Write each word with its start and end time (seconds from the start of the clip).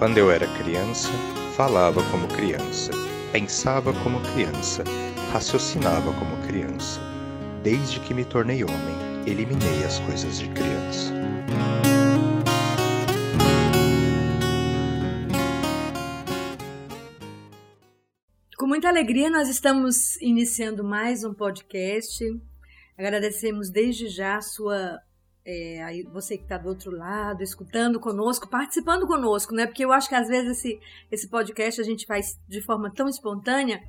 Quando 0.00 0.16
eu 0.16 0.30
era 0.30 0.46
criança, 0.56 1.10
falava 1.54 2.02
como 2.10 2.26
criança, 2.26 2.90
pensava 3.32 3.92
como 4.02 4.18
criança, 4.32 4.82
raciocinava 5.30 6.10
como 6.14 6.42
criança. 6.46 6.98
Desde 7.62 8.00
que 8.00 8.14
me 8.14 8.24
tornei 8.24 8.64
homem, 8.64 9.26
eliminei 9.26 9.84
as 9.84 9.98
coisas 9.98 10.38
de 10.38 10.48
criança. 10.48 11.12
Com 18.56 18.66
muita 18.66 18.88
alegria, 18.88 19.28
nós 19.28 19.50
estamos 19.50 20.16
iniciando 20.22 20.82
mais 20.82 21.24
um 21.24 21.34
podcast. 21.34 22.24
Agradecemos 22.96 23.68
desde 23.70 24.08
já 24.08 24.38
a 24.38 24.40
sua. 24.40 24.98
É, 25.44 25.82
aí 25.82 26.02
você 26.02 26.36
que 26.36 26.42
está 26.42 26.58
do 26.58 26.68
outro 26.68 26.90
lado, 26.90 27.42
escutando 27.42 27.98
conosco, 27.98 28.48
participando 28.48 29.06
conosco, 29.06 29.54
né? 29.54 29.66
Porque 29.66 29.84
eu 29.84 29.92
acho 29.92 30.08
que 30.08 30.14
às 30.14 30.28
vezes 30.28 30.58
esse, 30.58 30.80
esse 31.10 31.28
podcast 31.28 31.80
a 31.80 31.84
gente 31.84 32.06
faz 32.06 32.38
de 32.46 32.60
forma 32.60 32.92
tão 32.92 33.08
espontânea 33.08 33.80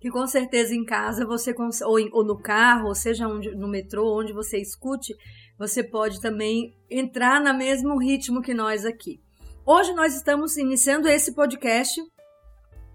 que 0.00 0.10
com 0.10 0.26
certeza 0.26 0.74
em 0.74 0.84
casa 0.84 1.26
você 1.26 1.54
ou, 1.84 1.98
ou 2.12 2.24
no 2.24 2.38
carro, 2.38 2.88
ou 2.88 2.94
seja 2.94 3.28
onde, 3.28 3.54
no 3.54 3.68
metrô, 3.68 4.18
onde 4.18 4.32
você 4.32 4.58
escute, 4.58 5.14
você 5.58 5.82
pode 5.82 6.20
também 6.20 6.74
entrar 6.90 7.40
no 7.40 7.56
mesmo 7.56 7.98
ritmo 7.98 8.42
que 8.42 8.54
nós 8.54 8.84
aqui. 8.84 9.20
Hoje 9.64 9.92
nós 9.94 10.14
estamos 10.14 10.56
iniciando 10.56 11.08
esse 11.08 11.34
podcast 11.34 12.00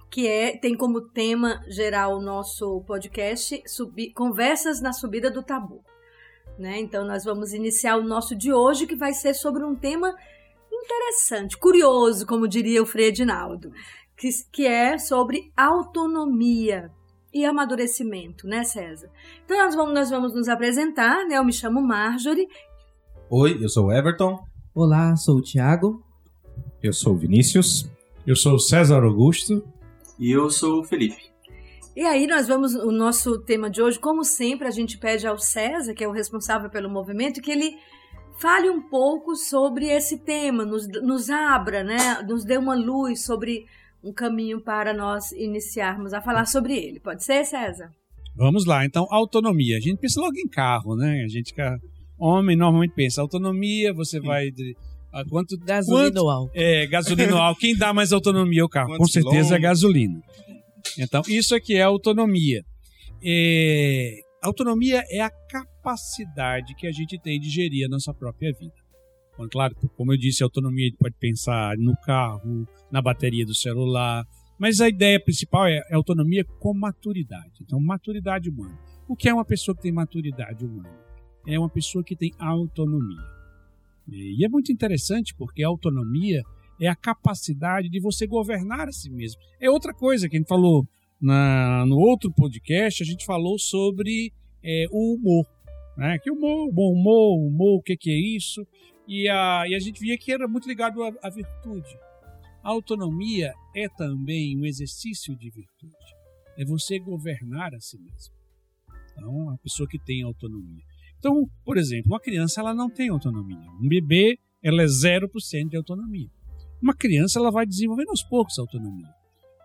que 0.10 0.28
é 0.28 0.58
tem 0.58 0.76
como 0.76 1.02
tema 1.10 1.64
geral 1.68 2.18
o 2.18 2.22
nosso 2.22 2.84
podcast 2.86 3.62
Conversas 4.14 4.82
na 4.82 4.92
Subida 4.92 5.32
do 5.32 5.42
Tabu. 5.42 5.84
Né? 6.62 6.80
Então 6.80 7.04
nós 7.04 7.24
vamos 7.24 7.54
iniciar 7.54 7.98
o 7.98 8.04
nosso 8.04 8.36
de 8.36 8.54
hoje 8.54 8.86
que 8.86 8.96
vai 8.96 9.14
ser 9.14 9.34
sobre 9.34 9.66
um 9.66 9.76
tema 9.76 10.16
interessante, 10.72 11.58
curioso, 11.58 12.24
como 12.26 12.48
diria 12.48 12.84
o 12.84 12.86
Frei 12.86 13.08
Edinaldo, 13.08 13.72
que, 14.16 14.30
que 14.52 14.68
é 14.68 15.00
sobre 15.00 15.52
autonomia 15.58 16.92
e 17.34 17.44
amadurecimento, 17.46 18.46
né, 18.46 18.64
César? 18.64 19.10
Então 19.44 19.58
nós 19.58 19.74
vamos, 19.74 19.94
nós 19.96 20.10
vamos 20.12 20.36
nos 20.36 20.48
apresentar, 20.48 21.26
né? 21.26 21.38
Eu 21.38 21.44
me 21.44 21.52
chamo 21.52 21.82
Marjorie. 21.82 22.48
Oi, 23.28 23.58
eu 23.60 23.68
sou 23.68 23.88
o 23.88 23.92
Everton. 23.92 24.38
Olá, 24.74 25.16
sou 25.16 25.38
o 25.38 25.42
Thiago. 25.42 26.04
Eu 26.84 26.94
sou 26.94 27.14
o 27.14 27.18
Vinícius. 27.18 27.90
Eu 28.26 28.36
sou 28.36 28.54
o 28.54 28.60
César 28.60 29.02
Augusto. 29.04 29.64
E 30.20 30.30
eu 30.30 30.52
sou 30.52 30.82
o 30.82 30.84
Felipe. 30.84 31.31
E 31.96 32.02
aí 32.06 32.26
nós 32.26 32.48
vamos, 32.48 32.74
o 32.74 32.92
nosso 32.92 33.40
tema 33.40 33.70
de 33.70 33.82
hoje, 33.82 34.00
como 34.00 34.24
sempre, 34.24 34.68
a 34.68 34.72
gente 34.72 34.98
pede 34.98 35.28
ao 35.28 35.38
César, 35.38 35.94
que 35.94 36.04
é 36.04 36.08
o 36.08 36.14
responsável 36.14 36.70
pelo 36.70 36.90
movimento, 36.90 37.42
que 37.42 37.52
ele 37.52 37.76
fale 38.40 38.70
um 38.70 38.82
pouco 38.82 39.36
sobre 39.36 39.88
esse 39.88 40.18
tema, 40.18 40.66
nos, 40.66 40.88
nos 41.04 41.30
abra, 41.30 41.84
né, 41.84 42.22
nos 42.28 42.46
dê 42.46 42.58
uma 42.58 42.76
luz 42.76 43.26
sobre 43.26 43.66
um 44.04 44.14
caminho 44.14 44.62
para 44.62 44.94
nós 44.94 45.32
iniciarmos 45.34 46.14
a 46.14 46.22
falar 46.22 46.46
sobre 46.46 46.76
ele. 46.76 47.00
Pode 47.00 47.24
ser, 47.24 47.46
César? 47.46 47.92
Vamos 48.36 48.66
lá, 48.66 48.86
então, 48.86 49.06
autonomia. 49.12 49.78
A 49.78 49.82
gente 49.82 50.00
pensa 50.00 50.20
logo 50.22 50.38
em 50.38 50.48
carro, 50.48 50.96
né? 50.96 51.22
A 51.24 51.28
gente, 51.28 51.54
homem, 52.18 52.56
normalmente 52.56 52.94
pensa 52.96 53.22
autonomia, 53.22 53.94
você 53.94 54.20
vai... 54.20 54.50
De, 54.50 54.76
a 55.14 55.26
quanto, 55.26 55.58
gasolina 55.58 56.06
quanto, 56.06 56.24
ou 56.24 56.30
álcool? 56.30 56.52
É, 56.56 56.88
gasolina 56.88 57.36
ou 57.36 57.42
álcool. 57.42 57.60
Quem 57.60 57.76
dá 57.76 57.94
mais 57.94 58.14
autonomia 58.14 58.64
ao 58.64 58.70
carro? 58.70 58.96
Quantos 58.96 59.14
Com 59.14 59.22
certeza 59.22 59.58
é 59.58 59.60
gasolina. 59.60 60.22
Então, 60.98 61.22
isso 61.28 61.56
aqui 61.56 61.76
é 61.76 61.82
autonomia. 61.82 62.64
É, 63.24 64.20
autonomia 64.42 65.04
é 65.10 65.22
a 65.22 65.30
capacidade 65.30 66.76
que 66.76 66.88
a 66.88 66.92
gente 66.92 67.20
tem 67.20 67.40
de 67.40 67.50
gerir 67.50 67.86
a 67.86 67.90
nossa 67.90 68.14
própria 68.14 68.52
vida. 68.54 68.74
Então, 69.34 69.48
claro, 69.50 69.76
como 69.96 70.14
eu 70.14 70.18
disse, 70.18 70.44
autonomia 70.44 70.88
a 70.88 70.98
pode 70.98 71.16
pensar 71.20 71.78
no 71.78 71.96
carro, 72.06 72.68
na 72.92 73.02
bateria 73.02 73.46
do 73.46 73.56
celular, 73.56 74.26
mas 74.60 74.80
a 74.82 74.88
ideia 74.88 75.20
principal 75.20 75.66
é, 75.66 75.82
é 75.90 75.96
autonomia 75.96 76.44
com 76.60 76.74
maturidade. 76.74 77.54
Então, 77.62 77.80
maturidade 77.80 78.50
humana. 78.50 78.78
O 79.08 79.16
que 79.16 79.28
é 79.28 79.34
uma 79.34 79.46
pessoa 79.46 79.76
que 79.76 79.82
tem 79.82 79.92
maturidade 79.92 80.66
humana? 80.66 80.90
É 81.48 81.58
uma 81.58 81.70
pessoa 81.70 82.04
que 82.04 82.16
tem 82.16 82.32
autonomia. 82.38 83.26
E 84.08 84.46
é 84.46 84.50
muito 84.50 84.72
interessante 84.72 85.34
porque 85.36 85.64
a 85.64 85.68
autonomia 85.68 86.44
é 86.82 86.88
a 86.88 86.96
capacidade 86.96 87.88
de 87.90 88.00
você 88.00 88.26
governar 88.26 88.90
a 88.90 88.92
si 88.92 89.10
mesmo. 89.12 89.40
É 89.60 89.70
outra 89.70 89.94
coisa 89.94 90.28
que 90.28 90.36
a 90.36 90.40
gente 90.40 90.48
falou 90.48 90.88
na, 91.22 91.86
no 91.86 91.98
outro 91.98 92.34
podcast, 92.34 93.04
a 93.04 93.06
gente 93.06 93.24
falou 93.24 93.60
sobre 93.60 94.34
é, 94.64 94.86
o 94.92 95.16
humor. 95.16 95.46
Né? 95.96 96.18
Que 96.18 96.32
humor, 96.32 96.72
bom 96.74 96.92
humor, 96.92 97.38
humor, 97.38 97.78
o 97.78 97.82
que, 97.84 97.96
que 97.96 98.10
é 98.10 98.36
isso? 98.36 98.66
E 99.08 99.30
a, 99.30 99.64
e 99.68 99.76
a 99.76 99.80
gente 99.80 100.00
via 100.00 100.18
que 100.18 100.32
era 100.32 100.48
muito 100.48 100.68
ligado 100.68 101.04
à, 101.04 101.14
à 101.22 101.30
virtude. 101.30 101.96
A 102.64 102.70
autonomia 102.70 103.54
é 103.76 103.88
também 103.88 104.58
um 104.58 104.66
exercício 104.66 105.36
de 105.36 105.52
virtude. 105.52 105.96
É 106.58 106.66
você 106.66 106.98
governar 106.98 107.76
a 107.76 107.80
si 107.80 108.00
mesmo. 108.00 108.34
Então, 109.12 109.52
a 109.52 109.58
pessoa 109.60 109.88
que 109.88 110.00
tem 110.00 110.24
autonomia. 110.24 110.84
Então, 111.20 111.48
por 111.64 111.78
exemplo, 111.78 112.12
uma 112.12 112.20
criança 112.20 112.62
ela 112.62 112.74
não 112.74 112.90
tem 112.90 113.10
autonomia. 113.10 113.70
Um 113.80 113.88
bebê 113.88 114.40
ela 114.64 114.82
é 114.82 114.86
0% 114.86 115.70
de 115.70 115.78
autonomia. 115.78 116.30
Uma 116.82 116.96
criança 116.96 117.40
ela 117.40 117.52
vai 117.52 117.66
desenvolvendo 117.66 118.10
aos 118.10 118.24
poucos 118.24 118.58
a 118.58 118.62
autonomia. 118.62 119.08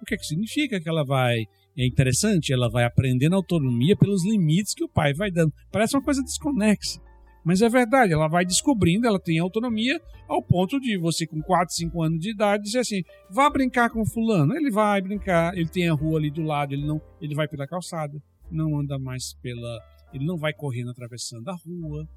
O 0.01 0.05
que, 0.05 0.15
é 0.15 0.19
que 0.19 0.27
significa 0.27 0.81
que 0.81 0.89
ela 0.89 1.05
vai 1.05 1.47
é 1.79 1.87
interessante, 1.87 2.53
ela 2.53 2.71
vai 2.71 2.85
aprendendo 2.85 3.37
autonomia 3.37 3.95
pelos 3.97 4.25
limites 4.25 4.75
que 4.75 4.85
o 4.85 4.89
pai 4.89 5.13
vai 5.13 5.31
dando. 5.31 5.53
Parece 5.71 5.95
uma 5.95 6.03
coisa 6.03 6.23
desconexa, 6.23 7.01
mas 7.45 7.61
é 7.61 7.69
verdade, 7.69 8.15
ela 8.15 8.29
vai 8.29 8.47
descobrindo, 8.47 9.07
ela 9.07 9.21
tem 9.21 9.39
autonomia 9.39 10.01
ao 10.27 10.43
ponto 10.43 10.81
de 10.81 10.97
você 10.97 11.27
com 11.27 11.41
4, 11.43 11.75
5 11.75 12.03
anos 12.03 12.19
de 12.19 12.31
idade 12.31 12.65
dizer 12.65 12.81
assim: 12.81 13.03
"Vá 13.31 13.51
brincar 13.51 13.91
com 13.91 14.05
fulano". 14.07 14.55
Ele 14.55 14.71
vai 14.71 15.03
brincar, 15.03 15.57
ele 15.57 15.69
tem 15.69 15.89
a 15.89 15.93
rua 15.93 16.19
ali 16.19 16.31
do 16.31 16.43
lado, 16.43 16.73
ele 16.73 16.87
não, 16.87 17.01
ele 17.21 17.35
vai 17.35 17.47
pela 17.47 17.67
calçada, 17.67 18.21
não 18.51 18.79
anda 18.79 18.99
mais 18.99 19.35
pela 19.43 19.79
ele 20.13 20.25
não 20.25 20.37
vai 20.39 20.53
correndo 20.53 20.91
atravessando 20.91 21.49
a 21.49 21.55
rua, 21.55 22.09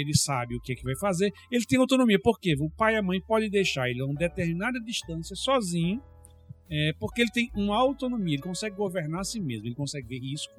ele 0.00 0.14
sabe 0.14 0.56
o 0.56 0.60
que, 0.60 0.72
é 0.72 0.76
que 0.76 0.84
vai 0.84 0.96
fazer, 0.96 1.32
ele 1.50 1.64
tem 1.64 1.78
autonomia. 1.78 2.18
Por 2.20 2.38
quê? 2.38 2.54
O 2.58 2.70
pai 2.70 2.94
e 2.94 2.96
a 2.96 3.02
mãe 3.02 3.20
podem 3.20 3.50
deixar 3.50 3.88
ele 3.88 4.00
a 4.00 4.04
uma 4.04 4.14
determinada 4.14 4.80
distância 4.80 5.36
sozinho, 5.36 6.02
é, 6.70 6.92
porque 6.98 7.22
ele 7.22 7.30
tem 7.30 7.50
uma 7.54 7.76
autonomia, 7.76 8.34
ele 8.34 8.42
consegue 8.42 8.76
governar 8.76 9.20
a 9.20 9.24
si 9.24 9.40
mesmo, 9.40 9.66
ele 9.66 9.74
consegue 9.74 10.08
ver 10.08 10.18
risco 10.18 10.54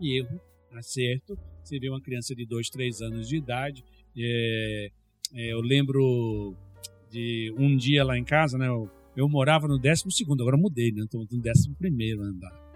e 0.00 0.18
erro, 0.18 0.40
acerto. 0.72 1.38
Você 1.62 1.78
vê 1.78 1.88
uma 1.88 2.00
criança 2.00 2.34
de 2.34 2.46
2, 2.46 2.70
3 2.70 3.02
anos 3.02 3.28
de 3.28 3.36
idade. 3.36 3.84
É, 4.16 4.90
é, 5.34 5.52
eu 5.52 5.60
lembro 5.60 6.54
de 7.10 7.52
um 7.58 7.76
dia 7.76 8.04
lá 8.04 8.18
em 8.18 8.24
casa, 8.24 8.58
né? 8.58 8.68
Eu, 8.68 8.90
eu 9.16 9.28
morava 9.28 9.66
no 9.66 9.78
12, 9.78 10.04
agora 10.40 10.56
mudei, 10.56 10.92
né? 10.92 11.02
Estou 11.02 11.20
no 11.20 11.26
11 11.26 12.12
andar. 12.20 12.68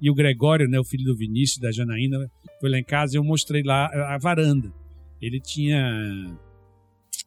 E 0.00 0.10
o 0.10 0.14
Gregório, 0.14 0.68
né, 0.68 0.78
o 0.78 0.84
filho 0.84 1.04
do 1.04 1.16
Vinícius, 1.16 1.58
da 1.58 1.72
Janaína, 1.72 2.30
foi 2.60 2.70
lá 2.70 2.78
em 2.78 2.84
casa 2.84 3.16
e 3.16 3.18
eu 3.18 3.24
mostrei 3.24 3.62
lá 3.62 3.86
a 4.14 4.18
varanda. 4.18 4.70
Ele 5.20 5.40
tinha, 5.40 5.80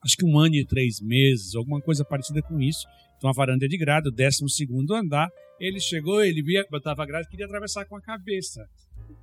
acho 0.04 0.18
que 0.18 0.26
um 0.26 0.38
ano 0.38 0.56
e 0.56 0.66
três 0.66 1.02
meses, 1.02 1.56
alguma 1.56 1.82
coisa 1.82 2.06
parecida 2.06 2.42
com 2.42 2.60
isso. 2.60 2.86
Então 3.18 3.30
a 3.30 3.34
varanda 3.34 3.66
é 3.66 3.68
de 3.68 3.78
grade, 3.78 4.10
o 4.10 4.12
décimo 4.12 4.50
segundo 4.50 4.94
andar. 4.94 5.30
Ele 5.60 5.80
chegou, 5.80 6.24
ele 6.24 6.42
via, 6.42 6.66
botava 6.70 7.04
a 7.04 7.06
grade, 7.06 7.28
queria 7.28 7.46
atravessar 7.46 7.86
com 7.86 7.96
a 7.96 8.02
cabeça. 8.02 8.66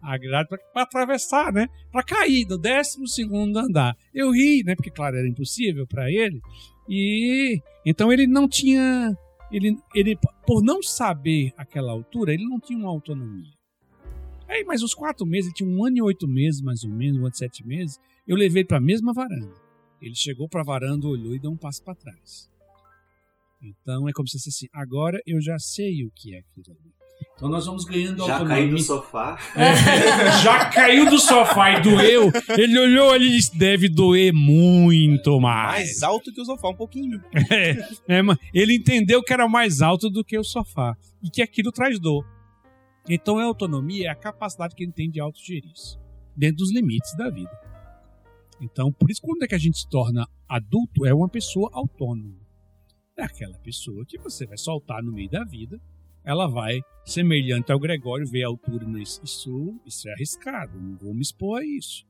A 0.03 0.19
grade 0.19 0.49
para 0.49 0.83
atravessar, 0.83 1.53
né? 1.53 1.69
Para 1.91 2.03
cair 2.03 2.47
no 2.47 2.59
décimo 2.59 3.07
segundo 3.07 3.57
andar. 3.59 3.97
Eu 4.13 4.33
ri, 4.33 4.63
né? 4.65 4.75
Porque, 4.75 4.91
claro, 4.91 5.17
era 5.17 5.29
impossível 5.29 5.87
para 5.87 6.11
ele. 6.11 6.41
E 6.89 7.61
então 7.85 8.13
ele 8.13 8.27
não 8.27 8.49
tinha 8.49 9.17
ele, 9.51 9.79
ele, 9.95 10.19
por 10.47 10.63
não 10.63 10.83
saber 10.83 11.53
aquela 11.57 11.93
altura, 11.93 12.35
ele 12.35 12.45
não 12.45 12.59
tinha 12.59 12.79
uma 12.79 12.89
autonomia. 12.89 13.55
Aí, 14.49 14.65
mas 14.65 14.83
os 14.83 14.95
quatro 14.95 15.27
meses, 15.27 15.47
ele 15.47 15.55
tinha 15.55 15.69
um 15.69 15.85
ano 15.85 15.97
e 15.99 16.03
oito 16.03 16.27
meses, 16.27 16.61
mais 16.61 16.85
ou 16.85 16.91
menos, 16.91 17.19
um 17.19 17.25
ano 17.25 17.33
e 17.35 17.39
sete 17.39 17.67
meses, 17.67 17.99
eu 18.27 18.37
levei 18.37 18.65
para 18.65 18.79
a 18.79 18.81
mesma 18.81 19.13
varanda. 19.13 19.55
Ele 20.01 20.15
chegou 20.15 20.49
para 20.49 20.61
a 20.61 20.65
varanda, 20.65 21.07
olhou 21.07 21.35
e 21.35 21.39
deu 21.39 21.51
um 21.51 21.57
passo 21.57 21.83
para 21.83 21.95
trás. 21.95 22.51
Então 23.63 24.09
é 24.09 24.13
como 24.13 24.29
se 24.29 24.39
fosse 24.39 24.49
assim: 24.51 24.67
agora 24.73 25.19
eu 25.27 25.41
já 25.41 25.59
sei 25.59 26.05
o 26.05 26.11
que 26.15 26.35
é 26.35 26.41
aquilo 26.41 26.77
ali. 26.79 26.95
Então 27.35 27.49
nós 27.49 27.67
vamos 27.67 27.85
ganhando 27.85 28.27
já 28.27 28.35
autonomia. 28.35 28.57
Já 28.57 28.63
caiu 28.63 28.77
do 28.77 28.83
sofá? 28.83 29.39
É, 29.57 30.33
já 30.43 30.71
caiu 30.71 31.11
do 31.11 31.19
sofá 31.19 31.71
e 31.71 31.83
doeu. 31.83 32.31
Ele 32.57 32.79
olhou 32.79 33.11
ali 33.11 33.29
e 33.29 33.37
disse, 33.37 33.57
deve 33.57 33.89
doer 33.89 34.33
muito 34.35 35.41
mais. 35.41 35.85
Mais 35.85 36.03
alto 36.03 36.33
que 36.33 36.41
o 36.41 36.45
sofá, 36.45 36.69
um 36.69 36.77
pouquinho. 36.77 37.23
É, 37.51 37.71
é, 38.09 38.21
ele 38.53 38.75
entendeu 38.75 39.23
que 39.23 39.33
era 39.33 39.49
mais 39.49 39.81
alto 39.81 40.11
do 40.11 40.25
que 40.25 40.39
o 40.39 40.45
sofá. 40.45 40.97
E 41.23 41.31
que 41.31 41.43
aquilo 41.43 41.73
traz 41.73 41.99
dor. 41.99 42.25
Então 43.09 43.39
a 43.39 43.45
autonomia 43.45 44.09
é 44.09 44.11
a 44.11 44.15
capacidade 44.15 44.75
que 44.75 44.83
ele 44.83 44.93
tem 44.93 45.11
de 45.11 45.21
autogerir-se. 45.21 45.99
Dentro 46.37 46.59
dos 46.59 46.73
limites 46.73 47.15
da 47.17 47.31
vida. 47.31 47.51
Então, 48.61 48.93
por 48.93 49.11
isso, 49.11 49.21
quando 49.23 49.43
é 49.43 49.47
que 49.47 49.55
a 49.55 49.59
gente 49.59 49.79
se 49.79 49.89
torna 49.89 50.27
adulto, 50.49 51.05
é 51.05 51.15
uma 51.15 51.29
pessoa 51.29 51.71
autônoma. 51.73 52.41
É 53.17 53.23
aquela 53.23 53.59
pessoa 53.59 54.05
que 54.07 54.19
você 54.19 54.47
vai 54.47 54.59
soltar 54.59 55.03
no 55.03 55.13
meio 55.13 55.31
da 55.31 55.45
vida 55.45 55.81
ela 56.27 56.49
vai, 56.49 56.81
semelhante 57.05 57.71
ao 57.71 57.79
Gregório, 57.79 58.27
ver 58.27 58.43
a 58.43 58.49
altura. 58.49 58.85
Isso, 59.01 59.79
isso 59.87 60.09
é 60.09 60.13
arriscado, 60.13 60.77
não 60.77 60.97
vou 60.97 61.15
me 61.15 61.23
expor 61.23 61.61
a 61.61 61.65
isso. 61.65 62.05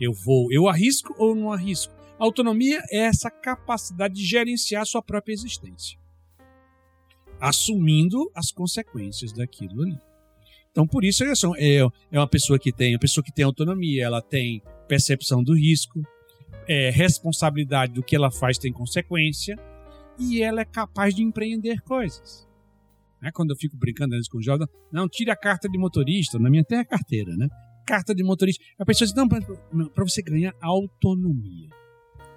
Eu 0.00 0.14
vou, 0.14 0.50
eu 0.50 0.66
arrisco 0.66 1.14
ou 1.18 1.34
não 1.34 1.52
arrisco? 1.52 1.92
A 2.18 2.24
autonomia 2.24 2.82
é 2.90 3.00
essa 3.00 3.30
capacidade 3.30 4.14
de 4.14 4.24
gerenciar 4.24 4.82
a 4.82 4.86
sua 4.86 5.02
própria 5.02 5.34
existência. 5.34 5.98
assumindo 7.40 8.30
as 8.34 8.50
consequências 8.50 9.32
daquilo 9.32 9.82
ali. 9.82 10.00
Então, 10.72 10.86
por 10.88 11.04
isso, 11.04 11.22
é, 11.22 11.76
é 12.10 12.18
uma 12.18 12.26
pessoa 12.26 12.58
que 12.58 12.72
tem, 12.72 12.94
uma 12.94 12.98
pessoa 12.98 13.22
que 13.22 13.32
tem 13.32 13.44
autonomia, 13.44 14.04
ela 14.04 14.22
tem 14.22 14.62
percepção 14.88 15.44
do 15.44 15.54
risco, 15.54 16.02
é, 16.66 16.90
responsabilidade 16.90 17.92
do 17.92 18.02
que 18.02 18.16
ela 18.16 18.30
faz 18.30 18.58
tem 18.58 18.72
consequência, 18.72 19.56
e 20.18 20.42
ela 20.42 20.62
é 20.62 20.64
capaz 20.64 21.14
de 21.14 21.22
empreender 21.22 21.80
coisas. 21.82 22.48
É 23.22 23.30
quando 23.30 23.50
eu 23.50 23.56
fico 23.56 23.76
brincando 23.76 24.14
antes 24.14 24.28
com 24.28 24.38
o 24.38 24.42
jovem, 24.42 24.66
não, 24.92 25.08
tire 25.08 25.30
a 25.30 25.36
carta 25.36 25.68
de 25.68 25.78
motorista, 25.78 26.38
na 26.38 26.50
minha 26.50 26.64
tem 26.64 26.78
a 26.78 26.84
carteira, 26.84 27.36
né? 27.36 27.48
Carta 27.86 28.14
de 28.14 28.22
motorista. 28.22 28.62
A 28.78 28.84
pessoa 28.84 29.06
diz, 29.06 29.16
não, 29.16 29.28
para 29.88 30.04
você 30.04 30.22
ganhar 30.22 30.54
autonomia. 30.60 31.68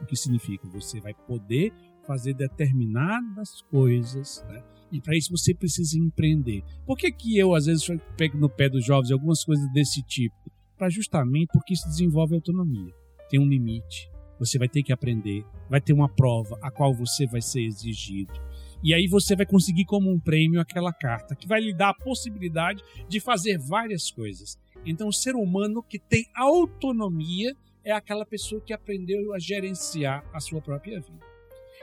O 0.01 0.05
que 0.05 0.15
significa? 0.15 0.67
Você 0.69 0.99
vai 0.99 1.13
poder 1.13 1.71
fazer 2.07 2.33
determinadas 2.33 3.61
coisas, 3.69 4.43
né? 4.49 4.63
E 4.91 4.99
para 4.99 5.15
isso 5.15 5.29
você 5.31 5.53
precisa 5.53 5.97
empreender. 5.97 6.63
Por 6.85 6.97
que, 6.97 7.11
que 7.11 7.37
eu, 7.37 7.55
às 7.55 7.65
vezes, 7.65 7.85
pego 8.17 8.37
no 8.37 8.49
pé 8.49 8.67
dos 8.67 8.85
jovens 8.85 9.11
algumas 9.11 9.43
coisas 9.43 9.71
desse 9.71 10.01
tipo? 10.01 10.35
Para 10.81 10.89
justamente 10.89 11.51
porque 11.53 11.75
isso 11.75 11.87
desenvolve 11.87 12.33
autonomia. 12.33 12.91
Tem 13.29 13.39
um 13.39 13.47
limite. 13.47 14.09
Você 14.39 14.57
vai 14.57 14.67
ter 14.67 14.81
que 14.81 14.91
aprender. 14.91 15.45
Vai 15.69 15.79
ter 15.79 15.93
uma 15.93 16.09
prova 16.09 16.57
a 16.59 16.71
qual 16.71 16.91
você 16.91 17.27
vai 17.27 17.39
ser 17.39 17.61
exigido. 17.61 18.33
E 18.83 18.91
aí 18.91 19.05
você 19.05 19.35
vai 19.35 19.45
conseguir 19.45 19.85
como 19.85 20.09
um 20.09 20.19
prêmio 20.19 20.59
aquela 20.59 20.91
carta 20.91 21.35
que 21.35 21.47
vai 21.47 21.61
lhe 21.61 21.71
dar 21.71 21.89
a 21.89 21.93
possibilidade 21.93 22.83
de 23.07 23.19
fazer 23.19 23.59
várias 23.59 24.09
coisas. 24.09 24.57
Então, 24.83 25.07
o 25.09 25.13
ser 25.13 25.35
humano 25.35 25.83
que 25.83 25.99
tem 25.99 26.25
autonomia 26.35 27.55
é 27.83 27.91
aquela 27.91 28.25
pessoa 28.25 28.59
que 28.59 28.73
aprendeu 28.73 29.35
a 29.35 29.37
gerenciar 29.37 30.25
a 30.33 30.39
sua 30.39 30.63
própria 30.63 30.99
vida. 30.99 31.23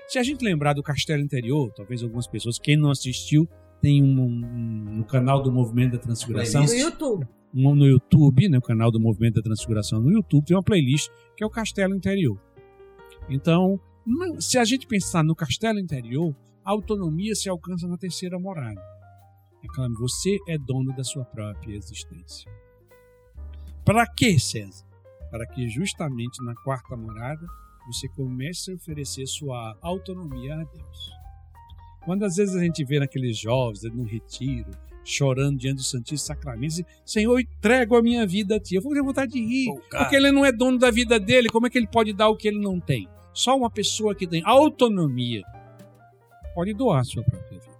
Se 0.09 0.19
a 0.19 0.25
gente 0.25 0.45
lembrar 0.45 0.73
do 0.73 0.83
Castelo 0.83 1.23
Interior, 1.23 1.73
talvez 1.73 2.03
algumas 2.03 2.27
pessoas, 2.27 2.59
quem 2.59 2.77
não 2.77 2.91
assistiu, 2.91 3.49
tem 3.81 4.03
um, 4.03 4.21
um 4.21 4.97
no 4.97 5.05
canal 5.05 5.41
do 5.41 5.53
Movimento 5.53 5.93
da 5.93 5.99
Transfiguração. 5.99 6.65
No 6.65 6.75
YouTube. 6.75 7.38
No 7.53 7.87
YouTube, 7.87 8.49
né, 8.49 8.59
o 8.59 8.63
canal 8.63 8.91
do 8.91 9.01
Movimento 9.01 9.37
da 9.37 9.43
Transfiguração 9.43 10.01
no 10.01 10.13
YouTube, 10.13 10.45
tem 10.45 10.57
uma 10.57 10.63
playlist 10.63 11.11
que 11.37 11.43
é 11.43 11.47
o 11.47 11.51
Castelo 11.51 11.95
Interior. 11.95 12.39
Então, 13.29 13.81
se 14.39 14.59
a 14.59 14.65
gente 14.65 14.87
pensar 14.87 15.25
no 15.25 15.35
Castelo 15.35 15.79
Interior, 15.79 16.35
a 16.65 16.71
autonomia 16.71 17.35
se 17.35 17.49
alcança 17.49 17.89
na 17.89 17.97
terceira 17.97 18.39
morada. 18.39 18.81
É 19.63 19.67
claro, 19.75 19.93
você 19.95 20.37
é 20.47 20.57
dono 20.59 20.95
da 20.95 21.03
sua 21.03 21.25
própria 21.25 21.75
existência. 21.75 22.51
Para 23.85 24.07
que, 24.07 24.39
César? 24.39 24.87
Para 25.31 25.47
que 25.47 25.69
justamente 25.69 26.45
na 26.45 26.55
quarta 26.57 26.97
morada 26.97 27.47
você 27.87 28.09
comece 28.09 28.71
a 28.71 28.75
oferecer 28.75 29.27
sua 29.27 29.77
autonomia 29.81 30.55
a 30.55 30.65
Deus. 30.65 31.11
Quando 32.05 32.25
às 32.25 32.37
vezes 32.37 32.55
a 32.55 32.63
gente 32.63 32.85
vê 32.85 33.01
naqueles 33.01 33.39
jovens 33.39 33.83
no 33.95 34.05
retiro, 34.05 34.71
chorando 35.09 35.59
diante 35.59 35.77
do 35.77 35.83
Santíssimo 35.83 36.27
Sacramento, 36.27 36.77
diz, 36.77 36.85
Senhor, 37.05 37.41
entrego 37.41 37.97
a 37.97 38.03
minha 38.03 38.27
vida 38.27 38.57
a 38.57 38.61
Ti. 38.61 38.75
Eu 38.75 38.83
vou 38.83 38.93
ter 38.93 39.03
vontade 39.03 39.33
de 39.33 39.41
rir, 39.41 39.71
oh, 39.71 39.81
porque 39.97 40.15
ele 40.15 40.31
não 40.31 40.45
é 40.45 40.53
dono 40.53 40.79
da 40.79 40.91
vida 40.91 41.19
dele, 41.19 41.49
como 41.49 41.67
é 41.67 41.71
que 41.71 41.79
ele 41.79 41.87
pode 41.87 42.13
dar 42.13 42.29
o 42.29 42.37
que 42.37 42.49
ele 42.49 42.61
não 42.61 42.79
tem? 42.79 43.09
Só 43.33 43.57
uma 43.57 43.71
pessoa 43.71 44.15
que 44.15 44.27
tem 44.27 44.43
autonomia 44.45 45.43
pode 46.55 46.75
doar 46.75 47.01
a 47.01 47.05
sua 47.05 47.23
própria 47.23 47.59
vida. 47.59 47.79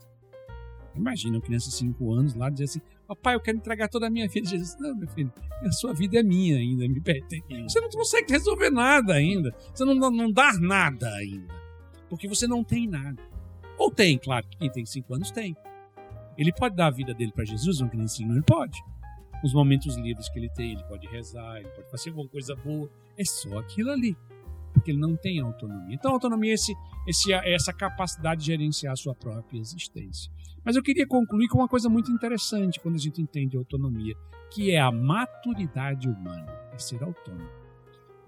Imagina 0.95 1.37
uma 1.37 1.43
criança 1.43 1.69
de 1.69 1.75
5 1.77 2.13
anos 2.13 2.35
lá 2.35 2.49
dizer 2.51 2.65
assim: 2.65 2.81
Papai, 3.07 3.35
eu 3.35 3.41
quero 3.41 3.59
entregar 3.59 3.89
toda 3.89 4.07
a 4.07 4.11
minha 4.11 4.27
vida. 4.29 4.49
Jesus, 4.49 4.77
não, 4.81 4.97
meu 4.97 5.09
filho, 5.09 5.33
a 5.63 5.73
sua 5.73 5.93
vida 5.93 6.19
é 6.19 6.23
minha 6.23 6.57
ainda, 6.57 6.89
me 6.89 7.01
pertence. 7.01 7.45
Você 7.63 7.81
não 7.81 7.89
consegue 7.89 8.33
resolver 8.33 8.71
nada 8.71 9.15
ainda. 9.15 9.55
Você 9.73 9.85
não, 9.85 9.95
não 9.95 10.31
dá 10.31 10.53
nada 10.55 11.09
ainda. 11.15 11.55
Porque 12.09 12.27
você 12.27 12.47
não 12.47 12.65
tem 12.65 12.87
nada. 12.89 13.23
Ou 13.79 13.91
tem, 13.91 14.19
claro, 14.19 14.47
quem 14.59 14.71
tem 14.71 14.85
5 14.85 15.15
anos 15.15 15.31
tem. 15.31 15.57
Ele 16.39 16.53
pode 16.53 16.77
dar 16.77 16.87
a 16.87 16.91
vida 16.91 17.13
dele 17.13 17.33
para 17.33 17.45
Jesus, 17.45 17.81
um 17.81 17.89
criancinho, 17.89 18.33
ele 18.33 18.43
pode. 18.43 18.81
Os 19.43 19.53
momentos 19.53 19.97
livres 19.97 20.29
que 20.29 20.39
ele 20.39 20.49
tem, 20.49 20.73
ele 20.73 20.85
pode 20.85 21.07
rezar, 21.09 21.59
ele 21.59 21.69
pode 21.71 21.91
fazer 21.91 22.11
alguma 22.11 22.29
coisa 22.29 22.55
boa. 22.55 22.89
É 23.17 23.25
só 23.25 23.59
aquilo 23.59 23.91
ali. 23.91 24.17
Porque 24.73 24.93
ele 24.93 25.01
não 25.01 25.17
tem 25.17 25.41
autonomia. 25.41 25.95
Então, 25.95 26.13
autonomia 26.13 26.53
é 26.53 26.55
esse, 26.55 26.73
esse, 27.09 27.33
é 27.33 27.53
essa 27.53 27.73
capacidade 27.73 28.43
de 28.43 28.47
gerenciar 28.47 28.93
a 28.93 28.97
sua 28.97 29.15
própria 29.15 29.59
existência. 29.59 30.31
Mas 30.65 30.77
eu 30.77 30.83
queria 30.83 31.07
concluir 31.07 31.49
com 31.49 31.59
uma 31.59 31.69
coisa 31.69 31.89
muito 31.89 32.13
interessante 32.13 32.79
quando 32.79 32.95
a 32.95 32.99
gente 32.99 33.21
entende 33.21 33.57
autonomia, 33.57 34.15
que 34.53 34.71
é 34.71 34.79
a 34.79 34.93
maturidade 34.93 36.09
humana, 36.09 36.53
é 36.73 36.79
ser 36.79 37.03
autônomo. 37.03 37.51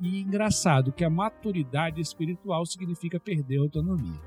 E 0.01 0.21
engraçado 0.21 0.93
que 0.93 1.05
a 1.05 1.11
maturidade 1.11 2.01
espiritual 2.01 2.67
significa 2.67 3.21
perder 3.21 3.59
a 3.59 3.63
autonomia. 3.63 4.21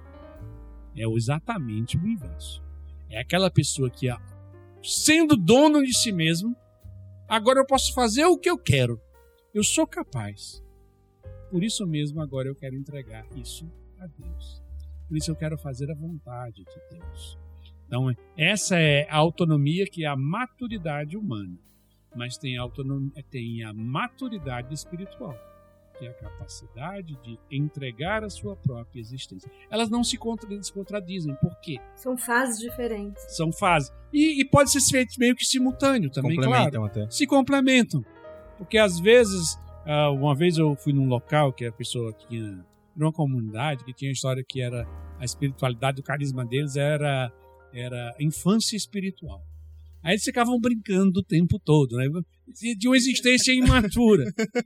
É 0.95 1.05
exatamente 1.07 1.97
o 1.97 2.07
inverso. 2.07 2.63
É 3.09 3.19
aquela 3.19 3.49
pessoa 3.51 3.89
que, 3.89 4.07
sendo 4.83 5.35
dono 5.35 5.83
de 5.83 5.95
si 5.95 6.11
mesmo, 6.11 6.55
agora 7.27 7.59
eu 7.59 7.65
posso 7.65 7.93
fazer 7.93 8.25
o 8.25 8.37
que 8.37 8.49
eu 8.49 8.57
quero. 8.57 8.99
Eu 9.53 9.63
sou 9.63 9.85
capaz. 9.85 10.63
Por 11.51 11.63
isso 11.63 11.85
mesmo, 11.85 12.21
agora 12.21 12.47
eu 12.47 12.55
quero 12.55 12.75
entregar 12.75 13.25
isso 13.35 13.71
a 13.99 14.07
Deus. 14.07 14.63
Por 15.07 15.17
isso 15.17 15.29
eu 15.29 15.35
quero 15.35 15.57
fazer 15.57 15.91
a 15.91 15.95
vontade 15.95 16.63
de 16.63 16.97
Deus. 16.97 17.37
Então, 17.85 18.11
essa 18.35 18.79
é 18.79 19.07
a 19.09 19.17
autonomia 19.17 19.85
que 19.85 20.03
é 20.03 20.07
a 20.07 20.15
maturidade 20.15 21.15
humana. 21.15 21.55
Mas 22.15 22.37
tem 22.37 22.57
autonomia, 22.57 23.11
tem 23.29 23.63
a 23.63 23.73
maturidade 23.73 24.73
espiritual, 24.73 25.37
é 26.03 26.09
a 26.09 26.13
capacidade 26.13 27.17
de 27.23 27.39
entregar 27.51 28.23
a 28.23 28.29
sua 28.29 28.55
própria 28.55 28.99
existência. 28.99 29.51
Elas 29.69 29.89
não 29.89 30.03
se 30.03 30.17
contradizem. 30.17 31.35
Por 31.35 31.59
quê? 31.61 31.77
São 31.95 32.17
fases 32.17 32.59
diferentes. 32.59 33.23
São 33.35 33.51
fases. 33.51 33.91
E, 34.11 34.41
e 34.41 34.45
pode 34.45 34.71
ser 34.71 34.81
feito 34.81 35.15
meio 35.19 35.35
que 35.35 35.45
simultâneo 35.45 36.09
também, 36.09 36.37
claro. 36.37 36.85
Até. 36.85 37.09
Se 37.09 37.25
complementam. 37.25 38.05
Porque 38.57 38.77
às 38.77 38.99
vezes, 38.99 39.59
ah, 39.85 40.11
uma 40.11 40.35
vez 40.35 40.57
eu 40.57 40.75
fui 40.75 40.93
num 40.93 41.07
local 41.07 41.51
que 41.51 41.65
a 41.65 41.71
pessoa 41.71 42.13
tinha 42.13 42.63
numa 42.95 43.11
comunidade 43.11 43.83
que 43.83 43.93
tinha 43.93 44.09
uma 44.09 44.13
história 44.13 44.43
que 44.47 44.61
era 44.61 44.87
a 45.19 45.25
espiritualidade, 45.25 45.99
o 45.99 46.03
carisma 46.03 46.45
deles 46.45 46.75
era 46.75 47.31
era 47.73 48.15
infância 48.19 48.75
espiritual. 48.77 49.43
Aí 50.03 50.13
eles 50.13 50.23
ficavam 50.23 50.59
brincando 50.59 51.21
o 51.21 51.23
tempo 51.23 51.57
todo, 51.57 51.95
né? 51.95 52.05
De 52.77 52.87
uma 52.87 52.97
existência 52.97 53.53
imatura. 53.53 54.25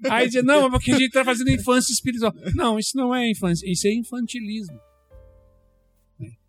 Aí 0.09 0.25
dizia, 0.25 0.41
não, 0.41 0.65
é 0.65 0.69
porque 0.71 0.91
a 0.91 0.95
gente 0.95 1.07
está 1.07 1.23
fazendo 1.23 1.51
infância 1.51 1.93
espiritual. 1.93 2.33
Não, 2.55 2.79
isso 2.79 2.97
não 2.97 3.13
é 3.13 3.29
infância, 3.29 3.69
isso 3.71 3.87
é 3.87 3.93
infantilismo. 3.93 4.79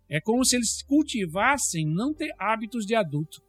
É 0.09 0.19
como 0.19 0.43
se 0.43 0.55
eles 0.55 0.81
cultivassem 0.81 1.85
não 1.85 2.13
ter 2.13 2.33
hábitos 2.39 2.83
de 2.85 2.95
adulto. 2.95 3.41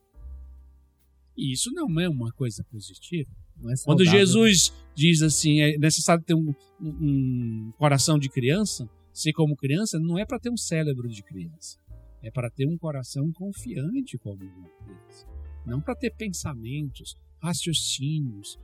E 1.35 1.53
isso 1.53 1.71
não 1.73 1.99
é 1.99 2.07
uma 2.07 2.31
coisa 2.33 2.62
positiva. 2.64 3.31
É 3.64 3.75
Quando? 3.85 4.05
Jesus 4.05 4.73
diz 4.95 5.23
assim, 5.23 5.61
é 5.62 5.79
necessário 5.79 6.23
ter 6.23 6.35
um, 6.35 6.55
um 6.81 7.73
coração 7.79 8.19
de 8.19 8.29
criança, 8.29 8.88
ser 9.12 9.33
como 9.33 9.57
criança, 9.57 9.99
não 9.99 10.19
é 10.19 10.26
para 10.26 10.38
ter 10.38 10.50
um 10.50 10.57
cérebro 10.57 11.09
de 11.09 11.23
criança. 11.23 11.79
É 12.23 12.31
para 12.31 12.50
ter 12.50 12.67
um 12.67 12.76
coração 12.76 13.33
confiante 13.33 14.19
como 14.19 14.45
uma 14.45 14.69
criança. 14.85 15.26
Não 15.67 15.81
para 15.81 15.95
ter 15.95 16.11
pensamentos, 16.11 17.17
raciocínios, 17.43 18.59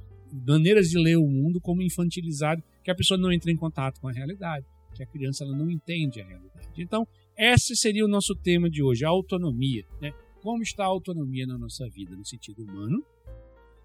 maneiras 0.47 0.91
de 0.91 0.99
ler 0.99 1.17
o 1.17 1.27
mundo 1.27 1.61
como 1.61 1.83
infantilizado, 1.83 2.63
que 2.83 2.91
a 2.91 2.95
pessoa 2.95 3.19
não 3.19 3.33
entra 3.33 3.51
em 3.51 3.57
contato 3.57 4.01
com 4.01 4.09
a 4.09 4.13
realidade, 4.13 4.67
que 4.95 5.03
a 5.03 5.07
criança 5.07 5.45
ela 5.45 5.57
não 5.57 5.71
entende 5.71 6.21
a 6.21 6.27
realidade. 6.27 6.69
Então, 6.77 7.07
esse 7.37 7.77
seria 7.77 8.05
o 8.05 8.09
nosso 8.09 8.35
tema 8.35 8.69
de 8.71 8.83
hoje, 8.83 9.05
a 9.05 9.09
autonomia. 9.09 9.85
Né? 10.01 10.13
Como 10.41 10.63
está 10.63 10.85
a 10.85 10.89
autonomia 10.89 11.47
na 11.47 11.59
nossa 11.59 11.89
vida, 11.89 12.17
no 12.17 12.25
sentido 12.25 12.63
humano, 12.63 13.05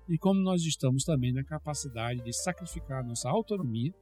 e 0.08 0.18
como 0.18 0.40
nós 0.42 0.64
estamos 0.64 1.04
também 1.04 1.32
na 1.32 1.44
capacidade 1.44 2.24
de 2.24 2.34
sacrificar 2.34 3.00
a 3.00 3.08
nossa 3.08 3.30
autonomia 3.30 3.94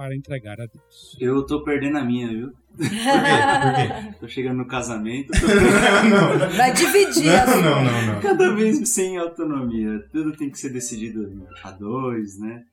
para 0.00 0.16
entregar 0.16 0.58
a 0.58 0.64
Deus. 0.64 1.14
Eu 1.20 1.44
tô 1.44 1.62
perdendo 1.62 1.98
a 1.98 2.02
minha, 2.02 2.26
viu? 2.26 2.52
Por 2.74 2.88
quê? 2.88 2.96
Por 2.96 3.74
quê? 3.74 4.14
Tô 4.18 4.28
chegando 4.28 4.56
no 4.56 4.66
casamento. 4.66 5.28
Tô... 5.38 5.46
não, 5.46 6.56
Vai 6.56 6.72
dividir. 6.72 7.26
Não, 7.26 7.34
assim. 7.34 7.62
não, 7.62 7.84
não, 7.84 8.14
não. 8.14 8.20
Cada 8.22 8.54
vez 8.54 8.88
sem 8.88 9.18
autonomia. 9.18 10.02
Tudo 10.10 10.34
tem 10.34 10.48
que 10.48 10.58
ser 10.58 10.70
decidido 10.70 11.46
a 11.62 11.70
dois, 11.72 12.38
né? 12.38 12.64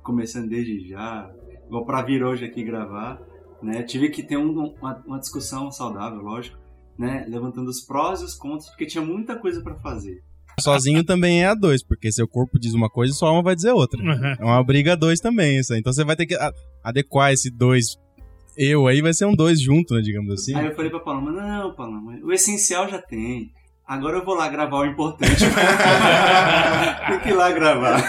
Começando 0.00 0.48
desde 0.48 0.88
já. 0.88 1.28
Vou 1.68 1.84
para 1.84 2.02
vir 2.02 2.22
hoje 2.22 2.44
aqui 2.44 2.62
gravar, 2.62 3.20
né? 3.60 3.82
Tive 3.82 4.08
que 4.08 4.22
ter 4.22 4.36
um, 4.36 4.52
uma, 4.80 5.02
uma 5.04 5.18
discussão 5.18 5.72
saudável, 5.72 6.20
lógico, 6.20 6.56
né? 6.96 7.26
Levantando 7.28 7.68
os 7.68 7.80
prós 7.80 8.20
e 8.20 8.24
os 8.24 8.34
contras, 8.36 8.68
porque 8.68 8.86
tinha 8.86 9.04
muita 9.04 9.34
coisa 9.34 9.60
para 9.60 9.74
fazer. 9.74 10.22
Sozinho 10.58 11.04
também 11.04 11.42
é 11.42 11.46
a 11.46 11.54
dois, 11.54 11.82
porque 11.82 12.10
seu 12.10 12.26
corpo 12.26 12.58
diz 12.58 12.74
uma 12.74 12.88
coisa 12.88 13.12
e 13.12 13.16
sua 13.16 13.28
alma 13.28 13.42
vai 13.42 13.54
dizer 13.54 13.72
outra. 13.72 14.00
Uhum. 14.02 14.34
É 14.38 14.44
uma 14.44 14.62
briga 14.64 14.92
a 14.92 14.96
dois 14.96 15.20
também, 15.20 15.58
isso 15.58 15.72
aí. 15.72 15.80
Então 15.80 15.92
você 15.92 16.04
vai 16.04 16.16
ter 16.16 16.26
que 16.26 16.36
adequar 16.82 17.32
esse 17.32 17.50
dois 17.50 17.96
eu 18.56 18.86
aí, 18.86 19.00
vai 19.00 19.14
ser 19.14 19.24
um 19.24 19.34
dois 19.34 19.60
junto, 19.60 19.94
né, 19.94 20.02
digamos 20.02 20.34
assim. 20.34 20.54
Aí 20.54 20.66
eu 20.66 20.74
falei 20.74 20.90
pra 20.90 21.00
Paloma, 21.00 21.32
não, 21.32 21.74
Paloma, 21.74 22.18
o 22.22 22.32
essencial 22.32 22.88
já 22.88 23.00
tem. 23.00 23.50
Agora 23.86 24.18
eu 24.18 24.24
vou 24.24 24.34
lá 24.34 24.48
gravar 24.48 24.80
o 24.80 24.86
importante. 24.86 25.40
tem 27.08 27.20
que 27.20 27.28
ir 27.30 27.32
lá 27.32 27.50
gravar. 27.50 28.02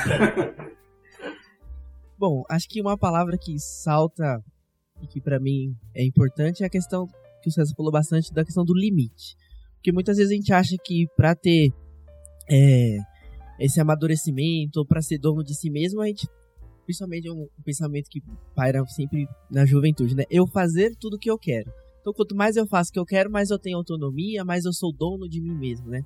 Bom, 2.20 2.44
acho 2.50 2.68
que 2.68 2.82
uma 2.82 2.98
palavra 2.98 3.38
que 3.38 3.58
salta 3.58 4.44
e 5.02 5.08
que 5.08 5.20
para 5.20 5.40
mim 5.40 5.76
é 5.96 6.04
importante 6.06 6.64
é 6.64 6.68
a 6.68 6.70
questão 6.70 7.08
que 7.42 7.50
o 7.50 7.52
César 7.52 7.74
falou 7.76 7.92
bastante 7.92 8.32
da 8.34 8.46
questão 8.46 8.64
do 8.64 8.76
limite. 8.76 9.36
Porque 9.76 9.92
muitas 9.92 10.18
vezes 10.18 10.32
a 10.32 10.36
gente 10.36 10.54
acha 10.54 10.76
que 10.84 11.08
para 11.16 11.34
ter 11.34 11.72
é, 12.52 12.98
esse 13.60 13.80
amadurecimento, 13.80 14.86
para 14.86 15.02
ser 15.02 15.18
dono 15.18 15.44
de 15.44 15.56
si 15.56 15.70
mesmo, 15.70 16.02
a 16.02 16.08
gente 16.08 16.28
principalmente 16.86 17.28
é 17.28 17.32
um 17.32 17.48
pensamento 17.64 18.10
que 18.10 18.22
paira 18.54 18.86
sempre 18.88 19.26
na 19.50 19.66
juventude, 19.66 20.16
né? 20.16 20.24
Eu 20.30 20.46
fazer 20.46 20.94
tudo 21.00 21.16
o 21.16 21.20
que 21.20 21.32
eu 21.32 21.38
quero. 21.38 21.72
Então, 22.02 22.12
quanto 22.12 22.36
mais 22.36 22.58
eu 22.58 22.68
faço 22.68 22.90
o 22.90 22.94
que 22.94 23.00
eu 23.00 23.06
quero, 23.06 23.32
mais 23.32 23.50
eu 23.50 23.60
tenho 23.60 23.78
autonomia, 23.78 24.44
mais 24.44 24.66
eu 24.66 24.74
sou 24.74 24.92
dono 24.92 25.30
de 25.30 25.40
mim 25.40 25.56
mesmo, 25.56 25.88
né? 25.88 26.02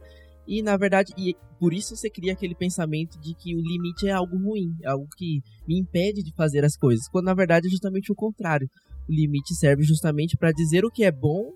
E 0.47 0.61
na 0.61 0.77
verdade, 0.77 1.11
e 1.17 1.35
por 1.59 1.73
isso 1.73 1.95
você 1.95 2.09
cria 2.09 2.33
aquele 2.33 2.53
pensamento 2.53 3.19
de 3.19 3.33
que 3.33 3.55
o 3.55 3.61
limite 3.61 4.07
é 4.07 4.11
algo 4.11 4.37
ruim, 4.37 4.75
é 4.83 4.89
algo 4.89 5.07
que 5.17 5.41
me 5.67 5.79
impede 5.79 6.21
de 6.21 6.31
fazer 6.35 6.63
as 6.63 6.77
coisas, 6.77 7.07
quando 7.07 7.25
na 7.25 7.33
verdade 7.33 7.67
é 7.67 7.71
justamente 7.71 8.11
o 8.11 8.15
contrário. 8.15 8.69
O 9.09 9.13
limite 9.13 9.55
serve 9.55 9.83
justamente 9.83 10.37
para 10.37 10.51
dizer 10.51 10.85
o 10.85 10.91
que 10.91 11.03
é 11.03 11.11
bom 11.11 11.53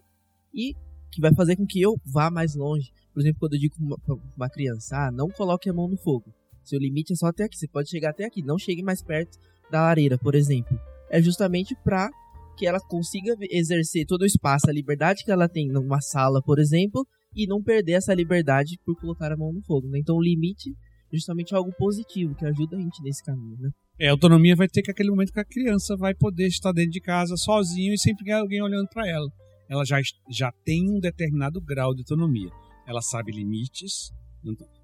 e 0.54 0.74
que 1.12 1.22
vai 1.22 1.34
fazer 1.34 1.56
com 1.56 1.66
que 1.66 1.82
eu 1.82 1.96
vá 2.06 2.30
mais 2.30 2.56
longe. 2.56 2.92
Por 3.14 3.22
exemplo, 3.22 3.40
quando 3.40 3.54
eu 3.54 3.60
digo 3.60 3.76
para 4.06 4.16
uma, 4.38 4.50
criança, 4.50 5.08
ah, 5.08 5.12
não 5.12 5.30
coloque 5.30 5.70
a 5.70 5.74
mão 5.74 5.88
no 5.88 5.98
fogo. 5.98 6.34
Seu 6.64 6.80
limite 6.80 7.14
é 7.14 7.16
só 7.16 7.28
até 7.28 7.44
aqui, 7.44 7.58
você 7.58 7.68
pode 7.68 7.90
chegar 7.90 8.12
até 8.12 8.26
aqui, 8.26 8.44
não 8.44 8.58
chegue 8.58 8.84
mais 8.84 9.02
perto 9.02 9.38
da 9.72 9.82
lareira, 9.82 10.18
por 10.18 10.36
exemplo. 10.36 10.80
É 11.10 11.22
justamente 11.22 11.76
para 11.84 12.10
que 12.58 12.68
ela 12.68 12.80
consiga 12.80 13.36
exercer 13.50 14.06
todo 14.06 14.22
o 14.22 14.26
espaço, 14.26 14.70
a 14.70 14.74
liberdade 14.74 15.24
que 15.24 15.32
ela 15.32 15.48
tem 15.48 15.68
numa 15.68 16.02
sala, 16.02 16.42
por 16.42 16.60
exemplo, 16.60 17.08
e 17.36 17.48
não 17.48 17.64
perder 17.64 17.94
essa 17.94 18.14
liberdade 18.14 18.78
por 18.86 19.00
colocar 19.00 19.32
a 19.32 19.38
mão 19.38 19.54
no 19.54 19.62
fogo. 19.62 19.88
Né? 19.88 20.00
Então 20.00 20.16
o 20.16 20.22
limite 20.22 20.72
é 21.12 21.16
justamente 21.16 21.56
algo 21.56 21.72
positivo 21.78 22.36
que 22.36 22.46
ajuda 22.46 22.76
a 22.76 22.80
gente 22.80 23.02
nesse 23.02 23.24
caminho. 23.24 23.58
Né? 23.60 23.70
É, 24.00 24.10
a 24.10 24.12
autonomia 24.12 24.56
vai 24.56 24.68
ter 24.68 24.82
que 24.82 24.92
aquele 24.92 25.10
momento 25.10 25.32
que 25.32 25.40
a 25.40 25.46
criança 25.46 25.96
vai 25.98 26.14
poder 26.14 26.48
estar 26.48 26.72
dentro 26.72 26.92
de 26.92 27.02
casa 27.02 27.36
sozinho 27.38 27.94
e 27.94 28.00
sempre 28.00 28.32
alguém 28.32 28.62
olhando 28.62 28.88
para 28.90 29.08
ela. 29.08 29.28
Ela 29.70 29.86
já, 29.86 30.00
já 30.30 30.52
tem 30.66 30.90
um 30.90 31.00
determinado 31.00 31.62
grau 31.62 31.94
de 31.94 32.02
autonomia. 32.02 32.50
Ela 32.88 33.02
sabe 33.02 33.32
limites. 33.32 34.12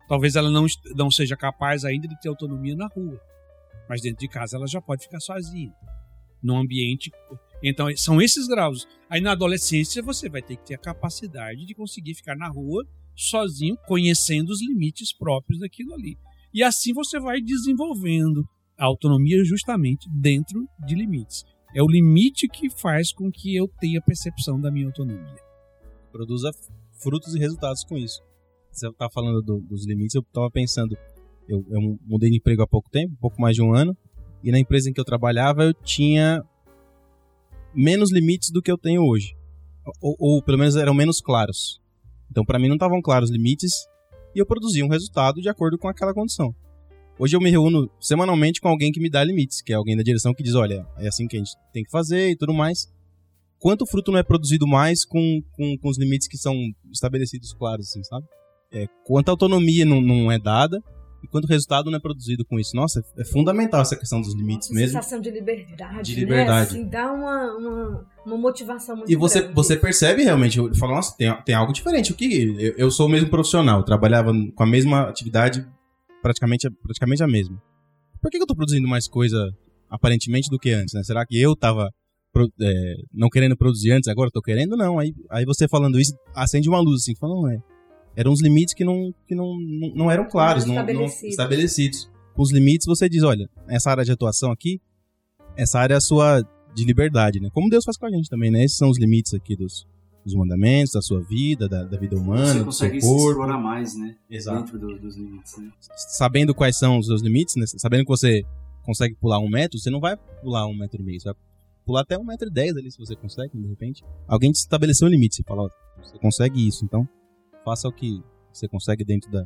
Talvez 0.07 0.35
ela 0.35 0.49
não, 0.49 0.65
não 0.95 1.09
seja 1.09 1.35
capaz 1.35 1.83
ainda 1.83 2.07
de 2.07 2.19
ter 2.19 2.29
autonomia 2.29 2.75
na 2.75 2.87
rua. 2.87 3.19
Mas 3.89 4.01
dentro 4.01 4.19
de 4.19 4.27
casa 4.27 4.57
ela 4.57 4.67
já 4.67 4.79
pode 4.79 5.03
ficar 5.03 5.19
sozinha. 5.19 5.73
Num 6.43 6.57
ambiente 6.57 7.11
então, 7.63 7.87
são 7.97 8.21
esses 8.21 8.47
graus. 8.47 8.87
Aí 9.09 9.19
na 9.19 9.31
adolescência 9.31 10.03
você 10.03 10.29
vai 10.29 10.41
ter 10.41 10.55
que 10.57 10.65
ter 10.65 10.75
a 10.75 10.79
capacidade 10.79 11.65
de 11.65 11.73
conseguir 11.73 12.13
ficar 12.13 12.35
na 12.35 12.47
rua 12.47 12.85
sozinho, 13.15 13.77
conhecendo 13.87 14.49
os 14.49 14.61
limites 14.61 15.11
próprios 15.11 15.59
daquilo 15.59 15.93
ali. 15.93 16.15
E 16.53 16.61
assim 16.61 16.93
você 16.93 17.19
vai 17.19 17.41
desenvolvendo 17.41 18.43
a 18.77 18.85
autonomia 18.85 19.43
justamente 19.43 20.07
dentro 20.09 20.67
de 20.85 20.95
limites. 20.95 21.43
É 21.75 21.83
o 21.83 21.87
limite 21.87 22.47
que 22.47 22.69
faz 22.69 23.11
com 23.11 23.29
que 23.29 23.53
eu 23.53 23.67
tenha 23.67 24.01
percepção 24.01 24.59
da 24.61 24.71
minha 24.71 24.85
autonomia. 24.85 25.35
Produza 26.09 26.49
frutos 27.03 27.35
e 27.35 27.39
resultados 27.39 27.83
com 27.83 27.97
isso. 27.97 28.23
Você 28.71 28.87
está 28.87 29.09
falando 29.09 29.41
do, 29.41 29.59
dos 29.59 29.85
limites, 29.85 30.15
eu 30.15 30.21
estava 30.21 30.49
pensando, 30.49 30.97
eu, 31.49 31.65
eu 31.69 31.99
mudei 32.05 32.29
de 32.29 32.37
emprego 32.37 32.61
há 32.61 32.67
pouco 32.67 32.89
tempo, 32.89 33.13
pouco 33.19 33.41
mais 33.41 33.57
de 33.57 33.61
um 33.61 33.73
ano, 33.73 33.95
e 34.41 34.51
na 34.51 34.59
empresa 34.59 34.89
em 34.89 34.93
que 34.93 35.01
eu 35.01 35.05
trabalhava 35.05 35.65
eu 35.65 35.73
tinha 35.73 36.41
menos 37.73 38.09
limites 38.09 38.51
do 38.51 38.61
que 38.61 38.71
eu 38.71 38.77
tenho 38.77 39.01
hoje. 39.01 39.35
Ou, 40.01 40.15
ou 40.17 40.43
pelo 40.43 40.57
menos 40.57 40.77
eram 40.77 40.93
menos 40.93 41.19
claros. 41.19 41.81
Então, 42.31 42.45
para 42.45 42.57
mim, 42.57 42.69
não 42.69 42.75
estavam 42.75 43.01
claros 43.01 43.29
os 43.29 43.35
limites 43.35 43.85
e 44.33 44.39
eu 44.39 44.45
produzia 44.45 44.85
um 44.85 44.89
resultado 44.89 45.41
de 45.41 45.49
acordo 45.49 45.77
com 45.77 45.89
aquela 45.89 46.13
condição. 46.13 46.55
Hoje 47.17 47.35
eu 47.35 47.39
me 47.39 47.49
reúno 47.49 47.89
semanalmente 47.99 48.59
com 48.59 48.67
alguém 48.67 48.91
que 48.91 48.99
me 48.99 49.09
dá 49.09 49.23
limites, 49.23 49.61
que 49.61 49.71
é 49.71 49.75
alguém 49.75 49.95
da 49.95 50.03
direção 50.03 50.33
que 50.33 50.43
diz: 50.43 50.55
olha, 50.55 50.85
é 50.97 51.07
assim 51.07 51.27
que 51.27 51.37
a 51.37 51.39
gente 51.39 51.51
tem 51.71 51.83
que 51.83 51.91
fazer 51.91 52.31
e 52.31 52.35
tudo 52.35 52.53
mais. 52.53 52.93
Quanto 53.57 53.85
fruto 53.85 54.11
não 54.11 54.19
é 54.19 54.23
produzido 54.23 54.67
mais 54.67 55.05
com, 55.05 55.41
com, 55.53 55.77
com 55.77 55.89
os 55.89 55.97
limites 55.97 56.27
que 56.27 56.37
são 56.37 56.53
estabelecidos 56.91 57.53
claros, 57.53 57.87
assim, 57.87 58.03
sabe? 58.03 58.25
É, 58.71 58.87
quanta 59.05 59.31
autonomia 59.31 59.85
não, 59.85 60.01
não 60.01 60.31
é 60.31 60.37
dada 60.37 60.83
e 61.23 61.27
quanto 61.27 61.47
resultado 61.47 61.89
não 61.89 61.97
é 61.97 62.01
produzido 62.01 62.45
com 62.45 62.59
isso. 62.59 62.75
Nossa, 62.75 63.03
é 63.17 63.25
fundamental 63.25 63.81
essa 63.81 63.95
questão 63.95 64.21
dos 64.21 64.35
limites 64.35 64.69
Nossa, 64.69 64.79
mesmo. 64.79 64.97
sensação 64.97 65.21
de 65.21 65.31
liberdade. 65.31 66.13
De 66.13 66.19
liberdade. 66.19 66.73
Né? 66.73 66.79
Assim, 66.79 66.89
dá 66.89 67.11
uma, 67.11 67.57
uma, 67.57 68.05
uma, 68.25 68.37
motivação 68.37 68.97
muito 68.97 69.11
E 69.11 69.15
você, 69.15 69.39
grande. 69.39 69.55
você 69.55 69.75
percebe 69.75 70.23
realmente, 70.23 70.59
eu 70.59 70.73
falo, 70.75 70.93
nossa, 70.93 71.15
tem, 71.17 71.33
tem 71.43 71.55
algo 71.55 71.73
diferente. 71.73 72.11
O 72.11 72.15
que 72.15 72.55
eu, 72.59 72.73
eu 72.77 72.91
sou 72.91 73.07
o 73.07 73.09
mesmo 73.09 73.29
profissional, 73.29 73.83
trabalhava 73.83 74.31
com 74.53 74.63
a 74.63 74.67
mesma 74.67 75.09
atividade, 75.09 75.65
praticamente, 76.25 76.67
praticamente 76.81 77.21
a 77.21 77.27
mesma. 77.27 77.61
Por 78.19 78.31
que, 78.31 78.37
que 78.37 78.43
eu 78.43 78.47
tô 78.47 78.55
produzindo 78.55 78.87
mais 78.87 79.07
coisa 79.07 79.37
aparentemente 79.87 80.49
do 80.49 80.57
que 80.57 80.71
antes, 80.71 80.95
né? 80.95 81.03
Será 81.03 81.23
que 81.23 81.39
eu 81.39 81.55
tava 81.55 81.87
é, 82.59 82.95
não 83.13 83.29
querendo 83.29 83.55
produzir 83.55 83.91
antes, 83.91 84.09
agora 84.09 84.31
tô 84.33 84.41
querendo? 84.41 84.75
Não. 84.75 84.97
Aí, 84.97 85.13
aí 85.29 85.45
você 85.45 85.67
falando 85.67 85.99
isso, 85.99 86.15
acende 86.33 86.67
uma 86.67 86.79
luz 86.79 87.01
assim, 87.01 87.15
falando, 87.15 87.43
não 87.43 87.51
é 87.51 87.59
eram 88.15 88.31
os 88.31 88.41
limites 88.41 88.73
que 88.73 88.85
não, 88.85 89.13
que 89.27 89.35
não, 89.35 89.53
não, 89.59 89.89
não 89.93 90.11
eram 90.11 90.25
claros, 90.27 90.65
não, 90.65 90.73
não, 90.73 91.05
estabelecidos. 91.05 92.09
Com 92.33 92.41
os 92.41 92.51
limites, 92.51 92.87
você 92.87 93.09
diz, 93.09 93.23
olha, 93.23 93.49
essa 93.67 93.91
área 93.91 94.05
de 94.05 94.11
atuação 94.11 94.51
aqui, 94.51 94.79
essa 95.57 95.79
área 95.79 95.95
é 95.95 95.97
a 95.97 96.01
sua 96.01 96.41
de 96.73 96.85
liberdade, 96.85 97.41
né? 97.41 97.49
Como 97.53 97.69
Deus 97.69 97.83
faz 97.83 97.97
com 97.97 98.05
a 98.05 98.09
gente 98.09 98.29
também, 98.29 98.49
né? 98.49 98.63
Esses 98.63 98.77
são 98.77 98.89
os 98.89 98.97
limites 98.97 99.33
aqui 99.33 99.53
dos, 99.53 99.85
dos 100.25 100.33
mandamentos, 100.33 100.93
da 100.93 101.01
sua 101.01 101.21
vida, 101.21 101.69
da, 101.69 101.83
da 101.83 101.97
vida 101.97 102.17
humana, 102.17 102.63
do 102.63 102.71
seu 102.71 102.89
corpo. 102.89 102.99
Você 102.99 103.01
consegue 103.01 103.27
explorar 103.29 103.57
mais, 103.59 103.95
né? 103.95 104.15
Exato. 104.27 104.59
Dentro 104.59 104.79
do, 104.79 104.99
dos 104.99 105.15
limites, 105.15 105.57
né? 105.57 105.71
Sabendo 105.95 106.55
quais 106.55 106.77
são 106.77 106.97
os 106.97 107.05
seus 107.05 107.21
limites, 107.21 107.55
né? 107.55 107.65
Sabendo 107.67 108.03
que 108.03 108.09
você 108.09 108.43
consegue 108.83 109.15
pular 109.15 109.39
um 109.39 109.49
metro, 109.49 109.77
você 109.77 109.91
não 109.91 109.99
vai 109.99 110.17
pular 110.41 110.65
um 110.67 110.75
metro 110.75 110.99
e 110.99 111.05
meio, 111.05 111.19
você 111.21 111.29
vai 111.29 111.35
pular 111.85 112.01
até 112.01 112.17
um 112.17 112.23
metro 112.23 112.47
e 112.47 112.51
dez 112.51 112.75
ali, 112.75 112.91
se 112.91 112.97
você 112.97 113.15
consegue, 113.15 113.55
de 113.55 113.67
repente. 113.67 114.03
Alguém 114.27 114.51
te 114.51 114.55
estabeleceu 114.55 115.07
um 115.07 115.11
limite, 115.11 115.35
você 115.35 115.43
fala, 115.43 115.63
ó, 115.63 115.69
você 116.01 116.17
consegue 116.17 116.67
isso, 116.67 116.83
então 116.83 117.07
faça 117.63 117.87
o 117.87 117.91
que 117.91 118.23
você 118.51 118.67
consegue 118.67 119.05
dentro 119.05 119.29
da, 119.31 119.45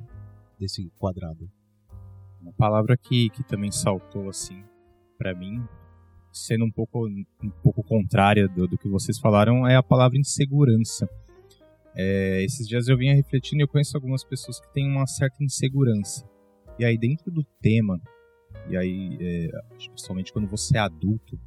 desse 0.58 0.90
quadrado. 0.98 1.50
Uma 2.42 2.54
palavra 2.54 2.96
que, 2.96 3.30
que 3.32 3.44
também 3.44 3.72
saltou 3.72 4.30
assim 4.30 4.64
para 5.18 5.36
mim, 5.36 5.62
sendo 6.32 6.66
um 6.66 6.72
pouco, 6.72 7.08
um 7.08 7.50
pouco 7.64 7.84
contrária 7.84 8.48
do, 8.48 8.68
do 8.68 8.78
que 8.78 8.88
vocês 8.88 9.20
falaram, 9.20 9.68
é 9.68 9.76
a 9.76 9.84
palavra 9.84 10.18
insegurança. 10.18 11.10
É, 11.96 12.44
esses 12.44 12.68
dias 12.68 12.88
eu 12.88 12.98
vinha 12.98 13.16
refletindo 13.16 13.62
e 13.62 13.64
eu 13.64 13.68
conheço 13.68 13.98
algumas 13.98 14.24
pessoas 14.24 14.60
que 14.60 14.72
têm 14.74 14.88
uma 14.90 15.08
certa 15.08 15.44
insegurança. 15.44 16.28
E 16.78 16.86
aí, 16.86 16.98
dentro 16.98 17.32
do 17.32 17.44
tema, 17.62 18.00
e 18.70 18.78
aí, 18.78 19.18
é, 19.20 19.50
principalmente 19.88 20.32
quando 20.32 20.48
você 20.48 20.78
é 20.78 20.80
adulto, 20.80 21.40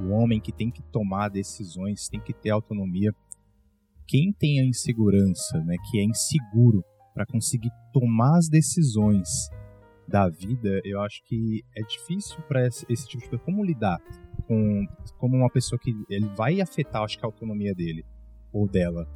o 0.00 0.10
homem 0.10 0.40
que 0.40 0.52
tem 0.52 0.70
que 0.70 0.82
tomar 0.82 1.28
decisões, 1.28 2.08
tem 2.08 2.20
que 2.20 2.32
ter 2.32 2.50
autonomia, 2.50 3.12
quem 4.06 4.32
tem 4.32 4.60
a 4.60 4.64
insegurança, 4.64 5.58
né, 5.64 5.76
que 5.90 5.98
é 5.98 6.04
inseguro 6.04 6.82
para 7.12 7.26
conseguir 7.26 7.70
tomar 7.92 8.38
as 8.38 8.48
decisões 8.48 9.50
da 10.08 10.28
vida, 10.28 10.80
eu 10.84 11.00
acho 11.02 11.22
que 11.24 11.62
é 11.76 11.82
difícil 11.82 12.40
para 12.48 12.66
esse, 12.66 12.86
esse, 12.88 13.06
tipo 13.06 13.22
de 13.22 13.28
coisa. 13.28 13.44
Como 13.44 13.62
lidar 13.62 14.00
com 14.46 14.86
como 15.18 15.36
uma 15.36 15.50
pessoa 15.50 15.78
que 15.78 15.94
ele 16.08 16.26
vai 16.34 16.60
afetar, 16.60 17.02
acho 17.02 17.18
que 17.18 17.24
a 17.24 17.28
autonomia 17.28 17.74
dele 17.74 18.04
ou 18.52 18.66
dela 18.66 19.06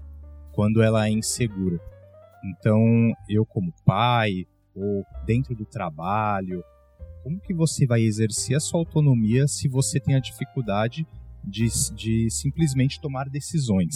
quando 0.52 0.82
ela 0.82 1.06
é 1.06 1.11
insegura. 1.11 1.80
Então, 2.44 2.78
eu 3.28 3.46
como 3.46 3.72
pai 3.87 4.46
ou 4.75 5.04
dentro 5.25 5.54
do 5.54 5.64
trabalho, 5.64 6.62
como 7.22 7.40
que 7.40 7.54
você 7.54 7.87
vai 7.87 8.02
exercer 8.02 8.56
a 8.56 8.61
sua 8.61 8.80
autonomia 8.80 9.46
se 9.49 9.68
você 9.68 9.99
tem 9.99 10.14
a 10.14 10.20
dificuldade 10.20 11.06
de, 11.42 11.66
de 11.94 12.30
simplesmente 12.30 13.00
tomar 13.00 13.28
decisões? 13.28 13.94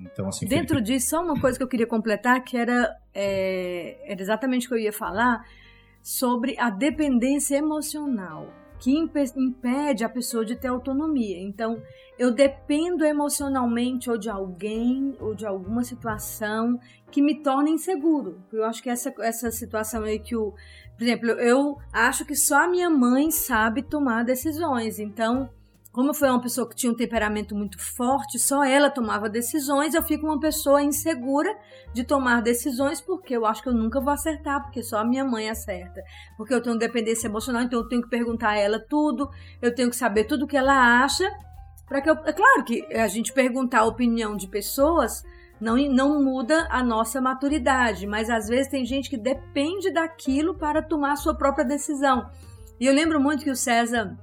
Então, 0.00 0.28
assim, 0.28 0.46
Dentro 0.46 0.76
Felipe... 0.76 0.94
disso, 0.94 1.10
só 1.10 1.22
uma 1.22 1.38
coisa 1.38 1.58
que 1.58 1.62
eu 1.62 1.68
queria 1.68 1.86
completar, 1.86 2.42
que 2.42 2.56
era, 2.56 2.96
é, 3.12 4.10
era 4.10 4.20
exatamente 4.20 4.66
o 4.66 4.70
que 4.70 4.74
eu 4.74 4.78
ia 4.78 4.92
falar, 4.92 5.44
sobre 6.02 6.58
a 6.58 6.70
dependência 6.70 7.56
emocional, 7.56 8.52
que 8.78 8.96
impede 9.36 10.04
a 10.04 10.08
pessoa 10.08 10.44
de 10.44 10.56
ter 10.56 10.68
autonomia. 10.68 11.38
Então, 11.38 11.80
eu 12.18 12.30
dependo 12.30 13.04
emocionalmente 13.04 14.10
ou 14.10 14.18
de 14.18 14.28
alguém 14.28 15.16
ou 15.20 15.34
de 15.34 15.46
alguma 15.46 15.82
situação 15.84 16.78
que 17.10 17.22
me 17.22 17.42
torna 17.42 17.70
inseguro. 17.70 18.42
Eu 18.52 18.64
acho 18.64 18.82
que 18.82 18.90
essa, 18.90 19.12
essa 19.20 19.50
situação 19.50 20.04
aí 20.04 20.18
que 20.18 20.36
o. 20.36 20.54
Por 20.96 21.04
exemplo, 21.04 21.30
eu 21.30 21.78
acho 21.92 22.24
que 22.24 22.36
só 22.36 22.64
a 22.64 22.68
minha 22.68 22.90
mãe 22.90 23.30
sabe 23.30 23.82
tomar 23.82 24.22
decisões. 24.22 24.98
Então, 24.98 25.48
como 25.92 26.14
foi 26.14 26.28
uma 26.28 26.40
pessoa 26.40 26.68
que 26.68 26.76
tinha 26.76 26.92
um 26.92 26.96
temperamento 26.96 27.54
muito 27.54 27.78
forte, 27.78 28.38
só 28.38 28.62
ela 28.62 28.88
tomava 28.88 29.28
decisões, 29.28 29.92
eu 29.92 30.02
fico 30.02 30.24
uma 30.24 30.38
pessoa 30.38 30.80
insegura 30.82 31.52
de 31.92 32.04
tomar 32.04 32.42
decisões, 32.42 33.00
porque 33.00 33.36
eu 33.36 33.44
acho 33.44 33.60
que 33.62 33.68
eu 33.68 33.74
nunca 33.74 34.00
vou 34.00 34.12
acertar, 34.12 34.62
porque 34.62 34.82
só 34.82 34.98
a 34.98 35.04
minha 35.04 35.24
mãe 35.24 35.50
acerta. 35.50 36.00
Porque 36.36 36.54
eu 36.54 36.62
tenho 36.62 36.78
dependência 36.78 37.26
emocional, 37.26 37.62
então 37.62 37.80
eu 37.80 37.88
tenho 37.88 38.02
que 38.02 38.08
perguntar 38.08 38.50
a 38.50 38.58
ela 38.58 38.78
tudo, 38.78 39.28
eu 39.60 39.74
tenho 39.74 39.90
que 39.90 39.96
saber 39.96 40.24
tudo 40.24 40.44
o 40.44 40.46
que 40.46 40.56
ela 40.56 41.02
acha, 41.02 41.28
para 41.88 42.00
que 42.00 42.08
eu. 42.08 42.14
É 42.24 42.32
claro 42.32 42.64
que 42.64 42.86
a 42.94 43.08
gente 43.08 43.32
perguntar 43.32 43.80
a 43.80 43.84
opinião 43.84 44.36
de 44.36 44.46
pessoas 44.46 45.24
não, 45.60 45.76
não 45.76 46.22
muda 46.22 46.68
a 46.70 46.84
nossa 46.84 47.20
maturidade, 47.20 48.06
mas 48.06 48.30
às 48.30 48.46
vezes 48.46 48.70
tem 48.70 48.86
gente 48.86 49.10
que 49.10 49.18
depende 49.18 49.92
daquilo 49.92 50.54
para 50.54 50.82
tomar 50.82 51.12
a 51.12 51.16
sua 51.16 51.34
própria 51.34 51.64
decisão. 51.64 52.30
E 52.78 52.86
eu 52.86 52.94
lembro 52.94 53.20
muito 53.20 53.42
que 53.42 53.50
o 53.50 53.56
César 53.56 54.16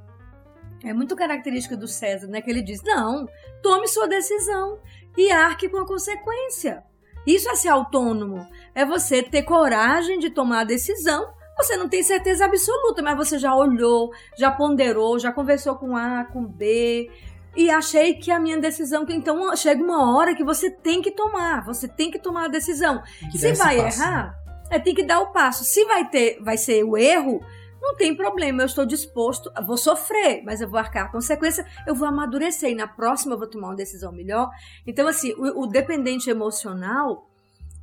é 0.90 0.94
muito 0.94 1.16
característica 1.16 1.76
do 1.76 1.88
César, 1.88 2.28
né? 2.28 2.42
Que 2.42 2.50
ele 2.50 2.62
diz: 2.62 2.82
não, 2.84 3.28
tome 3.62 3.88
sua 3.88 4.08
decisão 4.08 4.80
e 5.18 5.32
arque 5.32 5.70
com 5.70 5.78
a 5.78 5.88
consequência. 5.88 6.84
Isso 7.26 7.50
é 7.50 7.56
ser 7.56 7.70
autônomo. 7.70 8.48
É 8.74 8.86
você 8.86 9.22
ter 9.22 9.44
coragem 9.44 10.20
de 10.20 10.30
tomar 10.30 10.62
a 10.62 10.64
decisão. 10.64 11.34
Você 11.58 11.76
não 11.76 11.90
tem 11.90 12.04
certeza 12.04 12.46
absoluta, 12.46 13.02
mas 13.02 13.18
você 13.18 13.40
já 13.40 13.54
olhou, 13.54 14.12
já 14.38 14.52
ponderou, 14.52 15.18
já 15.18 15.32
conversou 15.32 15.76
com 15.76 15.98
A, 15.98 16.24
com 16.26 16.46
B, 16.46 17.10
e 17.58 17.72
achei 17.72 18.14
que 18.14 18.32
a 18.32 18.40
minha 18.40 18.60
decisão, 18.60 19.04
que 19.04 19.14
então 19.14 19.54
chega 19.56 19.84
uma 19.84 20.16
hora 20.16 20.36
que 20.36 20.44
você 20.44 20.70
tem 20.70 21.02
que 21.02 21.10
tomar, 21.10 21.66
você 21.66 21.88
tem 21.88 22.12
que 22.12 22.20
tomar 22.20 22.46
a 22.46 22.48
decisão. 22.48 23.02
Se 23.32 23.52
vai 23.54 23.78
passo, 23.78 24.00
errar, 24.00 24.28
né? 24.46 24.78
é, 24.78 24.80
tem 24.80 24.94
que 24.94 25.02
dar 25.04 25.20
o 25.22 25.32
passo. 25.32 25.64
Se 25.64 25.84
vai 25.86 26.08
ter, 26.08 26.38
vai 26.40 26.56
ser 26.56 26.84
o 26.84 26.96
erro, 26.96 27.42
não 27.82 27.96
tem 27.96 28.16
problema, 28.16 28.62
eu 28.62 28.66
estou 28.66 28.86
disposto, 28.86 29.52
vou 29.66 29.78
sofrer, 29.78 30.42
mas 30.44 30.62
eu 30.62 30.70
vou 30.70 30.80
arcar 30.80 31.06
a 31.06 31.12
consequência, 31.12 31.66
eu 31.86 31.96
vou 31.96 32.08
amadurecer 32.08 32.70
e 32.70 32.76
na 32.76 32.88
próxima 32.88 33.34
eu 33.34 33.38
vou 33.40 33.48
tomar 33.48 33.70
uma 33.70 33.76
decisão 33.76 34.12
melhor. 34.12 34.50
Então, 34.86 35.08
assim, 35.08 35.34
o, 35.34 35.64
o 35.64 35.68
dependente 35.68 36.30
emocional, 36.30 37.30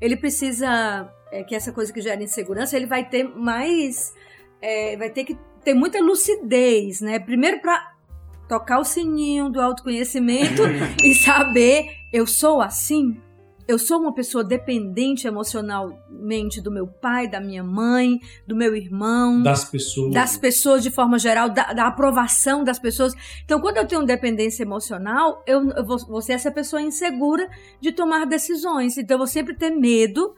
ele 0.00 0.16
precisa, 0.16 1.10
é, 1.30 1.42
que 1.42 1.54
essa 1.54 1.72
coisa 1.72 1.92
que 1.92 2.00
gera 2.00 2.22
insegurança, 2.22 2.76
ele 2.76 2.86
vai 2.86 3.08
ter 3.08 3.24
mais, 3.24 4.12
é, 4.60 4.96
vai 4.96 5.10
ter 5.10 5.24
que 5.24 5.38
ter 5.64 5.74
muita 5.74 6.00
lucidez, 6.00 7.00
né? 7.00 7.18
Primeiro 7.18 7.60
para 7.60 7.94
tocar 8.48 8.78
o 8.78 8.84
sininho 8.84 9.48
do 9.48 9.60
autoconhecimento 9.60 10.62
e 11.02 11.14
saber 11.14 11.88
eu 12.12 12.26
sou 12.26 12.60
assim, 12.60 13.20
eu 13.66 13.78
sou 13.78 13.98
uma 13.98 14.12
pessoa 14.12 14.44
dependente 14.44 15.26
emocionalmente 15.26 16.60
do 16.60 16.70
meu 16.70 16.86
pai, 16.86 17.28
da 17.28 17.40
minha 17.40 17.62
mãe, 17.62 18.20
do 18.46 18.54
meu 18.54 18.76
irmão, 18.76 19.42
das 19.42 19.64
pessoas, 19.64 20.12
das 20.12 20.36
pessoas 20.36 20.82
de 20.82 20.90
forma 20.90 21.18
geral, 21.18 21.48
da, 21.48 21.72
da 21.72 21.86
aprovação 21.86 22.62
das 22.62 22.78
pessoas. 22.78 23.14
Então, 23.44 23.60
quando 23.60 23.78
eu 23.78 23.86
tenho 23.86 24.04
dependência 24.04 24.62
emocional, 24.62 25.42
eu, 25.46 25.70
eu 25.70 25.84
vou, 25.84 25.98
vou 26.06 26.22
ser 26.22 26.32
essa 26.32 26.50
pessoa 26.50 26.82
insegura 26.82 27.48
de 27.80 27.92
tomar 27.92 28.26
decisões. 28.26 28.98
Então, 28.98 29.14
eu 29.14 29.18
vou 29.18 29.26
sempre 29.26 29.54
ter 29.54 29.70
medo 29.70 30.34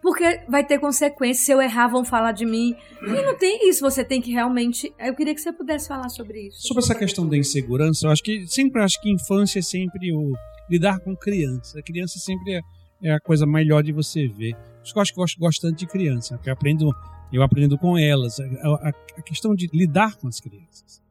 porque 0.00 0.40
vai 0.48 0.64
ter 0.64 0.78
consequências. 0.78 1.44
Se 1.44 1.52
eu 1.52 1.60
errar, 1.60 1.88
vão 1.88 2.04
falar 2.04 2.32
de 2.32 2.46
mim. 2.46 2.74
E 3.02 3.22
não 3.22 3.36
tem 3.36 3.68
isso. 3.68 3.80
Você 3.80 4.04
tem 4.04 4.20
que 4.20 4.30
realmente. 4.30 4.92
Eu 4.98 5.14
queria 5.14 5.34
que 5.34 5.40
você 5.40 5.52
pudesse 5.52 5.88
falar 5.88 6.08
sobre 6.08 6.48
isso. 6.48 6.68
Sobre 6.68 6.84
essa 6.84 6.94
questão 6.94 7.28
da 7.28 7.36
insegurança, 7.36 8.06
eu 8.06 8.10
acho 8.10 8.22
que 8.22 8.46
sempre 8.46 8.82
acho 8.82 9.00
que 9.00 9.10
infância 9.10 9.58
é 9.58 9.62
sempre 9.62 10.12
o 10.12 10.32
lidar 10.70 11.00
com 11.00 11.16
criança. 11.16 11.78
A 11.78 11.82
criança 11.82 12.18
sempre 12.18 12.54
é, 12.54 12.60
é 13.02 13.12
a 13.12 13.20
coisa 13.20 13.46
melhor 13.46 13.82
de 13.82 13.92
você 13.92 14.28
ver. 14.28 14.52
Eu 14.94 15.02
acho 15.02 15.12
que 15.12 15.18
gosto, 15.18 15.38
gosto 15.38 15.60
tanto 15.62 15.78
de 15.78 15.86
criança, 15.86 16.36
porque 16.36 16.48
eu 16.48 16.54
aprendo, 16.54 16.90
eu 17.32 17.42
aprendo 17.42 17.78
com 17.78 17.98
elas. 17.98 18.38
A, 18.40 18.44
a, 18.44 18.88
a 18.88 19.22
questão 19.22 19.54
de 19.54 19.68
lidar 19.72 20.16
com 20.16 20.28
as 20.28 20.40
crianças. 20.40 21.02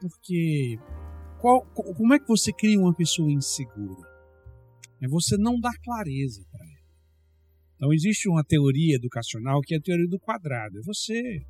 Porque 0.00 0.78
qual, 1.40 1.62
como 1.74 2.14
é 2.14 2.18
que 2.18 2.28
você 2.28 2.52
cria 2.52 2.78
uma 2.78 2.94
pessoa 2.94 3.30
insegura? 3.30 4.08
É 5.00 5.08
você 5.08 5.36
não 5.36 5.58
dar 5.58 5.72
clareza 5.82 6.44
para 6.50 6.64
ela. 6.64 6.72
Então 7.74 7.92
existe 7.92 8.28
uma 8.28 8.44
teoria 8.44 8.94
educacional 8.94 9.60
que 9.60 9.74
é 9.74 9.78
a 9.78 9.80
teoria 9.80 10.06
do 10.06 10.20
quadrado. 10.20 10.78
É 10.78 10.82
você 10.82 11.44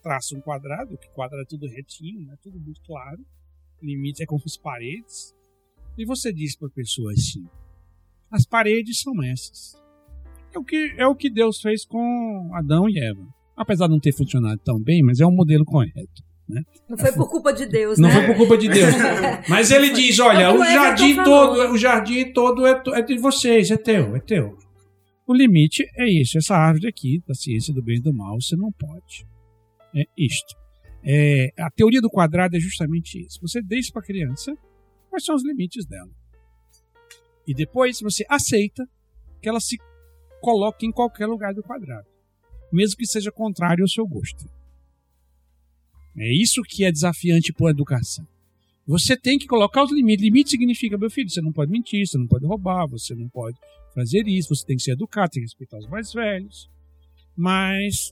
traça 0.00 0.36
um 0.36 0.40
quadrado, 0.40 0.96
que 0.96 1.08
quadrado 1.10 1.42
é 1.42 1.46
tudo 1.46 1.66
retinho, 1.66 2.26
né? 2.26 2.36
tudo 2.40 2.60
muito 2.60 2.80
claro. 2.82 3.18
Limite 3.82 4.22
é 4.22 4.26
com 4.26 4.36
as 4.36 4.56
paredes. 4.56 5.34
E 5.98 6.04
você 6.04 6.32
diz 6.32 6.56
para 6.56 6.68
a 6.68 6.70
pessoa 6.70 7.12
assim: 7.12 7.44
as 8.30 8.46
paredes 8.46 9.00
são 9.00 9.20
essas. 9.22 9.76
É 10.54 10.58
o, 10.58 10.64
que, 10.64 10.94
é 10.96 11.06
o 11.06 11.14
que 11.14 11.28
Deus 11.28 11.60
fez 11.60 11.84
com 11.84 12.50
Adão 12.54 12.88
e 12.88 12.98
Eva. 12.98 13.26
Apesar 13.56 13.86
de 13.86 13.92
não 13.92 14.00
ter 14.00 14.12
funcionado 14.12 14.60
tão 14.64 14.80
bem, 14.80 15.02
mas 15.02 15.18
é 15.18 15.26
um 15.26 15.34
modelo 15.34 15.64
correto. 15.64 16.22
Né? 16.48 16.62
Não 16.88 16.96
foi 16.96 17.12
por 17.12 17.28
culpa 17.28 17.52
de 17.52 17.66
Deus, 17.66 17.98
não 17.98 18.08
né? 18.08 18.14
Foi 18.14 18.26
por 18.28 18.36
culpa 18.36 18.56
de 18.56 18.68
Deus. 18.68 18.94
Mas 19.50 19.70
ele 19.70 19.90
diz: 19.90 20.18
olha, 20.18 20.44
é 20.44 20.50
o 20.50 20.64
jardim 20.64 21.16
todo, 21.22 21.72
o 21.72 21.76
jardim 21.76 22.32
todo 22.32 22.66
é, 22.66 22.82
é 22.94 23.02
de 23.02 23.18
vocês, 23.18 23.70
é 23.70 23.76
teu, 23.76 24.16
é 24.16 24.20
teu. 24.20 24.56
O 25.26 25.34
limite 25.34 25.84
é 25.94 26.08
isso, 26.08 26.38
essa 26.38 26.56
árvore 26.56 26.88
aqui, 26.88 27.22
da 27.28 27.34
ciência 27.34 27.74
do 27.74 27.82
bem 27.82 27.98
e 27.98 28.00
do 28.00 28.14
mal, 28.14 28.40
você 28.40 28.56
não 28.56 28.72
pode. 28.72 29.26
É 29.94 30.04
isto. 30.16 30.56
É, 31.04 31.52
a 31.58 31.70
teoria 31.70 32.00
do 32.00 32.08
quadrado 32.08 32.56
é 32.56 32.60
justamente 32.60 33.22
isso. 33.22 33.38
Você 33.42 33.60
deixa 33.60 33.92
para 33.92 34.00
a 34.00 34.06
criança 34.06 34.56
quais 35.08 35.24
são 35.24 35.34
os 35.34 35.44
limites 35.44 35.84
dela. 35.86 36.10
E 37.46 37.54
depois 37.54 38.00
você 38.00 38.24
aceita 38.28 38.88
que 39.40 39.48
ela 39.48 39.60
se 39.60 39.76
coloque 40.40 40.86
em 40.86 40.92
qualquer 40.92 41.26
lugar 41.26 41.54
do 41.54 41.62
quadrado, 41.62 42.06
mesmo 42.72 42.96
que 42.96 43.06
seja 43.06 43.32
contrário 43.32 43.82
ao 43.82 43.88
seu 43.88 44.06
gosto. 44.06 44.44
É 46.16 46.32
isso 46.34 46.62
que 46.62 46.84
é 46.84 46.92
desafiante 46.92 47.54
a 47.58 47.70
educação. 47.70 48.26
Você 48.86 49.16
tem 49.16 49.38
que 49.38 49.46
colocar 49.46 49.84
os 49.84 49.92
limites. 49.92 50.24
Limite 50.24 50.50
significa, 50.50 50.96
meu 50.96 51.10
filho, 51.10 51.28
você 51.28 51.42
não 51.42 51.52
pode 51.52 51.70
mentir, 51.70 52.06
você 52.06 52.16
não 52.16 52.26
pode 52.26 52.46
roubar, 52.46 52.88
você 52.88 53.14
não 53.14 53.28
pode 53.28 53.58
fazer 53.94 54.26
isso, 54.26 54.54
você 54.54 54.64
tem 54.64 54.76
que 54.76 54.82
ser 54.82 54.92
educado, 54.92 55.30
tem 55.30 55.42
que 55.42 55.46
respeitar 55.46 55.78
os 55.78 55.86
mais 55.86 56.12
velhos. 56.12 56.70
Mas 57.36 58.10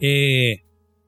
é, 0.00 0.56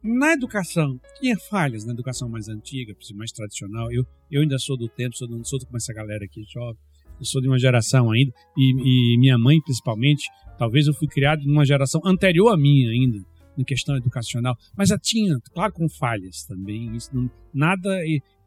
na 0.04 0.34
educação, 0.34 1.00
tinha 1.18 1.34
falhas 1.48 1.86
na 1.86 1.94
educação 1.94 2.28
mais 2.28 2.46
antiga, 2.46 2.94
mais 3.14 3.32
tradicional. 3.32 3.90
Eu, 3.90 4.04
eu 4.30 4.42
ainda 4.42 4.58
sou 4.58 4.76
do 4.76 4.86
tempo, 4.86 5.16
sou, 5.16 5.26
não 5.26 5.42
sou 5.42 5.58
como 5.60 5.78
essa 5.78 5.94
galera 5.94 6.26
aqui 6.26 6.44
jovem. 6.44 6.78
Eu 7.18 7.24
sou 7.24 7.40
de 7.40 7.48
uma 7.48 7.58
geração 7.58 8.10
ainda, 8.10 8.32
e, 8.56 9.14
e 9.14 9.18
minha 9.18 9.38
mãe 9.38 9.60
principalmente, 9.62 10.24
talvez 10.58 10.86
eu 10.86 10.92
fui 10.92 11.08
criado 11.08 11.44
numa 11.46 11.64
geração 11.64 12.02
anterior 12.04 12.52
à 12.52 12.56
minha 12.56 12.90
ainda, 12.90 13.24
na 13.56 13.64
questão 13.64 13.96
educacional, 13.96 14.56
mas 14.76 14.88
já 14.88 14.98
tinha, 14.98 15.38
claro, 15.52 15.72
com 15.72 15.88
falhas 15.88 16.44
também. 16.44 16.94
Isso 16.94 17.08
não, 17.14 17.30
nada, 17.54 17.88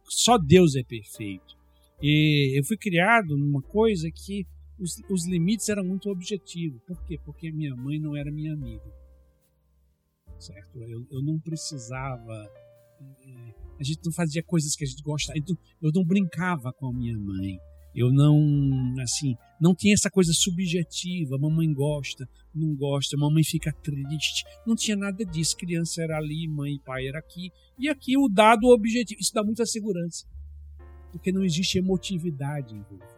só 0.04 0.38
Deus 0.38 0.76
é 0.76 0.84
perfeito. 0.84 1.56
E 2.02 2.60
eu 2.60 2.64
fui 2.66 2.78
criado 2.78 3.36
numa 3.36 3.62
coisa 3.62 4.10
que 4.12 4.46
os, 4.78 5.02
os 5.10 5.26
limites 5.28 5.70
eram 5.70 5.84
muito 5.84 6.10
objetivos. 6.10 6.80
Por 6.86 7.02
quê? 7.06 7.18
Porque 7.26 7.52
minha 7.52 7.76
mãe 7.76 8.00
não 8.00 8.16
era 8.16 8.32
minha 8.32 8.54
amiga. 8.54 9.07
Certo? 10.40 10.82
Eu, 10.82 11.06
eu 11.12 11.22
não 11.22 11.40
precisava. 11.40 12.34
É, 13.02 13.54
a 13.80 13.84
gente 13.84 14.00
não 14.06 14.12
fazia 14.12 14.44
coisas 14.44 14.76
que 14.76 14.84
a 14.84 14.88
gente 14.88 15.02
gostava. 15.02 15.38
Eu 15.82 15.92
não 15.94 16.04
brincava 16.04 16.72
com 16.74 16.88
a 16.88 16.94
minha 16.94 17.18
mãe. 17.18 17.58
Eu 17.96 18.12
não, 18.12 18.94
assim, 19.02 19.36
não 19.60 19.74
tinha 19.74 19.94
essa 19.94 20.10
coisa 20.10 20.32
subjetiva. 20.32 21.38
Mamãe 21.40 21.74
gosta, 21.74 22.30
não 22.54 22.76
gosta, 22.76 23.18
mamãe 23.18 23.44
fica 23.44 23.74
triste. 23.74 24.44
Não 24.66 24.76
tinha 24.76 24.96
nada 24.96 25.26
disso. 25.26 25.58
Criança 25.58 26.04
era 26.04 26.18
ali, 26.18 26.48
mãe 26.48 26.76
e 26.76 26.80
pai 26.80 27.08
era 27.08 27.18
aqui. 27.18 27.50
E 27.78 27.90
aqui 27.90 28.18
o 28.18 28.28
dado 28.28 28.68
objetivo. 28.68 29.20
Isso 29.20 29.34
dá 29.34 29.44
muita 29.44 29.66
segurança. 29.66 30.28
Porque 31.12 31.32
não 31.32 31.44
existe 31.44 31.80
emotividade 31.80 32.76
envolvida 32.76 33.18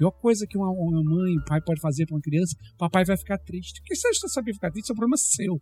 pior 0.00 0.12
coisa 0.12 0.46
que 0.46 0.56
uma, 0.56 0.70
uma 0.70 1.04
mãe, 1.04 1.36
um 1.36 1.44
pai 1.44 1.60
pode 1.60 1.78
fazer 1.78 2.06
para 2.06 2.16
uma 2.16 2.22
criança, 2.22 2.56
papai 2.78 3.04
vai 3.04 3.18
ficar 3.18 3.36
triste. 3.36 3.82
Porque 3.82 3.94
se 3.94 4.08
você 4.08 4.28
saber 4.30 4.54
ficar 4.54 4.70
triste, 4.70 4.88
é 4.88 4.92
um 4.94 4.96
problema 4.96 5.18
seu. 5.18 5.60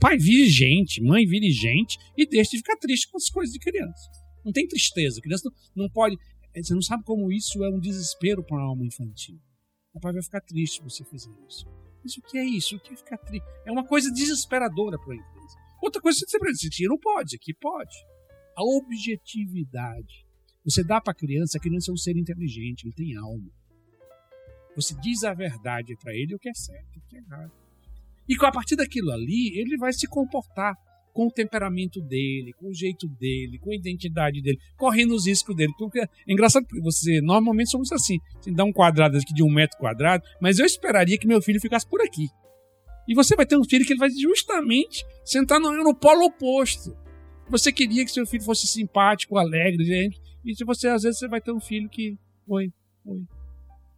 Pai 0.00 0.16
vire 0.16 0.48
gente, 0.48 1.02
mãe 1.02 1.26
vire 1.26 1.50
gente 1.50 1.98
e 2.16 2.26
deixe 2.26 2.52
de 2.52 2.58
ficar 2.58 2.76
triste 2.76 3.10
com 3.10 3.16
as 3.16 3.28
coisas 3.28 3.52
de 3.52 3.58
criança. 3.58 4.10
Não 4.44 4.52
tem 4.52 4.66
tristeza. 4.66 5.18
A 5.18 5.22
criança 5.22 5.48
não, 5.48 5.84
não 5.84 5.90
pode. 5.90 6.16
Eh, 6.54 6.62
você 6.62 6.74
não 6.74 6.82
sabe 6.82 7.04
como 7.04 7.32
isso 7.32 7.64
é 7.64 7.70
um 7.70 7.80
desespero 7.80 8.42
para 8.42 8.56
uma 8.56 8.68
alma 8.68 8.84
infantil. 8.84 9.40
O 9.92 10.00
pai 10.00 10.12
vai 10.12 10.22
ficar 10.22 10.40
triste 10.40 10.78
se 10.78 10.82
você 10.82 11.04
fizer 11.04 11.32
isso. 11.48 11.66
Mas 12.02 12.16
o 12.16 12.22
que 12.22 12.36
é 12.36 12.44
isso? 12.44 12.76
O 12.76 12.80
que 12.80 12.92
é 12.92 12.96
ficar 12.96 13.18
triste? 13.18 13.46
É 13.64 13.72
uma 13.72 13.86
coisa 13.86 14.10
desesperadora 14.10 14.98
para 14.98 15.12
a 15.12 15.16
empresa. 15.16 15.56
Outra 15.82 16.02
coisa 16.02 16.18
que 16.18 16.30
você 16.30 16.38
precisa 16.38 16.88
não 16.88 16.98
pode, 16.98 17.36
aqui 17.36 17.54
pode. 17.54 17.96
A 18.56 18.62
objetividade 18.62 20.24
você 20.64 20.82
dá 20.82 20.98
para 20.98 21.12
a 21.12 21.14
criança, 21.14 21.58
a 21.58 21.60
criança 21.60 21.90
é 21.90 21.94
um 21.94 21.96
ser 21.96 22.16
inteligente, 22.16 22.86
ele 22.86 22.94
tem 22.94 23.14
alma. 23.16 23.50
Você 24.74 24.94
diz 24.98 25.22
a 25.22 25.34
verdade 25.34 25.94
para 25.96 26.14
ele 26.14 26.34
o 26.34 26.38
que 26.38 26.48
é 26.48 26.54
certo, 26.54 26.98
o 26.98 27.02
que 27.02 27.16
é 27.16 27.20
errado. 27.20 27.52
E 28.28 28.34
a 28.40 28.52
partir 28.52 28.76
daquilo 28.76 29.10
ali, 29.12 29.58
ele 29.58 29.76
vai 29.76 29.92
se 29.92 30.06
comportar 30.06 30.74
com 31.14 31.28
o 31.28 31.30
temperamento 31.30 32.00
dele, 32.00 32.52
com 32.54 32.68
o 32.68 32.74
jeito 32.74 33.06
dele, 33.06 33.58
com 33.60 33.70
a 33.70 33.74
identidade 33.74 34.42
dele, 34.42 34.58
correndo 34.76 35.14
os 35.14 35.26
riscos 35.26 35.54
dele. 35.54 35.72
Porque 35.78 36.00
é 36.00 36.08
engraçado 36.28 36.66
que 36.66 36.80
você, 36.80 37.20
normalmente 37.20 37.70
somos 37.70 37.92
assim. 37.92 38.18
Você 38.40 38.50
dá 38.50 38.64
um 38.64 38.72
quadrado 38.72 39.16
aqui 39.16 39.32
de 39.32 39.42
um 39.42 39.50
metro 39.50 39.78
quadrado, 39.78 40.24
mas 40.40 40.58
eu 40.58 40.66
esperaria 40.66 41.16
que 41.16 41.26
meu 41.26 41.40
filho 41.40 41.60
ficasse 41.60 41.88
por 41.88 42.02
aqui. 42.02 42.28
E 43.06 43.14
você 43.14 43.36
vai 43.36 43.46
ter 43.46 43.56
um 43.56 43.64
filho 43.64 43.86
que 43.86 43.92
ele 43.92 44.00
vai 44.00 44.10
justamente 44.10 45.04
sentar 45.24 45.60
no, 45.60 45.70
no 45.84 45.94
polo 45.94 46.24
oposto. 46.24 46.96
Você 47.48 47.70
queria 47.70 48.04
que 48.04 48.10
seu 48.10 48.26
filho 48.26 48.42
fosse 48.42 48.66
simpático, 48.66 49.38
alegre, 49.38 49.84
gente. 49.84 50.20
E 50.44 50.54
se 50.54 50.64
você, 50.64 50.88
às 50.88 51.02
vezes, 51.02 51.18
você 51.18 51.28
vai 51.28 51.40
ter 51.40 51.52
um 51.52 51.60
filho 51.60 51.88
que. 51.88 52.18
Oi, 52.48 52.72
oi. 53.04 53.22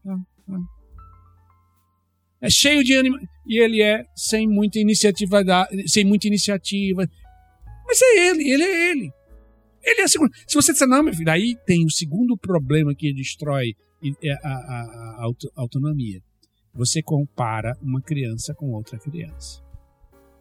Ah, 0.06 0.18
ah. 0.50 0.64
É 2.40 2.50
cheio 2.50 2.84
de 2.84 2.96
anima. 2.96 3.18
E 3.46 3.58
ele 3.58 3.80
é 3.82 4.04
sem 4.14 4.48
muita 4.48 4.78
iniciativa, 4.78 5.42
sem 5.86 6.04
muita 6.04 6.26
iniciativa. 6.26 7.08
Mas 7.86 8.02
é 8.02 8.28
ele, 8.30 8.50
ele 8.50 8.62
é 8.64 8.90
ele. 8.90 9.10
Ele 9.84 10.00
é 10.00 10.04
a 10.04 10.08
segunda. 10.08 10.32
Se 10.48 10.54
você 10.54 10.72
disser, 10.72 10.88
não, 10.88 11.02
meu 11.02 11.14
filho, 11.14 11.30
aí 11.30 11.56
tem 11.64 11.84
o 11.84 11.90
segundo 11.90 12.36
problema 12.36 12.92
que 12.94 13.14
destrói 13.14 13.74
é 14.22 14.32
a, 14.32 14.48
a, 14.48 15.20
a, 15.20 15.26
a 15.56 15.60
autonomia. 15.60 16.20
Você 16.74 17.02
compara 17.02 17.76
uma 17.80 18.02
criança 18.02 18.54
com 18.54 18.72
outra 18.72 18.98
criança. 18.98 19.62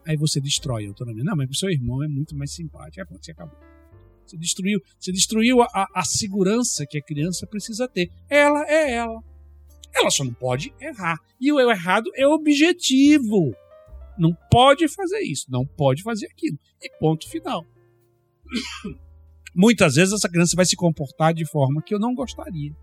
Aí 0.05 0.17
você 0.17 0.41
destrói 0.41 0.85
a 0.85 0.89
autonomia. 0.89 1.23
Não, 1.23 1.35
mas 1.35 1.49
o 1.49 1.55
seu 1.55 1.69
irmão 1.69 2.03
é 2.03 2.07
muito 2.07 2.35
mais 2.35 2.51
simpático. 2.51 3.01
É, 3.01 3.17
você 3.17 3.31
acabou. 3.31 3.57
Você 4.25 4.37
destruiu, 4.37 4.79
você 4.99 5.11
destruiu 5.11 5.61
a, 5.61 5.87
a 5.93 6.03
segurança 6.03 6.85
que 6.85 6.97
a 6.97 7.01
criança 7.01 7.45
precisa 7.47 7.87
ter. 7.87 8.09
Ela 8.29 8.65
é 8.67 8.93
ela. 8.93 9.23
Ela 9.95 10.09
só 10.09 10.23
não 10.23 10.33
pode 10.33 10.73
errar. 10.79 11.17
E 11.39 11.51
o 11.51 11.59
errado 11.59 12.11
é 12.15 12.27
objetivo. 12.27 13.55
Não 14.17 14.35
pode 14.51 14.87
fazer 14.87 15.19
isso, 15.19 15.45
não 15.49 15.65
pode 15.65 16.03
fazer 16.03 16.27
aquilo. 16.27 16.57
E 16.81 16.89
ponto 16.99 17.29
final. 17.29 17.65
Muitas 19.55 19.95
vezes 19.95 20.13
essa 20.13 20.29
criança 20.29 20.55
vai 20.55 20.65
se 20.65 20.75
comportar 20.75 21.33
de 21.33 21.45
forma 21.45 21.81
que 21.81 21.93
eu 21.93 21.99
não 21.99 22.13
gostaria. 22.13 22.73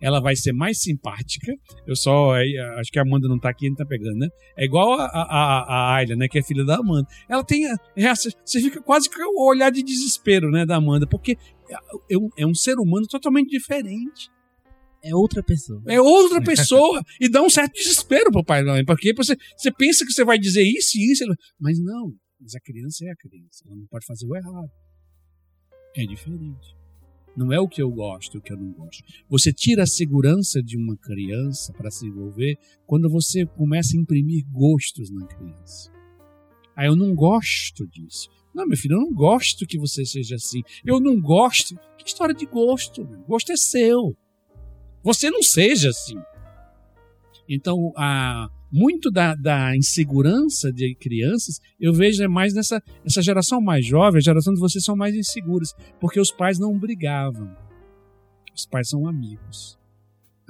Ela 0.00 0.20
vai 0.20 0.36
ser 0.36 0.52
mais 0.52 0.80
simpática. 0.80 1.52
Eu 1.86 1.96
só. 1.96 2.34
Acho 2.78 2.92
que 2.92 2.98
a 2.98 3.02
Amanda 3.02 3.26
não 3.28 3.38
tá 3.38 3.48
aqui, 3.48 3.68
não 3.68 3.76
tá 3.76 3.84
pegando, 3.84 4.18
né? 4.18 4.28
É 4.56 4.64
igual 4.64 4.92
a, 4.92 5.06
a, 5.06 5.62
a 5.62 5.94
Ayla, 5.94 6.16
né? 6.16 6.28
Que 6.28 6.38
é 6.38 6.42
filha 6.42 6.64
da 6.64 6.76
Amanda. 6.76 7.08
Ela 7.28 7.42
tem. 7.42 7.64
Essa, 7.96 8.28
você 8.44 8.60
fica 8.60 8.82
quase 8.82 9.08
com 9.08 9.16
o 9.40 9.48
olhar 9.48 9.70
de 9.70 9.82
desespero, 9.82 10.50
né? 10.50 10.66
Da 10.66 10.76
Amanda. 10.76 11.06
Porque 11.06 11.38
é 12.10 12.18
um, 12.18 12.28
é 12.36 12.46
um 12.46 12.54
ser 12.54 12.78
humano 12.78 13.06
totalmente 13.06 13.48
diferente. 13.48 14.30
É 15.06 15.14
outra 15.14 15.42
pessoa. 15.42 15.82
É 15.86 16.00
outra 16.00 16.42
pessoa. 16.42 17.02
e 17.20 17.28
dá 17.28 17.42
um 17.42 17.50
certo 17.50 17.74
desespero 17.74 18.30
pro 18.30 18.44
pai, 18.44 18.62
não, 18.62 18.84
porque 18.84 19.14
você, 19.14 19.36
você 19.56 19.70
pensa 19.70 20.04
que 20.04 20.12
você 20.12 20.24
vai 20.24 20.38
dizer 20.38 20.62
isso 20.62 20.98
e 20.98 21.12
isso, 21.12 21.24
mas 21.58 21.78
não. 21.78 22.12
Mas 22.40 22.54
a 22.54 22.60
criança 22.60 23.04
é 23.04 23.10
a 23.10 23.16
criança. 23.16 23.64
Ela 23.66 23.76
não 23.76 23.86
pode 23.86 24.04
fazer 24.04 24.26
o 24.26 24.36
errado. 24.36 24.70
É 25.96 26.04
diferente. 26.04 26.76
Não 27.36 27.52
é 27.52 27.60
o 27.60 27.68
que 27.68 27.82
eu 27.82 27.90
gosto, 27.90 28.36
é 28.36 28.38
o 28.38 28.42
que 28.42 28.52
eu 28.52 28.56
não 28.56 28.72
gosto. 28.72 29.04
Você 29.28 29.52
tira 29.52 29.82
a 29.82 29.86
segurança 29.86 30.62
de 30.62 30.76
uma 30.76 30.96
criança 30.96 31.72
para 31.72 31.90
se 31.90 32.06
envolver 32.06 32.58
quando 32.86 33.10
você 33.10 33.44
começa 33.44 33.94
a 33.94 34.00
imprimir 34.00 34.44
gostos 34.50 35.10
na 35.10 35.26
criança. 35.26 35.92
Ah, 36.74 36.86
eu 36.86 36.96
não 36.96 37.14
gosto 37.14 37.86
disso. 37.86 38.28
Não, 38.54 38.66
meu 38.66 38.76
filho, 38.76 38.94
eu 38.94 39.00
não 39.00 39.12
gosto 39.12 39.66
que 39.66 39.78
você 39.78 40.04
seja 40.04 40.36
assim. 40.36 40.62
Eu 40.84 40.98
não 40.98 41.20
gosto. 41.20 41.78
Que 41.98 42.08
história 42.08 42.34
de 42.34 42.46
gosto? 42.46 43.06
Meu? 43.06 43.20
Gosto 43.20 43.52
é 43.52 43.56
seu. 43.56 44.16
Você 45.06 45.30
não 45.30 45.40
seja 45.40 45.90
assim. 45.90 46.16
Então, 47.48 47.92
a, 47.96 48.50
muito 48.72 49.08
da, 49.08 49.36
da, 49.36 49.76
insegurança 49.76 50.72
de 50.72 50.96
crianças, 50.96 51.60
eu 51.78 51.92
vejo 51.92 52.24
é 52.24 52.26
mais 52.26 52.52
nessa 52.52 52.82
essa 53.04 53.22
geração 53.22 53.60
mais 53.60 53.86
jovem, 53.86 54.18
a 54.18 54.20
geração 54.20 54.52
de 54.52 54.58
vocês 54.58 54.82
são 54.82 54.96
mais 54.96 55.14
inseguras, 55.14 55.72
porque 56.00 56.18
os 56.18 56.32
pais 56.32 56.58
não 56.58 56.76
brigavam. 56.76 57.56
Os 58.52 58.66
pais 58.66 58.88
são 58.88 59.06
amigos. 59.06 59.78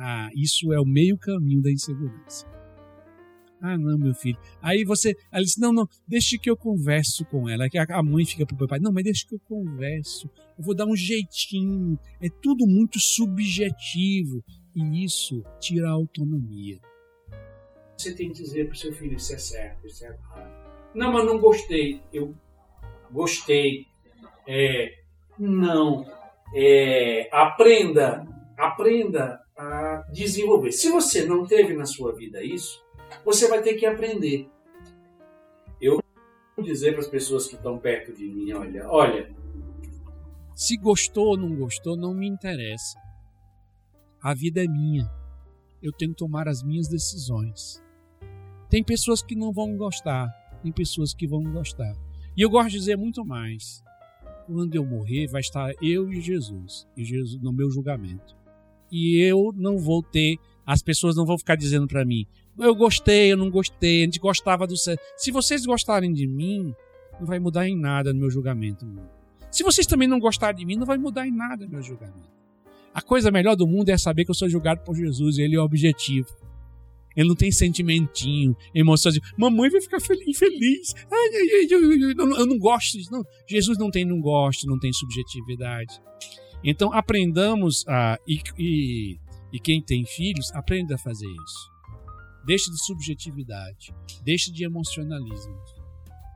Ah, 0.01 0.31
isso 0.35 0.73
é 0.73 0.81
o 0.81 0.87
meio 0.87 1.19
caminho 1.19 1.61
da 1.61 1.71
insegurança. 1.71 2.47
Ah, 3.61 3.77
não, 3.79 3.99
meu 3.99 4.15
filho. 4.15 4.39
Aí 4.61 4.85
você, 4.85 5.15
ela 5.33 5.43
disse: 5.43 5.61
Não, 5.61 5.73
não, 5.73 5.89
deixe 6.07 6.39
que 6.39 6.51
eu 6.51 6.57
converso 6.57 7.25
com 7.25 7.49
ela. 7.49 7.69
Que 7.69 7.79
a 7.79 8.03
mãe 8.03 8.25
fica 8.25 8.45
pro 8.45 8.69
pai: 8.69 8.79
Não, 8.79 8.93
mas 8.93 9.05
deixe 9.05 9.27
que 9.27 9.35
eu 9.35 9.41
converso. 9.41 10.31
Eu 10.59 10.65
vou 10.65 10.75
dar 10.75 10.87
um 10.87 10.97
jeitinho. 10.97 11.99
É 12.21 12.29
tudo 12.29 12.67
muito 12.67 13.01
subjetivo. 13.01 14.45
E 14.75 15.05
isso 15.05 15.43
tira 15.59 15.89
a 15.89 15.93
autonomia. 15.93 16.79
Você 17.97 18.15
tem 18.15 18.29
que 18.29 18.43
dizer 18.43 18.69
pro 18.69 18.77
seu 18.77 18.93
filho: 18.93 19.17
Isso 19.17 19.33
é 19.35 19.39
certo, 19.39 19.87
isso 19.87 20.05
é 20.05 20.09
errado. 20.09 20.67
Não, 20.95 21.13
mas 21.13 21.25
não 21.25 21.39
gostei. 21.39 22.01
Eu 22.13 22.35
gostei. 23.11 23.87
É, 24.47 24.91
não. 25.39 26.07
É, 26.55 27.29
aprenda, 27.33 28.25
aprenda 28.57 29.41
a 29.57 30.05
desenvolver. 30.13 30.73
Se 30.73 30.91
você 30.91 31.25
não 31.25 31.47
teve 31.47 31.75
na 31.75 31.87
sua 31.87 32.15
vida 32.15 32.43
isso, 32.45 32.86
você 33.25 33.49
vai 33.49 33.63
ter 33.63 33.75
que 33.75 33.87
aprender. 33.87 34.49
Eu 35.81 36.01
vou 36.57 36.65
dizer 36.65 36.93
para 36.93 37.01
as 37.01 37.09
pessoas 37.09 37.47
que 37.47 37.57
estão 37.57 37.79
perto 37.79 38.13
de 38.13 38.27
mim, 38.27 38.53
olha, 38.53 38.89
olha, 38.89 39.35
se 40.55 40.77
gostou 40.77 41.27
ou 41.27 41.37
não 41.37 41.55
gostou, 41.55 41.97
não 41.97 42.15
me 42.15 42.27
interessa. 42.27 42.99
A 44.23 44.33
vida 44.33 44.65
é 44.65 44.67
minha. 44.67 45.07
Eu 45.83 45.93
tenho 45.93 46.13
que 46.13 46.17
tomar 46.17 46.49
as 46.49 46.63
minhas 46.63 46.89
decisões. 46.89 47.83
Tem 48.71 48.83
pessoas 48.83 49.23
que 49.23 49.37
não 49.37 49.53
vão 49.53 49.77
gostar, 49.77 50.29
tem 50.63 50.73
pessoas 50.73 51.15
que 51.15 51.27
vão 51.27 51.43
gostar. 51.43 51.95
E 52.37 52.41
eu 52.41 52.51
gosto 52.51 52.71
de 52.71 52.79
dizer 52.79 52.97
muito 52.97 53.25
mais. 53.25 53.85
Quando 54.47 54.75
eu 54.75 54.85
morrer, 54.85 55.27
vai 55.27 55.41
estar 55.41 55.73
eu 55.83 56.11
e 56.13 56.21
Jesus, 56.21 56.87
e 56.97 57.05
Jesus 57.05 57.41
no 57.43 57.53
meu 57.53 57.71
julgamento. 57.71 58.37
E 58.91 59.21
eu 59.21 59.53
não 59.55 59.77
vou 59.77 60.03
ter, 60.03 60.37
as 60.65 60.83
pessoas 60.83 61.17
não 61.17 61.27
vão 61.27 61.37
ficar 61.37 61.57
dizendo 61.57 61.87
para 61.87 62.05
mim: 62.05 62.27
eu 62.59 62.75
gostei, 62.75 63.33
eu 63.33 63.37
não 63.37 63.51
gostei, 63.51 64.03
a 64.03 64.05
gente 64.05 64.19
gostava 64.19 64.67
do 64.67 64.77
céu. 64.77 64.97
Se 65.17 65.31
vocês 65.31 65.65
gostarem 65.67 66.13
de 66.13 66.27
mim, 66.27 66.75
não 67.19 67.27
vai 67.27 67.39
mudar 67.39 67.69
em 67.69 67.77
nada 67.77 68.13
no 68.13 68.21
meu 68.21 68.31
julgamento. 68.31 68.87
Se 69.51 69.63
vocês 69.63 69.87
também 69.87 70.09
não 70.09 70.19
gostarem 70.19 70.57
de 70.59 70.67
mim, 70.67 70.77
não 70.77 70.87
vai 70.87 70.99
mudar 70.99 71.27
em 71.27 71.35
nada 71.35 71.65
no 71.65 71.73
meu 71.73 71.83
julgamento. 71.83 72.31
A 72.93 73.03
coisa 73.03 73.31
melhor 73.31 73.57
do 73.57 73.67
mundo 73.67 73.91
é 73.91 73.99
saber 73.99 74.25
que 74.25 74.31
eu 74.31 74.35
sou 74.35 74.49
julgado 74.49 74.83
por 74.83 74.95
Jesus, 74.95 75.39
ele 75.39 75.57
é 75.57 75.61
o 75.61 75.65
objetivo. 75.65 76.29
Ele 77.17 77.29
não 77.29 77.35
tem 77.35 77.51
sentimentinho, 77.51 78.55
emoção 78.75 79.11
de 79.11 79.21
mamãe 79.39 79.71
vai 79.71 79.81
ficar 79.81 79.97
infeliz. 80.27 80.95
Ai, 81.11 81.29
ai, 81.35 81.49
ai, 81.55 81.67
eu, 81.71 81.93
eu, 81.93 82.11
eu, 82.11 82.37
eu 82.37 82.47
não 82.47 82.59
gosto 82.59 82.99
disso. 82.99 83.11
Não. 83.11 83.25
Jesus 83.49 83.79
não 83.79 83.91
tem 83.91 84.05
não 84.05 84.21
gosto, 84.21 84.67
não 84.67 84.79
tem 84.79 84.93
subjetividade. 84.93 85.99
Então 86.63 86.93
aprendamos 86.93 87.85
a. 87.89 88.19
E, 88.29 88.41
e, 88.59 89.19
e 89.53 89.59
quem 89.59 89.83
tem 89.83 90.05
filhos, 90.05 90.53
aprenda 90.53 90.97
a 90.97 90.99
fazer 90.99 91.27
isso. 91.27 91.76
Deixe 92.47 92.71
de 92.71 92.85
subjetividade, 92.85 93.93
deixe 94.23 94.53
de 94.53 94.65
emocionalismo 94.65 95.59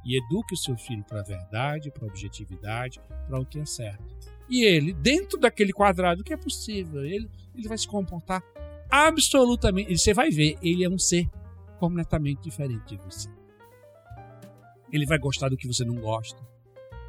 e 0.04 0.18
eduque 0.18 0.54
o 0.54 0.56
seu 0.56 0.76
filho 0.76 1.04
para 1.04 1.20
a 1.20 1.24
verdade, 1.24 1.90
para 1.90 2.04
a 2.04 2.08
objetividade, 2.08 3.00
para 3.28 3.38
o 3.38 3.46
que 3.46 3.60
é 3.60 3.64
certo. 3.64 4.04
E 4.48 4.64
ele, 4.64 4.92
dentro 4.92 5.38
daquele 5.38 5.72
quadrado 5.72 6.24
que 6.24 6.32
é 6.32 6.36
possível, 6.36 7.04
ele, 7.04 7.30
ele 7.54 7.68
vai 7.68 7.78
se 7.78 7.86
comportar 7.86 8.42
absolutamente. 8.90 9.96
Você 9.96 10.12
vai 10.12 10.30
ver, 10.30 10.58
ele 10.60 10.82
é 10.82 10.88
um 10.88 10.98
ser 10.98 11.30
completamente 11.78 12.42
diferente 12.42 12.96
de 12.96 12.96
você. 12.96 13.28
Ele 14.92 15.06
vai 15.06 15.18
gostar 15.18 15.48
do 15.48 15.56
que 15.56 15.68
você 15.68 15.84
não 15.84 15.94
gosta. 15.94 16.40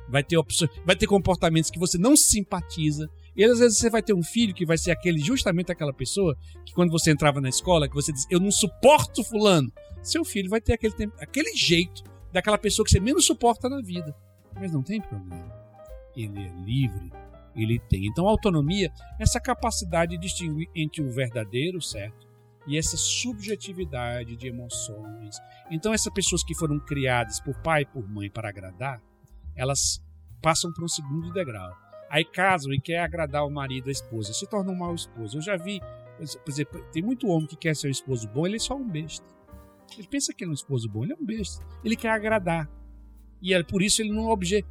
Vai 0.08 0.24
ter 0.24 0.38
opções, 0.38 0.70
vai 0.86 0.96
ter 0.96 1.08
comportamentos 1.08 1.72
que 1.72 1.80
você 1.80 1.98
não 1.98 2.16
simpatiza. 2.16 3.10
E 3.36 3.44
às 3.44 3.60
vezes 3.60 3.78
você 3.78 3.90
vai 3.90 4.02
ter 4.02 4.14
um 4.14 4.24
filho 4.24 4.54
que 4.54 4.66
vai 4.66 4.78
ser 4.78 4.92
aquele 4.92 5.20
justamente 5.20 5.72
aquela 5.72 5.94
pessoa 5.94 6.38
que 6.66 6.74
quando 6.74 6.92
você 6.92 7.12
entrava 7.12 7.40
na 7.40 7.50
escola, 7.50 7.88
que 7.88 7.96
você 7.96 8.12
diz, 8.12 8.28
eu 8.30 8.40
não 8.40 8.52
suporto 8.52 9.24
fulano. 9.24 9.72
Seu 10.02 10.26
filho 10.26 10.50
vai 10.50 10.60
ter 10.60 10.74
aquele, 10.74 10.94
aquele 11.20 11.56
jeito 11.56 12.04
daquela 12.32 12.58
pessoa 12.58 12.86
que 12.86 12.92
você 12.92 13.00
menos 13.00 13.26
suporta 13.26 13.70
na 13.70 13.82
vida. 13.82 14.16
Mas 14.56 14.72
não 14.74 14.84
tem 14.84 15.00
problema. 15.00 15.52
Ele 16.16 16.40
é 16.40 16.52
livre, 16.66 17.12
ele 17.56 17.80
tem. 17.80 18.06
Então, 18.06 18.28
autonomia 18.28 18.92
essa 19.18 19.40
capacidade 19.40 20.12
de 20.12 20.18
distinguir 20.18 20.70
entre 20.76 21.02
o 21.02 21.10
verdadeiro, 21.10 21.82
certo? 21.82 22.28
E 22.68 22.78
essa 22.78 22.98
subjetividade 22.98 24.36
de 24.36 24.48
emoções. 24.48 25.38
Então, 25.70 25.94
essas 25.94 26.14
pessoas 26.14 26.44
que 26.44 26.54
foram 26.54 26.80
criadas 26.80 27.40
por 27.40 27.56
pai 27.62 27.84
e 27.84 27.86
por 27.86 28.08
mãe 28.10 28.30
para 28.30 28.50
agradar, 28.50 29.02
elas 29.56 30.04
passam 30.42 30.72
para 30.74 30.84
um 30.84 30.88
segundo 30.88 31.32
degrau 31.32 31.72
Aí 32.12 32.26
casam 32.26 32.74
e 32.74 32.82
quer 32.82 33.00
agradar 33.00 33.48
o 33.48 33.50
marido, 33.50 33.88
a 33.88 33.92
esposa, 33.92 34.34
se 34.34 34.46
torna 34.46 34.70
um 34.70 34.76
mau 34.76 34.94
esposo. 34.94 35.38
Eu 35.38 35.42
já 35.42 35.56
vi, 35.56 35.80
por 35.80 36.50
exemplo, 36.50 36.86
tem 36.92 37.02
muito 37.02 37.26
homem 37.30 37.48
que 37.48 37.56
quer 37.56 37.74
ser 37.74 37.88
um 37.88 37.92
esposo 37.92 38.28
bom, 38.28 38.46
ele 38.46 38.58
é 38.58 38.60
só 38.60 38.76
um 38.76 38.86
besta. 38.86 39.26
Ele 39.98 40.08
pensa 40.10 40.34
que 40.34 40.44
ele 40.44 40.50
é 40.50 40.52
um 40.52 40.54
esposo 40.54 40.90
bom, 40.90 41.06
ele 41.06 41.14
é 41.14 41.16
um 41.16 41.26
besta. 41.26 41.66
Ele 41.86 41.96
quer 41.96 42.10
agradar. 42.10 42.70
E 43.42 43.54
é 43.54 43.64
por 43.64 43.82
isso 43.82 44.02
ele 44.02 44.12
não 44.12 44.26
obje... 44.26 44.66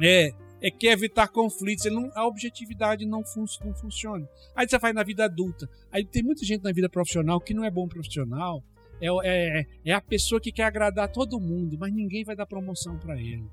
é, 0.00 0.32
é 0.62 0.70
quer 0.70 0.92
evitar 0.92 1.28
conflitos, 1.28 1.84
ele 1.84 1.96
não, 1.96 2.10
a 2.14 2.26
objetividade 2.26 3.04
não, 3.04 3.22
fun, 3.22 3.44
não 3.62 3.74
funciona. 3.74 4.26
Aí 4.56 4.66
você 4.66 4.78
vai 4.78 4.94
na 4.94 5.02
vida 5.02 5.26
adulta. 5.26 5.68
Aí 5.92 6.06
tem 6.06 6.22
muita 6.22 6.42
gente 6.42 6.64
na 6.64 6.72
vida 6.72 6.88
profissional 6.88 7.38
que 7.38 7.52
não 7.52 7.64
é 7.64 7.70
bom 7.70 7.86
profissional. 7.86 8.64
É, 8.98 9.08
é, 9.24 9.66
é 9.84 9.92
a 9.92 10.00
pessoa 10.00 10.40
que 10.40 10.52
quer 10.52 10.64
agradar 10.64 11.12
todo 11.12 11.38
mundo, 11.38 11.76
mas 11.78 11.92
ninguém 11.92 12.24
vai 12.24 12.34
dar 12.34 12.46
promoção 12.46 12.98
para 12.98 13.20
ele 13.20 13.46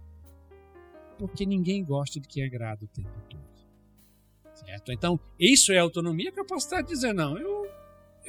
porque 1.18 1.46
ninguém 1.46 1.84
gosta 1.84 2.20
de 2.20 2.28
quem 2.28 2.44
agrada 2.44 2.84
o 2.84 2.88
tempo 2.88 3.10
todo. 3.30 3.46
Certo? 4.54 4.92
Então, 4.92 5.20
isso 5.40 5.74
é 5.74 5.80
autonomia, 5.80 6.30
a 6.30 6.34
capacidade 6.34 6.88
de 6.88 6.94
dizer, 6.94 7.14
não, 7.14 7.38
eu, 7.38 7.70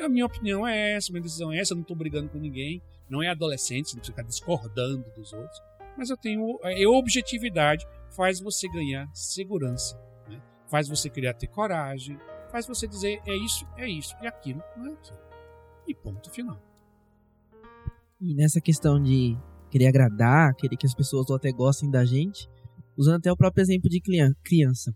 a 0.01 0.09
minha 0.09 0.27
opinião 0.27 0.66
é 0.66 0.92
essa, 0.92 1.12
minha 1.12 1.22
decisão 1.22 1.53
é 1.53 1.59
essa, 1.59 1.72
eu 1.72 1.77
não 1.77 1.83
estou 1.83 1.96
brigando 1.96 2.29
com 2.29 2.38
ninguém, 2.38 2.83
não 3.09 3.22
é 3.22 3.29
adolescente, 3.29 3.90
você 3.90 3.96
não 3.96 4.05
ficar 4.05 4.22
discordando 4.22 5.09
dos 5.14 5.33
outros, 5.33 5.62
mas 5.96 6.11
eu 6.11 6.16
tenho, 6.16 6.59
a 6.62 6.90
objetividade 6.90 7.87
faz 8.11 8.40
você 8.40 8.68
ganhar 8.68 9.09
segurança, 9.14 9.96
né? 10.29 10.42
faz 10.68 10.88
você 10.88 11.09
criar 11.09 11.35
ter 11.35 11.46
coragem, 11.46 12.18
faz 12.51 12.66
você 12.66 12.88
dizer, 12.88 13.20
é 13.25 13.37
isso, 13.37 13.66
é 13.77 13.88
isso, 13.88 14.14
e 14.20 14.27
aquilo 14.27 14.62
não 14.77 14.88
é 14.88 14.92
aquilo. 14.94 15.18
E 15.87 15.94
ponto 15.94 16.31
final. 16.31 16.61
E 18.20 18.35
nessa 18.35 18.61
questão 18.61 19.01
de 19.01 19.37
querer 19.70 19.87
agradar, 19.87 20.55
querer 20.55 20.77
que 20.77 20.87
as 20.87 20.94
pessoas 20.94 21.31
até 21.31 21.53
gostem 21.53 21.90
da 21.90 22.05
gente, 22.05 22.49
usando 22.97 23.17
até 23.17 23.31
o 23.31 23.37
próprio 23.37 23.63
exemplo 23.63 23.89
de 23.89 24.01
criança. 24.43 24.93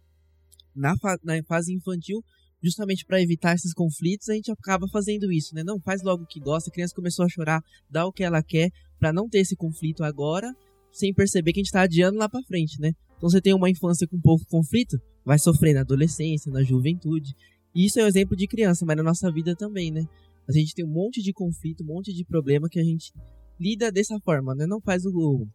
Na, 0.74 0.96
fa 0.96 1.18
na 1.22 1.42
fase 1.44 1.74
infantil, 1.74 2.22
justamente 2.62 3.04
para 3.04 3.20
evitar 3.20 3.54
esses 3.54 3.72
conflitos, 3.72 4.28
a 4.28 4.34
gente 4.34 4.50
acaba 4.50 4.86
fazendo 4.88 5.32
isso, 5.32 5.54
né? 5.54 5.62
Não 5.64 5.80
faz 5.80 6.02
logo 6.02 6.24
o 6.24 6.26
que 6.26 6.40
gosta, 6.40 6.70
a 6.70 6.72
criança 6.72 6.94
começou 6.94 7.24
a 7.24 7.28
chorar, 7.28 7.62
dá 7.90 8.06
o 8.06 8.12
que 8.12 8.22
ela 8.22 8.42
quer, 8.42 8.70
para 8.98 9.12
não 9.12 9.28
ter 9.28 9.38
esse 9.38 9.56
conflito 9.56 10.04
agora, 10.04 10.52
sem 10.92 11.14
perceber 11.14 11.52
que 11.52 11.60
a 11.60 11.62
gente 11.62 11.68
está 11.68 11.82
adiando 11.82 12.18
lá 12.18 12.28
para 12.28 12.42
frente, 12.42 12.80
né? 12.80 12.92
Então 13.16 13.28
você 13.28 13.40
tem 13.40 13.54
uma 13.54 13.70
infância 13.70 14.06
com 14.06 14.20
pouco 14.20 14.44
conflito, 14.46 14.98
vai 15.24 15.38
sofrer 15.38 15.74
na 15.74 15.80
adolescência, 15.80 16.50
na 16.50 16.62
juventude. 16.62 17.34
E 17.74 17.86
isso 17.86 18.00
é 18.00 18.04
um 18.04 18.06
exemplo 18.06 18.36
de 18.36 18.46
criança, 18.46 18.84
mas 18.84 18.96
na 18.96 19.02
nossa 19.02 19.30
vida 19.30 19.54
também, 19.54 19.90
né? 19.90 20.04
A 20.48 20.52
gente 20.52 20.74
tem 20.74 20.84
um 20.84 20.92
monte 20.92 21.22
de 21.22 21.32
conflito, 21.32 21.82
um 21.82 21.86
monte 21.86 22.12
de 22.12 22.24
problema 22.24 22.68
que 22.68 22.80
a 22.80 22.84
gente 22.84 23.12
lida 23.58 23.92
dessa 23.92 24.18
forma, 24.20 24.54
né? 24.54 24.66
Não 24.66 24.80
faz 24.80 25.04
o, 25.04 25.46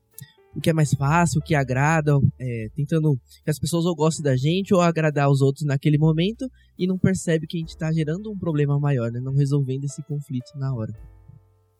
o 0.56 0.62
que 0.62 0.70
é 0.70 0.74
mais 0.74 0.94
fácil, 0.94 1.40
o 1.40 1.44
que 1.44 1.54
agrada, 1.54 2.14
é, 2.40 2.68
tentando 2.76 3.18
que 3.44 3.50
as 3.50 3.60
pessoas 3.60 3.86
ou 3.86 3.96
gostem 3.96 4.24
da 4.24 4.36
gente 4.36 4.74
ou 4.74 4.82
agradar 4.82 5.30
os 5.30 5.42
outros 5.42 5.66
naquele 5.66 5.98
momento 5.98 6.50
e 6.78 6.88
não 6.88 6.98
percebe 6.98 7.46
que 7.46 7.58
a 7.58 7.60
gente 7.60 7.70
está 7.70 7.92
gerando 7.92 8.32
um 8.32 8.38
problema 8.38 8.80
maior, 8.80 9.12
né? 9.12 9.20
Não 9.20 9.34
resolvendo 9.34 9.84
esse 9.84 10.02
conflito 10.04 10.52
na 10.56 10.74
hora. 10.74 10.94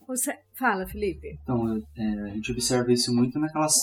Você 0.08 0.34
fala, 0.58 0.86
Felipe. 0.86 1.40
Então, 1.42 1.82
é, 1.98 2.22
a 2.22 2.28
gente 2.36 2.52
observa 2.52 2.92
isso 2.92 3.14
muito 3.14 3.40
naquelas 3.40 3.76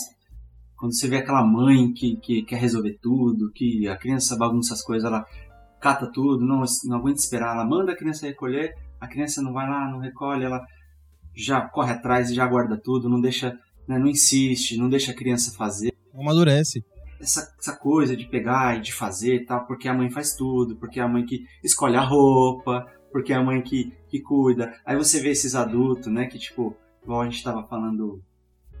quando 0.83 0.95
você 0.95 1.07
vê 1.07 1.15
aquela 1.15 1.45
mãe 1.45 1.93
que, 1.93 2.17
que 2.17 2.43
quer 2.43 2.57
resolver 2.57 2.99
tudo, 3.01 3.53
que 3.53 3.87
a 3.87 3.95
criança 3.95 4.35
bagunça 4.35 4.73
as 4.73 4.81
coisas, 4.81 5.09
ela 5.09 5.25
cata 5.79 6.11
tudo, 6.11 6.45
não, 6.45 6.61
não 6.83 6.97
aguenta 6.97 7.19
esperar, 7.19 7.55
ela 7.55 7.65
manda 7.65 7.93
a 7.93 7.95
criança 7.95 8.25
recolher, 8.25 8.75
a 8.99 9.07
criança 9.07 9.41
não 9.41 9.53
vai 9.53 9.65
lá, 9.65 9.89
não 9.89 9.99
recolhe, 9.99 10.43
ela 10.43 10.61
já 11.33 11.61
corre 11.61 11.93
atrás 11.93 12.29
e 12.29 12.35
já 12.35 12.45
guarda 12.45 12.77
tudo, 12.77 13.07
não 13.07 13.21
deixa, 13.21 13.57
né, 13.87 13.97
não 13.97 14.07
insiste, 14.07 14.77
não 14.77 14.89
deixa 14.89 15.11
a 15.11 15.15
criança 15.15 15.55
fazer. 15.55 15.93
Amadurece. 16.13 16.83
Essa, 17.19 17.53
essa 17.57 17.75
coisa 17.75 18.15
de 18.15 18.25
pegar 18.25 18.77
e 18.77 18.81
de 18.81 18.93
fazer 18.93 19.35
e 19.35 19.45
tal, 19.45 19.65
porque 19.65 19.87
a 19.87 19.93
mãe 19.93 20.09
faz 20.09 20.35
tudo, 20.35 20.75
porque 20.75 20.99
é 20.99 21.03
a 21.03 21.07
mãe 21.07 21.25
que 21.25 21.45
escolhe 21.63 21.95
a 21.95 22.01
roupa, 22.01 22.85
porque 23.11 23.31
é 23.31 23.35
a 23.35 23.43
mãe 23.43 23.61
que, 23.61 23.93
que 24.09 24.19
cuida. 24.19 24.73
Aí 24.85 24.97
você 24.97 25.21
vê 25.21 25.29
esses 25.29 25.55
adultos, 25.55 26.11
né, 26.11 26.25
que 26.25 26.37
tipo, 26.37 26.75
igual 27.01 27.21
a 27.21 27.25
gente 27.25 27.37
estava 27.37 27.63
falando 27.63 28.21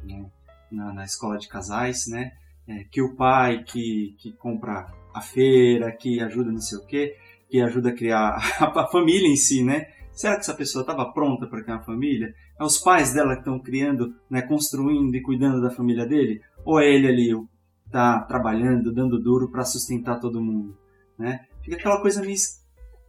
né, 0.03 0.25
na, 0.71 0.93
na, 0.93 1.05
escola 1.05 1.37
de 1.37 1.47
casais, 1.47 2.07
né, 2.07 2.33
é, 2.67 2.83
que 2.85 3.01
o 3.01 3.15
pai 3.15 3.63
que, 3.63 4.15
que 4.17 4.33
compra 4.33 4.91
a 5.13 5.21
feira, 5.21 5.91
que 5.91 6.19
ajuda 6.19 6.51
não 6.51 6.59
sei 6.59 6.77
o 6.79 6.85
quê, 6.85 7.15
que 7.49 7.61
ajuda 7.61 7.89
a 7.89 7.95
criar 7.95 8.35
a, 8.59 8.81
a 8.81 8.87
família 8.87 9.27
em 9.27 9.35
si, 9.35 9.63
né? 9.63 9.87
Será 10.13 10.35
que 10.35 10.41
essa 10.41 10.53
pessoa 10.53 10.81
estava 10.81 11.11
pronta 11.11 11.47
para 11.47 11.61
criar 11.63 11.77
uma 11.77 11.83
família? 11.83 12.33
É 12.59 12.63
os 12.63 12.77
pais 12.77 13.13
dela 13.13 13.33
que 13.33 13.39
estão 13.39 13.59
criando, 13.59 14.13
né, 14.29 14.41
construindo 14.43 15.15
e 15.15 15.21
cuidando 15.21 15.61
da 15.61 15.71
família 15.71 16.05
dele? 16.05 16.39
Ou 16.63 16.79
é 16.79 16.87
ele 16.87 17.07
ali 17.07 17.47
tá 17.91 18.21
trabalhando, 18.21 18.93
dando 18.93 19.21
duro 19.21 19.51
para 19.51 19.65
sustentar 19.65 20.19
todo 20.19 20.41
mundo, 20.41 20.75
né? 21.17 21.41
Fica 21.63 21.77
aquela 21.77 22.01
coisa 22.01 22.21
meio 22.21 22.35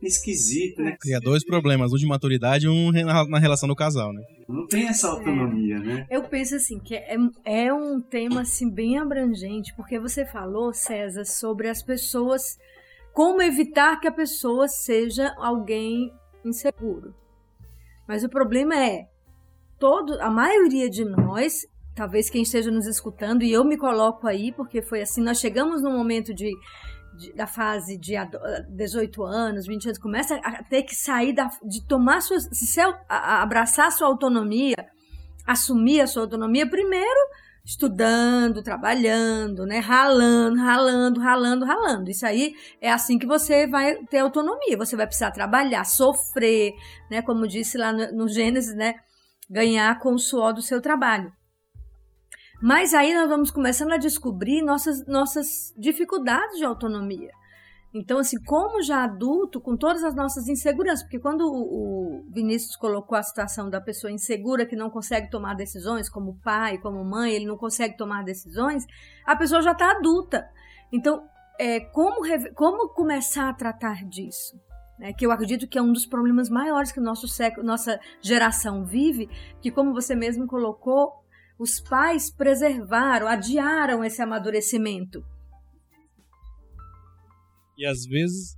esquisita, 0.02 0.82
né? 0.82 0.96
Cria 1.00 1.18
dois 1.18 1.44
problemas, 1.44 1.92
um 1.92 1.96
de 1.96 2.06
maturidade 2.06 2.66
e 2.66 2.68
um 2.68 2.92
na 2.92 3.38
relação 3.38 3.68
do 3.68 3.74
casal, 3.74 4.12
né? 4.12 4.22
Não 4.46 4.66
tem 4.66 4.86
essa 4.86 5.08
autonomia, 5.08 5.76
é. 5.76 5.78
né? 5.78 6.06
Eu 6.10 6.24
penso 6.24 6.54
assim, 6.56 6.78
que 6.78 6.94
é, 6.94 7.16
é 7.44 7.72
um 7.72 8.00
tema 8.00 8.42
assim 8.42 8.70
bem 8.70 8.98
abrangente, 8.98 9.74
porque 9.74 9.98
você 9.98 10.26
falou, 10.26 10.72
César, 10.74 11.24
sobre 11.24 11.68
as 11.68 11.82
pessoas, 11.82 12.58
como 13.14 13.40
evitar 13.40 13.98
que 14.00 14.08
a 14.08 14.12
pessoa 14.12 14.68
seja 14.68 15.34
alguém 15.38 16.12
inseguro. 16.48 17.14
Mas 18.06 18.22
o 18.24 18.28
problema 18.28 18.76
é, 18.76 19.08
todo, 19.78 20.20
a 20.20 20.30
maioria 20.30 20.88
de 20.88 21.04
nós, 21.04 21.66
talvez 21.94 22.28
quem 22.28 22.42
esteja 22.42 22.70
nos 22.70 22.86
escutando, 22.86 23.42
e 23.42 23.52
eu 23.52 23.64
me 23.64 23.76
coloco 23.76 24.26
aí, 24.26 24.52
porque 24.52 24.82
foi 24.82 25.02
assim, 25.02 25.22
nós 25.22 25.38
chegamos 25.38 25.82
num 25.82 25.96
momento 25.96 26.34
de, 26.34 26.52
de 27.16 27.32
da 27.32 27.46
fase 27.46 27.96
de 27.96 28.14
18 28.70 29.24
anos, 29.24 29.66
20 29.66 29.86
anos, 29.86 29.98
começa 29.98 30.36
a 30.36 30.62
ter 30.62 30.82
que 30.82 30.94
sair 30.94 31.32
da, 31.32 31.48
de 31.64 31.86
tomar 31.86 32.20
sua, 32.20 32.38
se 32.40 32.80
abraçar 33.08 33.90
sua 33.90 34.08
autonomia, 34.08 34.76
assumir 35.46 36.00
a 36.00 36.06
sua 36.06 36.22
autonomia 36.22 36.68
primeiro 36.68 37.20
estudando, 37.64 38.62
trabalhando, 38.62 39.64
né, 39.64 39.78
ralando, 39.78 40.60
ralando, 40.60 41.20
ralando, 41.20 41.64
ralando. 41.64 42.10
Isso 42.10 42.26
aí 42.26 42.54
é 42.80 42.92
assim 42.92 43.18
que 43.18 43.26
você 43.26 43.66
vai 43.66 43.96
ter 44.06 44.18
autonomia. 44.18 44.76
Você 44.76 44.94
vai 44.94 45.06
precisar 45.06 45.30
trabalhar, 45.30 45.84
sofrer, 45.84 46.74
né, 47.10 47.22
como 47.22 47.48
disse 47.48 47.78
lá 47.78 47.92
no, 47.92 48.12
no 48.12 48.28
Gênesis, 48.28 48.74
né, 48.74 48.96
ganhar 49.48 49.98
com 49.98 50.12
o 50.12 50.18
suor 50.18 50.52
do 50.52 50.60
seu 50.60 50.80
trabalho. 50.80 51.32
Mas 52.62 52.92
aí 52.94 53.14
nós 53.14 53.28
vamos 53.28 53.50
começando 53.50 53.92
a 53.92 53.98
descobrir 53.98 54.62
nossas, 54.62 55.06
nossas 55.06 55.72
dificuldades 55.76 56.58
de 56.58 56.64
autonomia. 56.64 57.30
Então, 57.94 58.18
assim, 58.18 58.42
como 58.42 58.82
já 58.82 59.04
adulto, 59.04 59.60
com 59.60 59.76
todas 59.76 60.02
as 60.02 60.16
nossas 60.16 60.48
inseguranças, 60.48 61.04
porque 61.04 61.20
quando 61.20 61.42
o, 61.46 62.26
Vinícius 62.28 62.74
colocou 62.74 63.16
a 63.16 63.22
situação 63.22 63.70
da 63.70 63.80
pessoa 63.80 64.10
insegura 64.10 64.66
que 64.66 64.74
não 64.74 64.90
consegue 64.90 65.30
tomar 65.30 65.54
decisões, 65.54 66.08
como 66.08 66.36
pai, 66.42 66.76
como 66.78 67.04
mãe, 67.04 67.32
ele 67.32 67.46
não 67.46 67.56
consegue 67.56 67.96
tomar 67.96 68.24
decisões, 68.24 68.84
a 69.24 69.36
pessoa 69.36 69.62
já 69.62 69.70
está 69.70 69.92
adulta. 69.92 70.44
Então, 70.92 71.22
é, 71.56 71.78
como, 71.78 72.16
como 72.56 72.88
começar 72.88 73.48
a 73.48 73.54
tratar 73.54 74.04
disso? 74.08 74.60
É, 75.00 75.12
que 75.12 75.24
eu 75.24 75.30
acredito 75.30 75.68
que 75.68 75.78
é 75.78 75.82
um 75.82 75.92
dos 75.92 76.04
problemas 76.04 76.50
maiores 76.50 76.90
que 76.90 76.98
nosso 76.98 77.28
século, 77.28 77.64
nossa 77.64 78.00
geração 78.20 78.84
vive, 78.84 79.28
que 79.60 79.70
como 79.70 79.92
você 79.92 80.16
mesmo 80.16 80.48
colocou, 80.48 81.12
os 81.56 81.78
pais 81.80 82.28
preservaram, 82.28 83.28
adiaram 83.28 84.02
esse 84.02 84.20
amadurecimento 84.20 85.24
e 87.76 87.86
às 87.86 88.04
vezes 88.04 88.56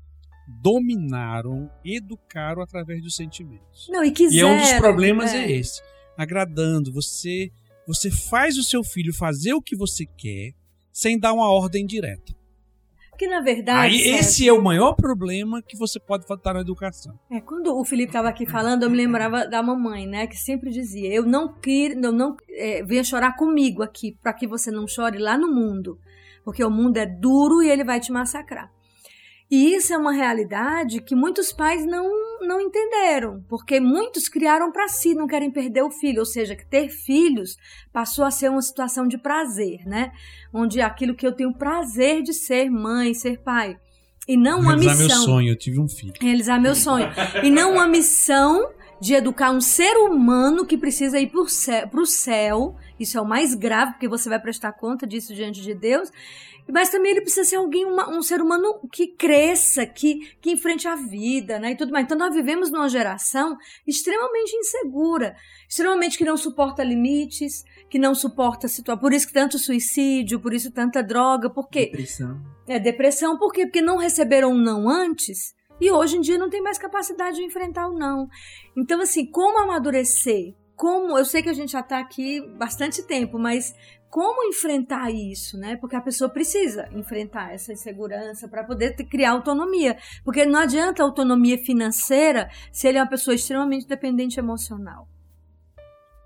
dominaram, 0.63 1.71
educaram 1.85 2.63
através 2.63 3.03
dos 3.03 3.17
sentimentos. 3.17 3.89
Não, 3.89 4.05
e 4.05 4.11
quiseram. 4.11 4.49
E 4.49 4.53
é 4.53 4.55
um 4.55 4.61
dos 4.61 4.73
problemas 4.75 5.33
é, 5.33 5.45
é 5.45 5.53
esse. 5.53 5.83
Agradando, 6.17 6.93
você 6.93 7.51
você 7.87 8.11
faz 8.11 8.59
o 8.59 8.65
seu 8.65 8.83
filho 8.83 9.15
fazer 9.15 9.55
o 9.55 9.63
que 9.63 9.77
você 9.77 10.05
quer 10.05 10.53
sem 10.93 11.19
dar 11.19 11.33
uma 11.33 11.49
ordem 11.49 11.87
direta. 11.87 12.35
Que 13.17 13.27
na 13.27 13.41
verdade. 13.41 13.95
Aí 13.95 14.01
esse 14.11 14.47
é 14.47 14.53
o 14.53 14.63
maior 14.63 14.95
problema 14.95 15.63
que 15.63 15.77
você 15.77 15.99
pode 15.99 16.27
faltar 16.27 16.55
na 16.55 16.61
educação. 16.61 17.19
É, 17.31 17.41
quando 17.41 17.75
o 17.75 17.85
Felipe 17.85 18.11
estava 18.11 18.29
aqui 18.29 18.45
falando, 18.45 18.83
eu 18.83 18.91
me 18.91 18.97
lembrava 18.97 19.47
da 19.47 19.63
mamãe, 19.63 20.07
né? 20.07 20.27
Que 20.27 20.37
sempre 20.37 20.71
dizia: 20.71 21.15
Eu 21.15 21.25
não 21.25 21.55
quero, 21.55 21.99
eu 21.99 22.13
não 22.13 22.37
é, 22.51 22.83
venha 22.83 23.03
chorar 23.03 23.35
comigo 23.37 23.83
aqui, 23.83 24.19
para 24.23 24.35
que 24.35 24.47
você 24.47 24.71
não 24.71 24.87
chore 24.87 25.19
lá 25.19 25.39
no 25.39 25.49
mundo. 25.49 25.99
Porque 26.45 26.63
o 26.63 26.71
mundo 26.71 26.99
é 26.99 27.07
duro 27.07 27.63
e 27.63 27.71
ele 27.71 27.85
vai 27.85 28.01
te 28.01 28.13
massacrar. 28.13 28.71
E 29.51 29.75
isso 29.75 29.95
é 29.95 29.97
uma 29.97 30.13
realidade 30.13 31.01
que 31.01 31.15
muitos 31.15 31.53
pais 31.53 31.87
não, 31.87 32.09
não 32.41 32.61
entenderam, 32.61 33.45
porque 33.49 33.79
muitos 33.79 34.29
criaram 34.29 34.73
para 34.73 34.89
si, 34.89 35.15
não 35.15 35.27
querem 35.27 35.51
perder 35.51 35.83
o 35.83 35.91
filho, 35.91 36.21
ou 36.21 36.27
seja, 36.27 36.57
que 36.57 36.67
ter 36.67 36.89
filhos 36.89 37.57
passou 37.93 38.25
a 38.25 38.31
ser 38.31 38.51
uma 38.51 38.63
situação 38.63 39.07
de 39.07 39.17
prazer, 39.17 39.87
né? 39.87 40.11
Onde 40.53 40.81
aquilo 40.81 41.15
que 41.15 41.27
eu 41.27 41.33
tenho 41.33 41.55
prazer 41.55 42.23
de 42.23 42.35
ser 42.35 42.69
mãe, 42.69 43.15
ser 43.15 43.39
pai, 43.39 43.79
e 44.27 44.37
não 44.37 44.59
uma 44.61 44.71
realizar 44.77 45.03
missão. 45.03 45.19
meu 45.19 45.27
sonho, 45.27 45.49
eu 45.51 45.57
tive 45.57 45.81
um 45.81 45.89
filho. 45.89 46.13
Realizar 46.21 46.61
meu 46.61 46.75
sonho. 46.75 47.09
e 47.45 47.51
não 47.51 47.75
uma 47.75 47.87
missão 47.87 48.69
de 49.01 49.15
educar 49.15 49.51
um 49.51 49.61
ser 49.61 49.97
humano 49.99 50.67
que 50.67 50.77
precisa 50.77 51.21
ir 51.21 51.31
para 51.31 52.01
o 52.01 52.07
céu. 52.07 52.77
Isso 52.99 53.19
é 53.19 53.21
o 53.21 53.27
mais 53.27 53.55
grave, 53.55 53.93
porque 53.93 54.09
você 54.09 54.29
vai 54.29 54.41
prestar 54.41 54.73
conta 54.73 55.07
disso 55.07 55.35
diante 55.35 55.61
de 55.61 55.75
Deus 55.75 56.11
mas 56.73 56.91
também 56.91 57.13
ele 57.13 57.21
precisa 57.21 57.49
ser 57.49 57.57
alguém, 57.57 57.85
uma, 57.85 58.11
um 58.11 58.21
ser 58.21 58.41
humano 58.41 58.81
que 58.93 59.07
cresça, 59.07 59.87
que, 59.87 60.33
que 60.41 60.51
enfrente 60.51 60.89
a 60.89 60.97
vida, 60.97 61.59
né? 61.59 61.73
E 61.73 61.77
tudo 61.77 61.93
mais. 61.93 62.05
Então 62.05 62.19
nós 62.19 62.35
vivemos 62.35 62.71
numa 62.71 62.89
geração 62.89 63.57
extremamente 63.87 64.55
insegura, 64.57 65.37
extremamente 65.69 66.19
que 66.19 66.25
não 66.25 66.37
suporta 66.37 66.83
limites, 66.83 67.65
que 67.89 67.99
não 67.99 68.15
suporta 68.15 68.67
situação. 68.67 69.01
Por 69.01 69.13
isso 69.13 69.29
que 69.29 69.33
tanto 69.33 69.59
suicídio, 69.59 70.41
por 70.41 70.53
isso 70.53 70.73
tanta 70.73 71.03
droga, 71.03 71.49
por 71.49 71.69
quê? 71.69 71.87
Depressão. 71.87 72.41
É, 72.67 72.81
depressão, 72.81 73.39
por 73.39 73.53
quê? 73.53 73.67
Porque 73.67 73.81
não 73.81 73.97
receberam 73.97 74.51
um 74.51 74.59
não 74.59 74.89
antes. 74.89 75.55
E 75.81 75.91
hoje 75.91 76.17
em 76.17 76.21
dia 76.21 76.39
não 76.39 76.51
tem 76.51 76.63
mais 76.63 76.79
capacidade 76.79 77.37
de 77.37 77.45
enfrentar 77.45 77.87
o 77.87 77.97
não. 77.97 78.29
Então, 78.77 79.01
assim, 79.01 79.27
como 79.27 79.59
amadurecer? 79.59 80.55
Como, 80.77 81.19
eu 81.19 81.25
sei 81.25 81.43
que 81.43 81.49
a 81.49 81.55
gente 81.55 81.73
já 81.73 81.81
está 81.81 81.99
aqui 81.99 82.41
bastante 82.59 83.03
tempo, 83.03 83.39
mas 83.39 83.75
como 84.11 84.45
enfrentar 84.49 85.11
isso, 85.11 85.57
né? 85.57 85.77
Porque 85.77 85.97
a 85.97 86.01
pessoa 86.01 86.29
precisa 86.29 86.89
enfrentar 86.93 87.53
essa 87.53 87.73
insegurança 87.73 88.47
para 88.47 88.63
poder 88.63 88.95
criar 89.09 89.33
autonomia. 89.33 89.97
Porque 90.23 90.45
não 90.45 90.61
adianta 90.61 91.03
autonomia 91.03 91.59
financeira 91.59 92.51
se 92.71 92.87
ele 92.87 92.99
é 92.99 93.03
uma 93.03 93.09
pessoa 93.09 93.35
extremamente 93.35 93.87
dependente 93.87 94.39
emocional. 94.39 95.09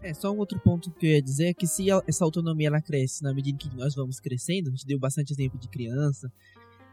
É, 0.02 0.14
só 0.14 0.32
um 0.32 0.38
outro 0.38 0.58
ponto 0.58 0.90
que 0.92 1.06
eu 1.06 1.10
ia 1.10 1.22
dizer 1.22 1.48
é 1.48 1.54
que 1.54 1.66
se 1.66 1.86
essa 2.06 2.24
autonomia 2.24 2.68
ela 2.68 2.80
cresce 2.80 3.22
na 3.22 3.34
medida 3.34 3.58
que 3.58 3.68
nós 3.76 3.94
vamos 3.94 4.18
crescendo, 4.18 4.68
a 4.68 4.70
gente 4.70 4.86
deu 4.86 4.98
bastante 4.98 5.32
exemplo 5.32 5.58
de 5.58 5.68
criança, 5.68 6.32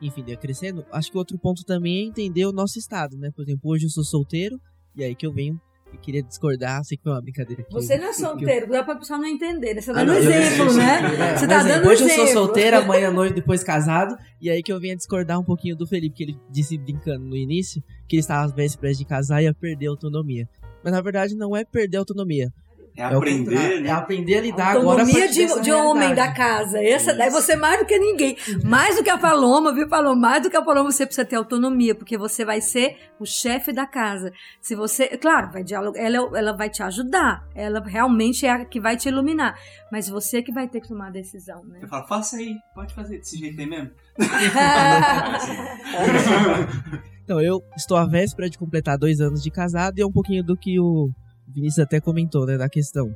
enfim, 0.02 0.24
deu 0.24 0.38
crescendo, 0.38 0.86
acho 0.92 1.12
que 1.12 1.18
outro 1.18 1.40
ponto 1.40 1.64
também 1.64 2.00
é 2.00 2.08
entender 2.08 2.46
o 2.46 2.52
nosso 2.52 2.78
estado, 2.78 3.18
né? 3.18 3.32
Por 3.32 3.44
exemplo, 3.44 3.72
hoje 3.72 3.86
eu 3.86 3.90
sou 3.90 4.04
solteiro, 4.04 4.60
e 4.96 5.04
aí 5.04 5.16
que 5.16 5.26
eu 5.26 5.32
venho 5.32 5.60
eu 5.94 6.00
queria 6.00 6.24
discordar, 6.24 6.84
sei 6.84 6.98
que 6.98 7.04
foi 7.04 7.12
uma 7.12 7.22
brincadeira 7.22 7.62
aqui. 7.62 7.74
Você 7.74 7.98
não 7.98 8.08
é 8.08 8.14
solteiro, 8.14 8.66
eu... 8.66 8.72
dá 8.72 8.84
pra 8.84 8.96
pessoa 8.96 9.18
não 9.20 9.26
entender. 9.26 9.74
Né? 9.74 9.82
Você 9.82 9.94
tá 9.94 10.02
ah, 10.02 10.04
dando 10.04 10.18
exemplo, 10.18 10.74
né? 10.74 11.38
Você 11.38 11.48
tá 11.48 11.64
dando 11.64 11.88
Hoje 11.88 12.04
exemplo. 12.04 12.22
eu 12.22 12.28
sou 12.28 12.46
solteiro, 12.46 12.78
amanhã 12.78 13.12
noite, 13.12 13.36
depois 13.36 13.64
casado. 13.64 14.18
E 14.42 14.50
aí 14.50 14.62
que 14.62 14.72
eu 14.72 14.80
venho 14.80 14.96
discordar 14.96 15.40
um 15.40 15.44
pouquinho 15.44 15.76
do 15.76 15.88
Felipe, 15.88 16.16
que 16.16 16.24
ele 16.24 16.40
disse 16.50 16.78
brincando 16.78 17.26
no 17.26 17.36
início, 17.36 17.84
que 18.08 18.16
ele 18.16 18.22
estava 18.22 18.46
às 18.46 18.52
vésperas 18.52 18.98
de 18.98 19.06
casar 19.06 19.42
e 19.42 19.46
ia 19.46 19.54
perder 19.54 19.88
a 19.88 19.92
autonomia. 19.92 20.48
Mas 20.84 20.94
na 20.94 21.02
verdade 21.02 21.36
não 21.36 21.56
é 21.56 21.64
perder 21.64 21.98
a 21.98 22.02
autonomia. 22.02 22.52
É 22.98 23.04
aprender, 23.04 23.52
contrário, 23.52 23.82
né? 23.82 23.90
É 23.90 23.92
aprender 23.92 24.38
a 24.38 24.42
lidar 24.42 24.70
agora 24.70 24.80
a 24.80 24.92
Autonomia 25.04 25.26
partir 25.26 25.44
dessa 25.44 25.60
de, 25.60 25.66
de 25.66 25.72
homem 25.72 26.16
da 26.16 26.32
casa. 26.32 26.84
Essa 26.84 27.14
daí 27.14 27.30
você 27.30 27.56
mais 27.56 27.80
do 27.80 27.86
que 27.86 28.00
ninguém. 28.00 28.36
Mais 28.64 28.96
do 28.96 29.04
que 29.04 29.10
a 29.12 29.20
Paloma, 29.20 29.72
viu, 29.72 29.88
Paloma? 29.88 30.20
Mais 30.20 30.42
do 30.42 30.50
que 30.50 30.58
a 30.58 30.64
Paloma, 30.64 30.92
você 30.92 31.06
precisa 31.06 31.24
ter 31.24 31.36
autonomia, 31.36 31.94
porque 31.94 32.18
você 32.18 32.44
vai 32.44 32.60
ser 32.60 32.98
o 33.20 33.26
chefe 33.26 33.72
da 33.72 33.86
casa. 33.86 34.34
Se 34.60 34.74
você. 34.74 35.10
Claro, 35.18 35.52
vai 35.52 35.64
dialogar, 35.64 36.02
ela, 36.02 36.18
ela 36.36 36.58
vai 36.58 36.72
te 36.72 36.82
ajudar. 36.82 37.48
Ela 37.54 37.84
realmente 37.86 38.48
é 38.48 38.50
a 38.50 38.66
que 38.66 38.80
vai 38.80 38.98
te 38.98 39.10
iluminar. 39.10 39.56
Mas 39.92 40.10
você 40.10 40.42
que 40.42 40.52
vai 40.52 40.68
ter 40.68 40.82
que 40.82 40.88
tomar 40.88 41.10
a 41.10 41.12
decisão, 41.12 41.64
né? 41.66 41.82
Eu 41.84 41.88
falo, 41.88 42.08
faça 42.08 42.38
aí, 42.38 42.56
pode 42.74 42.96
fazer 42.96 43.20
desse 43.20 43.38
jeito 43.38 43.62
aí 43.62 43.68
mesmo. 43.68 43.92
Então, 47.28 47.42
eu 47.42 47.62
estou 47.76 47.98
à 47.98 48.06
véspera 48.06 48.50
de 48.50 48.58
completar 48.58 48.98
dois 48.98 49.20
anos 49.20 49.44
de 49.44 49.52
casado 49.52 50.00
e 50.00 50.02
é 50.02 50.06
um 50.06 50.12
pouquinho 50.14 50.42
do 50.42 50.56
que 50.56 50.80
o 50.80 51.10
Vinícius 51.58 51.80
até 51.80 52.00
comentou, 52.00 52.46
né? 52.46 52.56
Da 52.56 52.70
questão 52.70 53.16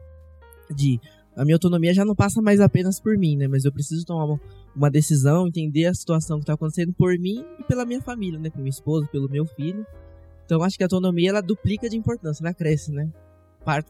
de 0.74 1.00
a 1.36 1.46
minha 1.46 1.56
autonomia 1.56 1.94
já 1.94 2.04
não 2.04 2.16
passa 2.16 2.42
mais 2.42 2.60
apenas 2.60 3.00
por 3.00 3.18
mim, 3.18 3.38
né? 3.38 3.48
Mas 3.48 3.64
eu 3.64 3.72
preciso 3.72 4.06
tomar 4.06 4.26
uma, 4.26 4.42
uma 4.76 4.90
decisão, 4.90 5.48
entender 5.48 5.86
a 5.86 5.94
situação 5.94 6.38
que 6.38 6.44
está 6.44 6.54
acontecendo 6.54 6.92
por 6.94 7.18
mim 7.20 7.46
e 7.60 7.64
pela 7.64 7.86
minha 7.86 8.02
família, 8.02 8.40
né? 8.40 8.50
Por 8.50 8.58
minha 8.58 8.70
esposa, 8.70 9.08
pelo 9.08 9.30
meu 9.30 9.46
filho. 9.46 9.86
Então, 10.44 10.62
acho 10.64 10.76
que 10.76 10.84
a 10.84 10.88
autonomia 10.88 11.30
ela 11.30 11.42
duplica 11.42 11.88
de 11.88 11.96
importância, 11.96 12.44
ela 12.44 12.54
cresce, 12.54 12.92
né? 12.92 13.10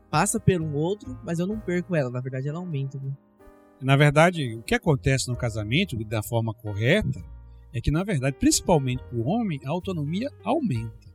Passa 0.10 0.40
por 0.40 0.62
um 0.62 0.76
outro, 0.76 1.18
mas 1.24 1.40
eu 1.40 1.48
não 1.48 1.58
perco 1.58 1.96
ela, 1.96 2.10
na 2.10 2.20
verdade 2.20 2.50
ela 2.50 2.60
aumenta. 2.60 3.00
Né? 3.00 3.16
Na 3.82 3.96
verdade, 3.96 4.56
o 4.56 4.62
que 4.62 4.76
acontece 4.76 5.30
no 5.30 5.36
casamento, 5.36 5.98
da 6.04 6.22
forma 6.22 6.54
correta, 6.54 7.24
é 7.74 7.80
que, 7.80 7.90
na 7.90 8.04
verdade, 8.04 8.36
principalmente 8.38 9.02
para 9.02 9.18
o 9.18 9.26
homem, 9.26 9.62
a 9.66 9.70
autonomia 9.70 10.30
aumenta. 10.44 11.10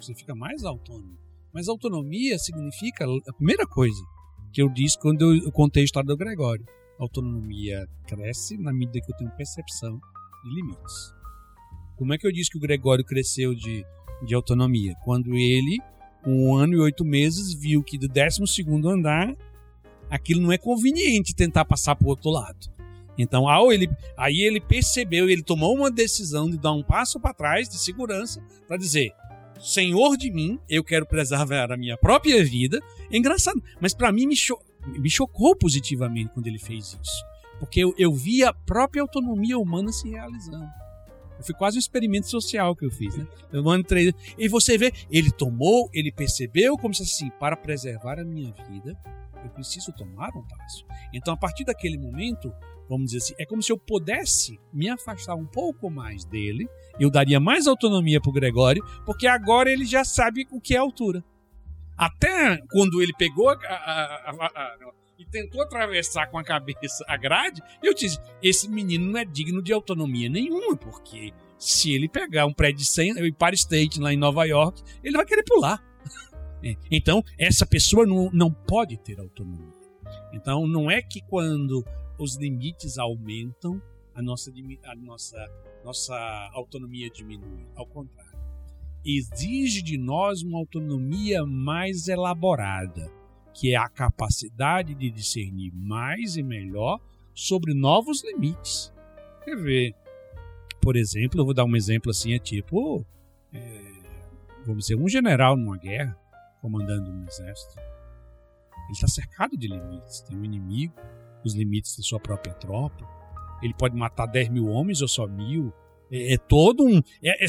Você 0.00 0.14
fica 0.14 0.34
mais 0.36 0.64
autônomo. 0.64 1.23
Mas 1.54 1.68
autonomia 1.68 2.36
significa 2.36 3.06
a 3.28 3.32
primeira 3.32 3.64
coisa 3.64 4.02
que 4.52 4.60
eu 4.60 4.68
disse 4.68 4.98
quando 4.98 5.34
eu 5.34 5.52
contei 5.52 5.82
a 5.82 5.84
história 5.84 6.08
do 6.08 6.16
Gregório. 6.16 6.66
A 6.98 7.04
autonomia 7.04 7.86
cresce 8.06 8.58
na 8.58 8.72
medida 8.72 9.00
que 9.00 9.12
eu 9.12 9.16
tenho 9.16 9.30
percepção 9.36 10.00
de 10.44 10.54
limites. 10.54 11.14
Como 11.96 12.12
é 12.12 12.18
que 12.18 12.26
eu 12.26 12.32
disse 12.32 12.50
que 12.50 12.58
o 12.58 12.60
Gregório 12.60 13.04
cresceu 13.04 13.54
de, 13.54 13.86
de 14.26 14.34
autonomia? 14.34 14.94
Quando 15.04 15.34
ele, 15.34 15.78
com 16.24 16.48
um 16.50 16.56
ano 16.56 16.74
e 16.74 16.78
oito 16.80 17.04
meses, 17.04 17.54
viu 17.54 17.84
que 17.84 17.96
do 17.96 18.08
12 18.08 18.46
segundo 18.48 18.88
andar 18.88 19.36
aquilo 20.10 20.40
não 20.40 20.52
é 20.52 20.58
conveniente 20.58 21.34
tentar 21.34 21.64
passar 21.64 21.94
para 21.94 22.06
o 22.06 22.10
outro 22.10 22.30
lado. 22.30 22.74
Então, 23.16 23.48
ao 23.48 23.72
ele, 23.72 23.88
aí 24.16 24.40
ele 24.40 24.60
percebeu, 24.60 25.28
ele 25.28 25.42
tomou 25.42 25.74
uma 25.74 25.90
decisão 25.90 26.50
de 26.50 26.58
dar 26.58 26.72
um 26.72 26.82
passo 26.82 27.20
para 27.20 27.32
trás 27.32 27.68
de 27.68 27.78
segurança 27.78 28.42
para 28.66 28.76
dizer: 28.76 29.12
Senhor 29.60 30.16
de 30.16 30.30
mim, 30.30 30.58
eu 30.68 30.84
quero 30.84 31.06
preservar 31.06 31.72
a 31.72 31.76
minha 31.76 31.96
própria 31.96 32.44
vida. 32.44 32.80
É 33.10 33.16
engraçado, 33.16 33.62
mas 33.80 33.94
para 33.94 34.12
mim 34.12 34.26
me, 34.26 34.36
cho 34.36 34.58
me 34.86 35.08
chocou 35.08 35.56
positivamente 35.56 36.30
quando 36.34 36.46
ele 36.46 36.58
fez 36.58 36.98
isso, 37.02 37.24
porque 37.58 37.80
eu, 37.80 37.94
eu 37.96 38.12
vi 38.12 38.44
a 38.44 38.52
própria 38.52 39.02
autonomia 39.02 39.58
humana 39.58 39.90
se 39.92 40.08
realizando. 40.08 40.68
Foi 41.42 41.54
quase 41.54 41.76
um 41.76 41.80
experimento 41.80 42.28
social 42.28 42.74
que 42.76 42.86
eu 42.86 42.90
fiz, 42.90 43.16
né? 43.16 43.26
Eu 43.52 43.74
entrei, 43.74 44.14
e 44.38 44.48
você 44.48 44.78
vê, 44.78 44.92
ele 45.10 45.30
tomou, 45.30 45.90
ele 45.92 46.12
percebeu 46.12 46.76
como 46.76 46.94
se 46.94 47.02
assim, 47.02 47.30
para 47.38 47.56
preservar 47.56 48.18
a 48.18 48.24
minha 48.24 48.52
vida, 48.70 48.96
eu 49.44 49.50
preciso 49.50 49.92
tomar 49.92 50.30
um 50.36 50.42
passo. 50.42 50.86
Então, 51.12 51.34
a 51.34 51.36
partir 51.36 51.64
daquele 51.64 51.98
momento, 51.98 52.52
vamos 52.88 53.06
dizer 53.06 53.18
assim, 53.18 53.34
é 53.38 53.46
como 53.46 53.62
se 53.62 53.72
eu 53.72 53.78
pudesse 53.78 54.58
me 54.72 54.88
afastar 54.88 55.34
um 55.34 55.46
pouco 55.46 55.90
mais 55.90 56.24
dele, 56.24 56.68
eu 56.98 57.10
daria 57.10 57.40
mais 57.40 57.66
autonomia 57.66 58.20
para 58.20 58.30
o 58.30 58.32
Gregório, 58.32 58.84
porque 59.04 59.26
agora 59.26 59.70
ele 59.70 59.84
já 59.84 60.04
sabe 60.04 60.46
o 60.50 60.60
que 60.60 60.74
é 60.74 60.78
altura. 60.78 61.24
Até 61.96 62.58
quando 62.70 63.00
ele 63.00 63.12
pegou 63.16 63.48
a, 63.48 63.54
a, 63.54 64.46
a, 64.46 64.78
e 65.18 65.24
tentou 65.24 65.62
atravessar 65.62 66.26
com 66.26 66.38
a 66.38 66.44
cabeça 66.44 67.04
a 67.06 67.16
grade, 67.16 67.62
eu 67.82 67.94
disse: 67.94 68.18
esse 68.42 68.68
menino 68.68 69.12
não 69.12 69.18
é 69.18 69.24
digno 69.24 69.62
de 69.62 69.72
autonomia 69.72 70.28
nenhuma, 70.28 70.76
porque 70.76 71.32
se 71.58 71.92
ele 71.92 72.08
pegar 72.08 72.46
um 72.46 72.52
prédio 72.52 72.78
de 72.78 72.86
100, 72.86 73.14
o 73.14 73.26
Empire 73.26 73.54
State 73.54 74.00
lá 74.00 74.12
em 74.12 74.16
Nova 74.16 74.44
York, 74.44 74.82
ele 75.02 75.16
vai 75.16 75.26
querer 75.26 75.44
pular. 75.44 75.82
Então, 76.90 77.22
essa 77.38 77.66
pessoa 77.66 78.06
não, 78.06 78.30
não 78.32 78.50
pode 78.50 78.96
ter 78.96 79.20
autonomia. 79.20 79.70
Então, 80.32 80.66
não 80.66 80.90
é 80.90 81.02
que 81.02 81.20
quando 81.20 81.84
os 82.18 82.36
limites 82.36 82.98
aumentam, 82.98 83.80
a 84.14 84.22
nossa, 84.22 84.52
a 84.84 84.96
nossa, 84.96 85.50
nossa 85.84 86.50
autonomia 86.52 87.10
diminui. 87.10 87.66
Ao 87.74 87.86
contrário. 87.86 88.34
Exige 89.04 89.82
de 89.82 89.98
nós 89.98 90.42
uma 90.42 90.58
autonomia 90.58 91.44
mais 91.44 92.08
elaborada, 92.08 93.12
que 93.52 93.72
é 93.72 93.76
a 93.76 93.88
capacidade 93.88 94.94
de 94.94 95.10
discernir 95.10 95.72
mais 95.74 96.36
e 96.36 96.42
melhor 96.42 96.98
sobre 97.34 97.74
novos 97.74 98.24
limites. 98.24 98.92
Quer 99.44 99.56
ver? 99.56 99.94
Por 100.80 100.96
exemplo, 100.96 101.40
eu 101.40 101.44
vou 101.44 101.54
dar 101.54 101.64
um 101.64 101.76
exemplo 101.76 102.10
assim, 102.10 102.32
é 102.32 102.38
tipo, 102.38 103.04
é, 103.52 103.82
vamos 104.64 104.84
dizer, 104.86 104.96
um 104.96 105.08
general 105.08 105.56
numa 105.56 105.76
guerra, 105.76 106.18
comandando 106.60 107.10
um 107.10 107.26
exército. 107.26 107.78
Ele 107.78 108.92
está 108.92 109.06
cercado 109.06 109.56
de 109.56 109.66
limites. 109.66 110.20
Tem 110.22 110.36
um 110.36 110.44
inimigo, 110.44 110.94
os 111.44 111.54
limites 111.54 111.96
da 111.96 112.02
sua 112.02 112.20
própria 112.20 112.54
tropa. 112.54 113.06
Ele 113.62 113.74
pode 113.74 113.96
matar 113.96 114.26
10 114.26 114.50
mil 114.50 114.66
homens 114.66 115.00
ou 115.00 115.08
só 115.08 115.26
mil. 115.26 115.72
É, 116.10 116.34
é 116.34 116.38
todo 116.38 116.84
um. 116.84 117.00
É, 117.22 117.44
é, 117.44 117.48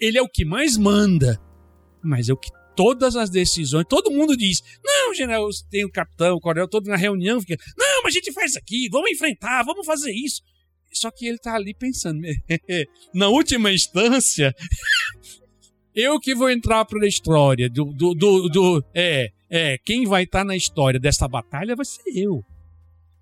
ele 0.00 0.18
é 0.18 0.22
o 0.22 0.28
que 0.28 0.44
mais 0.44 0.76
manda, 0.76 1.40
mas 2.02 2.28
é 2.28 2.32
o 2.32 2.36
que 2.36 2.50
todas 2.76 3.16
as 3.16 3.28
decisões. 3.28 3.84
Todo 3.88 4.10
mundo 4.10 4.36
diz: 4.36 4.62
não, 4.82 5.14
general, 5.14 5.48
tem 5.70 5.84
o 5.84 5.90
capitão, 5.90 6.36
o 6.36 6.40
coronel, 6.40 6.68
todo 6.68 6.88
na 6.88 6.96
reunião 6.96 7.40
fica: 7.40 7.56
não, 7.76 8.02
mas 8.02 8.14
a 8.14 8.18
gente 8.18 8.32
faz 8.32 8.56
aqui, 8.56 8.88
vamos 8.90 9.10
enfrentar, 9.10 9.62
vamos 9.64 9.86
fazer 9.86 10.12
isso. 10.12 10.42
Só 10.92 11.10
que 11.10 11.26
ele 11.26 11.36
está 11.36 11.54
ali 11.54 11.74
pensando: 11.74 12.20
na 13.14 13.28
última 13.28 13.72
instância, 13.72 14.54
eu 15.94 16.18
que 16.18 16.34
vou 16.34 16.50
entrar 16.50 16.84
para 16.84 17.04
a 17.04 17.08
história 17.08 17.68
do, 17.68 17.84
do, 17.86 18.14
do, 18.14 18.48
do, 18.48 18.84
é, 18.94 19.30
é, 19.48 19.78
quem 19.78 20.06
vai 20.06 20.24
estar 20.24 20.40
tá 20.40 20.44
na 20.44 20.56
história 20.56 20.98
dessa 20.98 21.28
batalha 21.28 21.76
vai 21.76 21.84
ser 21.84 22.02
eu. 22.14 22.44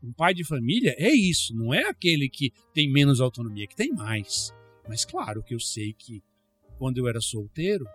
Um 0.09 0.13
pai 0.13 0.33
de 0.33 0.43
família 0.43 0.95
é 0.97 1.11
isso, 1.11 1.55
não 1.55 1.75
é 1.75 1.83
aquele 1.83 2.31
que 2.31 2.51
tem 2.73 2.91
menos 2.91 3.21
autonomia, 3.21 3.67
que 3.67 3.77
tem 3.77 3.93
mais. 3.93 4.55
Mas 4.89 5.05
claro 5.05 5.43
que 5.43 5.55
eu 5.55 5.61
sei 5.61 5.93
que 5.93 6.23
quando 6.79 6.97
eu 6.97 7.07
era 7.07 7.21
solteiro, 7.21 7.87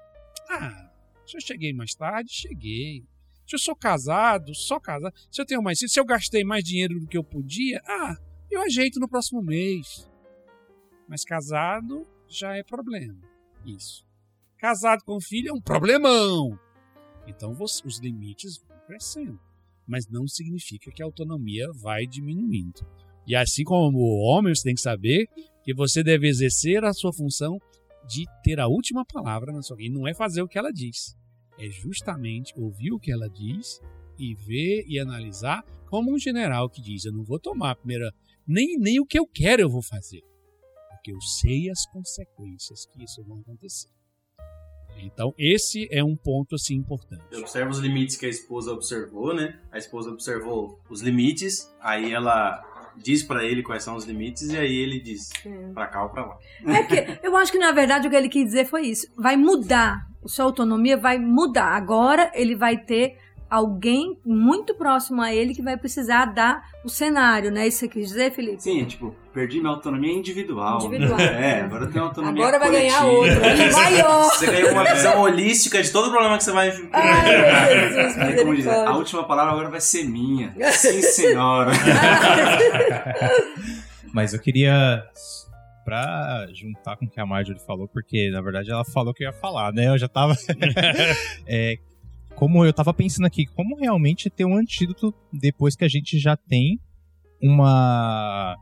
ah, 0.47 0.91
se 1.26 1.36
eu 1.36 1.41
cheguei 1.41 1.73
mais 1.73 1.95
tarde, 1.95 2.32
cheguei. 2.32 3.04
Se 3.47 3.56
eu 3.56 3.60
sou 3.60 3.76
casado, 3.76 4.54
só 4.54 4.80
casado. 4.80 5.15
Se 5.32 5.41
eu 5.41 5.45
tenho 5.45 5.63
mais, 5.63 5.80
se 5.80 5.99
eu 5.99 6.06
gastei 6.06 6.43
mais 6.43 6.63
dinheiro 6.63 6.99
do 6.99 7.08
que 7.08 7.17
eu 7.17 7.23
podia, 7.23 7.82
ah, 7.84 8.15
eu 8.52 8.62
ajeito 8.62 8.99
no 8.99 9.10
próximo 9.10 9.41
mês. 9.41 10.08
Mas 11.08 11.23
casado 11.23 12.08
já 12.28 12.56
é 12.56 12.62
problema. 12.62 13.19
Isso. 13.65 14.06
Casado 14.60 15.04
com 15.04 15.19
filho 15.19 15.49
é 15.49 15.54
um 15.54 15.62
problemão. 15.62 16.60
Então 17.26 17.58
os 17.60 17.97
limites 17.99 18.58
vão 18.58 18.78
crescendo. 18.86 19.39
Mas 19.88 20.08
não 20.08 20.28
significa 20.28 20.91
que 20.91 21.02
a 21.02 21.06
autonomia 21.06 21.67
vai 21.74 22.06
diminuindo. 22.06 22.86
E 23.26 23.36
assim 23.36 23.63
como 23.63 23.98
o 23.98 24.22
homem, 24.22 24.54
você 24.54 24.63
tem 24.63 24.76
que 24.76 24.82
saber 24.82 25.28
que 25.63 25.74
você 25.74 26.04
deve 26.04 26.28
exercer 26.28 26.84
a 26.84 26.93
sua 26.93 27.13
função 27.13 27.58
de 28.08 28.26
ter 28.43 28.60
a 28.60 28.67
última 28.67 29.06
palavra 29.06 29.54
na 29.54 29.62
sua 29.62 29.78
vida. 29.78 29.89
E 29.89 29.93
não 29.93 30.08
é 30.08 30.13
fazer 30.13 30.41
o 30.41 30.48
que 30.48 30.58
ela 30.58 30.72
diz. 30.72 31.15
É 31.58 31.69
justamente 31.69 32.54
ouvir 32.58 32.91
o 32.91 33.00
que 33.00 33.12
ela 33.12 33.30
diz 33.30 33.80
e 34.17 34.34
ver 34.34 34.86
e 34.88 35.00
analisar 35.00 35.63
como 35.89 36.13
um 36.13 36.17
general 36.17 36.69
que 36.69 36.82
diz: 36.82 37.06
Eu 37.06 37.13
não 37.13 37.24
vou 37.24 37.39
tomar 37.39 37.72
a 37.72 37.76
primeira. 37.76 38.13
Nem, 38.46 38.78
nem 38.78 39.00
o 39.00 39.06
que 39.06 39.17
eu 39.17 39.26
quero 39.26 39.62
eu 39.62 39.69
vou 39.69 39.82
fazer. 39.82 40.22
Porque 40.89 41.12
eu 41.12 41.22
sei 41.22 41.69
as 41.69 41.86
consequências 41.88 42.86
que 42.86 43.04
isso 43.04 43.24
vão 43.24 43.39
acontecer. 43.39 43.92
Então, 45.01 45.34
esse 45.38 45.88
é 45.91 46.03
um 46.03 46.15
ponto 46.15 46.56
assim 46.56 46.75
importante. 46.75 47.21
Eu 47.32 47.41
observo 47.41 47.71
os 47.71 47.79
limites 47.79 48.15
que 48.15 48.25
a 48.25 48.29
esposa 48.29 48.71
observou, 48.71 49.33
né? 49.33 49.60
A 49.71 49.77
esposa 49.77 50.10
observou 50.10 50.79
os 50.89 51.02
limites, 51.02 51.73
aí 51.81 52.12
ela 52.13 52.63
diz 52.98 53.23
para 53.23 53.44
ele 53.44 53.63
quais 53.63 53.83
são 53.83 53.96
os 53.96 54.06
limites 54.06 54.50
e 54.50 54.58
aí 54.58 54.75
ele 54.75 55.00
diz 55.00 55.29
É. 55.46 55.50
para 55.73 55.87
cá 55.87 56.04
ou 56.04 56.10
para 56.10 56.25
lá. 56.25 56.37
É 56.67 56.83
porque 56.83 57.19
eu 57.27 57.35
acho 57.35 57.52
que 57.52 57.58
na 57.58 57.71
verdade 57.71 58.08
o 58.08 58.12
que 58.12 58.15
ele 58.15 58.29
quis 58.29 58.46
dizer 58.46 58.65
foi 58.65 58.83
isso. 58.87 59.08
Vai 59.17 59.35
mudar. 59.35 60.08
Sua 60.25 60.46
autonomia 60.46 60.96
vai 60.96 61.17
mudar. 61.17 61.75
Agora 61.75 62.31
ele 62.35 62.56
vai 62.56 62.77
ter 62.77 63.17
alguém 63.56 64.17
muito 64.25 64.73
próximo 64.73 65.21
a 65.21 65.31
ele 65.31 65.54
que 65.54 65.62
vai 65.62 65.77
precisar 65.77 66.25
dar 66.25 66.63
o 66.83 66.89
cenário, 66.89 67.51
né? 67.51 67.67
Isso 67.67 67.87
que 67.87 67.93
você 67.93 67.99
quis 67.99 68.08
dizer, 68.10 68.31
Felipe? 68.31 68.63
Sim, 68.63 68.83
tipo, 68.85 69.15
perdi 69.31 69.60
minha 69.60 69.69
autonomia 69.71 70.12
individual. 70.12 70.79
Individual. 70.83 71.19
É, 71.21 71.62
agora 71.62 71.85
eu 71.85 71.91
tenho 71.91 72.04
autonomia 72.06 72.41
Agora 72.43 72.58
vai 72.60 72.71
ganhar 72.71 73.01
coletiva. 73.01 73.35
outra. 73.35 73.71
Maior. 73.73 74.23
Você 74.23 74.45
ganha 74.47 74.71
uma 74.71 74.83
visão 74.83 75.21
holística 75.21 75.83
de 75.83 75.91
todo 75.91 76.08
o 76.08 76.12
problema 76.12 76.37
que 76.37 76.43
você 76.43 76.51
vai 76.51 76.69
Ai, 76.91 77.79
Jesus, 77.93 78.17
Aí, 78.17 78.35
como 78.37 78.56
diz, 78.56 78.65
a 78.65 78.69
misericórdia. 78.71 78.91
última 78.97 79.23
palavra 79.23 79.51
agora 79.54 79.69
vai 79.69 79.81
ser 79.81 80.04
minha. 80.06 80.51
Sim, 80.73 81.01
senhora. 81.04 81.71
Mas 84.13 84.33
eu 84.33 84.39
queria, 84.39 85.04
pra 85.85 86.47
juntar 86.54 86.97
com 86.97 87.06
o 87.06 87.10
que 87.10 87.19
a 87.19 87.25
Marjorie 87.25 87.62
falou, 87.65 87.87
porque 87.87 88.29
na 88.31 88.41
verdade 88.41 88.71
ela 88.71 88.83
falou 88.85 89.13
que 89.13 89.23
eu 89.23 89.27
ia 89.27 89.33
falar, 89.33 89.71
né? 89.73 89.89
Eu 89.89 89.97
já 89.97 90.08
tava. 90.08 90.33
É, 91.47 91.77
como 92.36 92.65
eu 92.65 92.73
tava 92.73 92.94
pensando 92.94 93.25
aqui, 93.25 93.46
como 93.46 93.77
realmente 93.77 94.29
ter 94.29 94.46
um 94.46 94.56
antídoto 94.56 95.13
depois 95.31 95.75
que 95.75 95.86
a 95.86 95.88
gente 95.88 96.17
já 96.19 96.36
tem 96.36 96.79
uma 97.42 98.56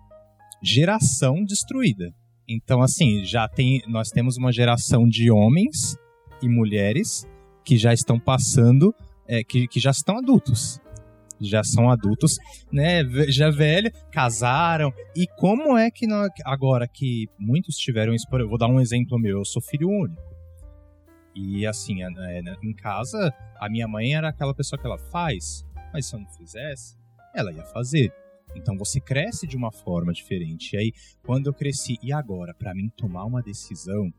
geração 0.62 1.44
destruída. 1.44 2.14
Então, 2.48 2.82
assim, 2.82 3.24
já 3.24 3.48
tem, 3.48 3.82
nós 3.88 4.10
temos 4.10 4.38
uma 4.38 4.52
geração 4.52 5.08
de 5.08 5.32
homens 5.32 5.96
e 6.42 6.50
mulheres 6.50 7.26
que 7.64 7.78
já 7.78 7.94
estão 7.94 8.20
passando, 8.20 8.94
é, 9.28 9.44
que, 9.44 9.68
que 9.68 9.80
já 9.80 9.92
estão 9.92 10.18
adultos. 10.18 10.80
Já 11.40 11.64
são 11.64 11.90
adultos, 11.90 12.36
né? 12.72 13.04
Já 13.30 13.50
velho, 13.50 13.92
casaram. 14.12 14.94
E 15.16 15.26
como 15.40 15.76
é 15.76 15.90
que 15.90 16.06
nós, 16.06 16.30
agora 16.46 16.88
que 16.88 17.28
muitos 17.40 17.78
tiveram 17.78 18.14
isso? 18.14 18.28
Eu 18.32 18.48
vou 18.48 18.60
dar 18.60 18.68
um 18.68 18.80
exemplo 18.80 19.18
meu. 19.18 19.40
Eu 19.40 19.46
sou 19.46 19.62
filho 19.62 19.90
único. 19.90 20.31
E 21.36 21.66
assim, 21.66 22.04
é, 22.04 22.10
né, 22.42 22.58
em 22.62 22.74
casa, 22.74 23.34
a 23.60 23.70
minha 23.70 23.88
mãe 23.88 24.16
era 24.16 24.30
aquela 24.30 24.54
pessoa 24.54 24.80
que 24.80 24.86
ela 24.86 24.98
faz, 24.98 25.66
mas 25.94 26.06
se 26.06 26.16
eu 26.16 26.20
não 26.20 26.30
fizesse, 26.30 26.98
ela 27.34 27.52
ia 27.52 27.66
fazer. 27.66 28.14
Então 28.56 28.78
você 28.78 29.00
cresce 29.00 29.48
de 29.48 29.56
uma 29.56 29.72
forma 29.72 30.12
diferente. 30.12 30.76
E 30.76 30.78
aí, 30.78 30.94
quando 31.24 31.48
eu 31.48 31.54
cresci, 31.54 31.98
e 32.04 32.12
agora, 32.12 32.54
para 32.54 32.74
mim 32.74 32.90
tomar 32.98 33.26
uma 33.26 33.42
decisão, 33.42 34.14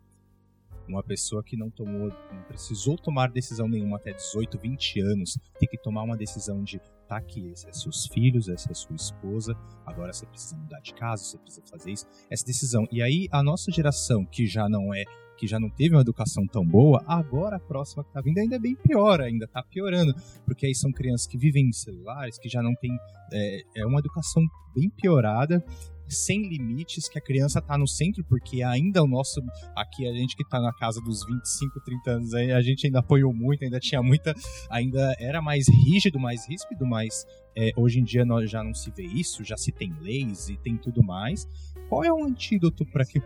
uma 0.89 1.03
pessoa 1.03 1.43
que 1.43 1.57
não 1.57 1.71
tomou, 1.71 2.09
não 2.09 2.43
precisou 2.49 2.97
tomar 2.97 3.31
decisão 3.31 3.69
nenhuma 3.69 3.99
até 3.99 4.13
18, 4.13 4.59
20 4.59 5.01
anos, 5.01 5.39
tem 5.59 5.69
que 5.69 5.79
tomar 5.79 6.03
uma 6.03 6.17
decisão 6.17 6.63
de 6.63 6.81
tá 7.13 7.19
aqui, 7.19 7.51
esses 7.51 7.67
é 7.67 7.73
seus 7.73 8.07
filhos, 8.07 8.49
essa 8.49 8.71
é 8.71 8.75
sua 8.75 8.97
esposa, 8.97 9.55
agora 9.85 10.13
você 10.13 10.25
precisa 10.25 10.57
mudar 10.57 10.81
de 10.81 10.95
casa, 10.95 11.23
você 11.23 11.39
precisa 11.39 11.67
fazer 11.67 11.93
isso, 11.93 12.07
essa 12.31 12.45
decisão. 12.45 12.87
E 12.91 13.03
aí 13.03 13.29
a 13.31 13.43
nossa 13.43 13.71
geração, 13.71 14.25
que 14.25 14.47
já 14.47 14.69
não 14.69 14.95
é 14.95 15.05
que 15.37 15.47
já 15.47 15.59
não 15.59 15.71
teve 15.71 15.95
uma 15.95 16.01
educação 16.01 16.47
tão 16.47 16.65
boa, 16.65 17.03
agora 17.07 17.57
a 17.57 17.61
próxima 17.61 18.05
que 18.05 18.13
tá 18.13 18.21
vindo 18.21 18.39
ainda 18.39 18.57
é 18.57 18.59
bem 18.59 18.75
pior, 18.77 19.21
ainda 19.21 19.47
tá 19.47 19.63
piorando, 19.63 20.15
porque 20.45 20.67
aí 20.67 20.75
são 20.75 20.93
crianças 20.93 21.27
que 21.27 21.39
vivem 21.39 21.67
em 21.67 21.73
celulares, 21.73 22.39
que 22.39 22.49
já 22.49 22.63
não 22.63 22.75
tem 22.75 22.91
é, 23.33 23.63
é 23.77 23.87
uma 23.87 23.99
educação 23.99 24.43
bem 24.75 24.91
piorada, 24.91 25.65
sem 26.09 26.49
limites, 26.49 27.09
que 27.09 27.19
a 27.19 27.23
criança 27.23 27.61
tá 27.61 27.77
no 27.77 27.87
centro, 27.87 28.25
porque 28.25 28.63
ainda 28.63 29.03
o 29.03 29.07
nosso, 29.07 29.41
aqui 29.75 30.07
a 30.07 30.13
gente 30.13 30.37
que 30.37 30.47
tá 30.49 30.61
na 30.61 30.73
casa 30.73 31.01
dos 31.01 31.25
25, 31.25 31.81
30 31.81 32.11
anos, 32.11 32.35
a 32.35 32.61
gente 32.61 32.87
ainda 32.87 32.99
apoiou 33.01 33.33
muito, 33.33 33.65
ainda 33.65 33.81
tinha 33.81 34.03
muita, 34.03 34.35
ainda 34.71 35.15
era 35.19 35.41
mais 35.41 35.69
rígido, 35.69 36.21
mais 36.21 36.47
ríspido, 36.47 36.87
mas 36.87 37.27
é, 37.57 37.71
hoje 37.77 38.01
em 38.01 38.05
dia 38.05 38.25
nós 38.25 38.51
já 38.51 38.63
não 38.63 38.75
se 38.75 38.91
vê 38.91 39.05
isso, 39.05 39.45
já 39.45 39.57
se 39.57 39.73
tem 39.73 39.93
leis 40.01 40.49
e 40.49 40.57
tem 40.57 40.77
tudo 40.77 41.03
mais. 41.03 41.49
Qual 41.89 42.05
é 42.05 42.13
o 42.13 42.25
antídoto 42.25 42.85
para 42.87 43.05
que 43.05 43.21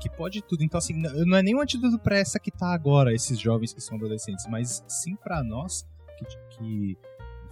que 0.00 0.10
pode 0.10 0.42
tudo. 0.42 0.64
Então, 0.64 0.78
assim, 0.78 0.94
não 0.94 1.36
é 1.36 1.42
nem 1.42 1.54
um 1.54 1.60
antídoto 1.60 1.98
para 1.98 2.18
essa 2.18 2.40
que 2.40 2.50
tá 2.50 2.72
agora, 2.72 3.14
esses 3.14 3.38
jovens 3.38 3.72
que 3.72 3.80
são 3.80 3.96
adolescentes, 3.96 4.46
mas 4.48 4.82
sim 4.88 5.14
para 5.14 5.42
nós 5.44 5.86
que, 6.18 6.56
que 6.56 6.98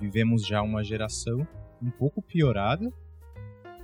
vivemos 0.01 0.47
já 0.47 0.63
uma 0.63 0.83
geração 0.83 1.47
um 1.83 1.91
pouco 1.91 2.21
piorada 2.23 2.93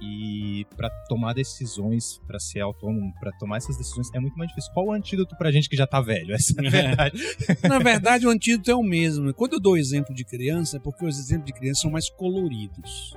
e 0.00 0.66
para 0.76 0.90
tomar 1.08 1.32
decisões, 1.32 2.20
para 2.26 2.38
ser 2.38 2.60
autônomo, 2.60 3.12
para 3.20 3.32
tomar 3.32 3.58
essas 3.58 3.76
decisões 3.76 4.10
é 4.12 4.18
muito 4.18 4.36
mais 4.36 4.48
difícil. 4.48 4.72
Qual 4.72 4.86
o 4.86 4.92
antídoto 4.92 5.36
pra 5.36 5.50
gente 5.50 5.68
que 5.68 5.76
já 5.76 5.86
tá 5.86 6.00
velho? 6.00 6.34
Essa 6.34 6.54
é 6.60 6.66
a 6.66 6.70
verdade. 6.70 7.18
Na 7.68 7.78
verdade, 7.78 8.26
o 8.26 8.30
antídoto 8.30 8.70
é 8.70 8.74
o 8.74 8.82
mesmo. 8.82 9.32
Quando 9.32 9.54
eu 9.54 9.60
dou 9.60 9.76
exemplo 9.76 10.14
de 10.14 10.24
criança, 10.24 10.76
é 10.76 10.80
porque 10.80 11.06
os 11.06 11.18
exemplos 11.18 11.46
de 11.46 11.52
criança 11.52 11.82
são 11.82 11.90
mais 11.90 12.10
coloridos. 12.10 13.16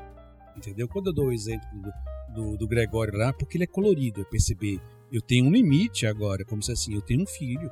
Entendeu? 0.56 0.88
Quando 0.88 1.08
eu 1.08 1.14
dou 1.14 1.28
o 1.28 1.32
exemplo 1.32 1.68
do, 1.74 1.92
do, 2.34 2.58
do 2.58 2.68
Gregório 2.68 3.18
lá, 3.18 3.34
porque 3.34 3.58
ele 3.58 3.66
é 3.66 3.68
colorido, 3.68 4.22
é 4.22 4.24
perceber 4.24 4.80
eu 5.12 5.22
tenho 5.22 5.46
um 5.46 5.52
limite 5.52 6.06
agora, 6.06 6.44
como 6.46 6.62
se 6.62 6.72
assim, 6.72 6.94
eu 6.94 7.02
tenho 7.02 7.24
um 7.24 7.28
filho. 7.28 7.72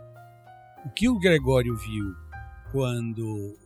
O 0.85 0.89
que 0.89 1.09
o 1.09 1.19
Gregório 1.19 1.75
viu 1.75 2.13
quando 2.71 3.57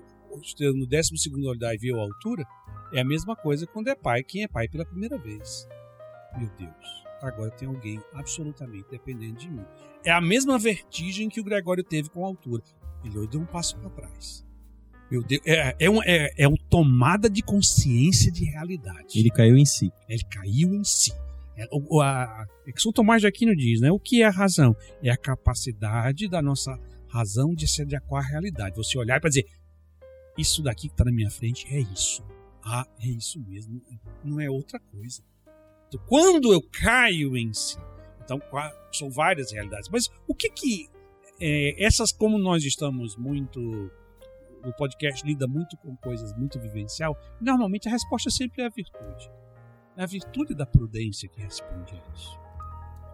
no 0.75 0.85
12 0.85 1.13
andar 1.51 1.75
viu 1.77 1.99
a 1.99 2.03
altura 2.03 2.45
é 2.93 3.01
a 3.01 3.05
mesma 3.05 3.35
coisa 3.35 3.67
quando 3.67 3.87
é 3.87 3.95
pai, 3.95 4.23
quem 4.23 4.43
é 4.43 4.47
pai 4.47 4.67
pela 4.67 4.85
primeira 4.85 5.17
vez. 5.17 5.67
Meu 6.37 6.49
Deus, 6.57 7.03
agora 7.21 7.51
tem 7.51 7.67
alguém 7.67 8.01
absolutamente 8.13 8.87
dependente 8.89 9.47
de 9.47 9.51
mim. 9.51 9.65
É 10.03 10.11
a 10.11 10.21
mesma 10.21 10.57
vertigem 10.57 11.29
que 11.29 11.41
o 11.41 11.43
Gregório 11.43 11.83
teve 11.83 12.09
com 12.09 12.23
a 12.23 12.27
altura. 12.27 12.63
Ele 13.03 13.27
deu 13.27 13.41
um 13.41 13.45
passo 13.45 13.77
para 13.77 13.89
trás. 13.89 14.45
Meu 15.11 15.23
Deus, 15.23 15.41
é, 15.45 15.75
é, 15.79 15.89
um, 15.89 16.03
é, 16.03 16.31
é 16.37 16.47
uma 16.47 16.57
tomada 16.69 17.29
de 17.29 17.41
consciência 17.41 18.31
de 18.31 18.45
realidade. 18.45 19.19
Ele 19.19 19.29
caiu 19.29 19.57
em 19.57 19.65
si. 19.65 19.91
Ele 20.07 20.23
caiu 20.23 20.73
em 20.73 20.83
si. 20.83 21.11
É, 21.59 21.67
o, 21.71 22.01
a, 22.01 22.45
é 22.65 22.71
que 22.71 22.81
São 22.81 22.93
Tomás 22.93 23.21
de 23.21 23.27
Aquino 23.27 23.53
diz, 23.53 23.81
né? 23.81 23.91
O 23.91 23.99
que 23.99 24.21
é 24.21 24.25
a 24.25 24.31
razão? 24.31 24.73
É 25.03 25.09
a 25.09 25.17
capacidade 25.17 26.29
da 26.29 26.41
nossa 26.41 26.71
razão 27.09 27.53
de 27.53 27.67
se 27.67 27.81
adequar 27.81 28.23
à 28.23 28.27
realidade. 28.27 28.77
Você 28.77 28.97
olhar 28.97 29.19
para 29.19 29.29
dizer, 29.29 29.45
isso 30.37 30.63
daqui 30.63 30.87
que 30.87 30.93
está 30.93 31.03
na 31.03 31.11
minha 31.11 31.29
frente 31.29 31.67
é 31.69 31.79
isso. 31.79 32.23
Ah, 32.63 32.87
é 33.01 33.07
isso 33.07 33.39
mesmo. 33.41 33.81
Não 34.23 34.39
é 34.39 34.49
outra 34.49 34.79
coisa. 34.79 35.21
Então, 35.87 35.99
quando 36.07 36.53
eu 36.53 36.61
caio 36.71 37.35
em 37.35 37.51
si, 37.53 37.77
então 38.23 38.39
são 38.93 39.09
várias 39.09 39.51
realidades. 39.51 39.89
Mas 39.89 40.07
o 40.27 40.33
que 40.33 40.49
que 40.49 40.89
é, 41.41 41.83
essas, 41.83 42.13
como 42.13 42.37
nós 42.37 42.63
estamos 42.63 43.17
muito 43.17 43.59
o 44.63 44.73
podcast 44.73 45.25
lida 45.25 45.47
muito 45.47 45.77
com 45.77 45.95
coisas 45.95 46.33
muito 46.37 46.59
vivencial, 46.59 47.17
normalmente 47.39 47.87
a 47.87 47.91
resposta 47.91 48.29
sempre 48.29 48.61
é 48.61 48.65
a 48.65 48.69
virtude. 48.69 49.29
É 49.99 50.03
a 50.03 50.05
virtude 50.05 50.55
da 50.55 50.65
prudência 50.65 51.27
que 51.27 51.41
responde 51.41 51.93
a 51.93 52.13
isso. 52.13 52.39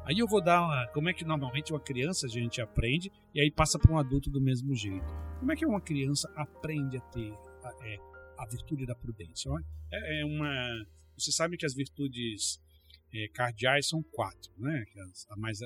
Aí 0.05 0.19
eu 0.19 0.27
vou 0.27 0.39
dar 0.39 0.61
uma. 0.61 0.87
Como 0.89 1.09
é 1.09 1.13
que 1.13 1.25
normalmente 1.25 1.73
uma 1.73 1.79
criança 1.79 2.27
a 2.27 2.29
gente 2.29 2.61
aprende 2.61 3.11
e 3.33 3.41
aí 3.41 3.49
passa 3.49 3.79
para 3.79 3.91
um 3.91 3.97
adulto 3.97 4.29
do 4.29 4.39
mesmo 4.39 4.71
jeito? 4.75 5.07
Como 5.39 5.51
é 5.51 5.55
que 5.55 5.65
uma 5.65 5.81
criança 5.81 6.31
aprende 6.35 6.97
a 6.97 7.01
ter 7.01 7.33
a, 7.63 7.87
é, 7.87 7.97
a 8.37 8.45
virtude 8.45 8.85
da 8.85 8.93
prudência? 8.93 9.49
É, 9.91 10.21
é, 10.21 10.25
uma. 10.25 10.85
Você 11.17 11.31
sabe 11.31 11.57
que 11.57 11.65
as 11.65 11.73
virtudes 11.73 12.61
é, 13.11 13.29
cardeais 13.29 13.89
são 13.89 14.03
quatro, 14.03 14.51
né? 14.55 14.85
As, 15.09 15.25
mais, 15.37 15.57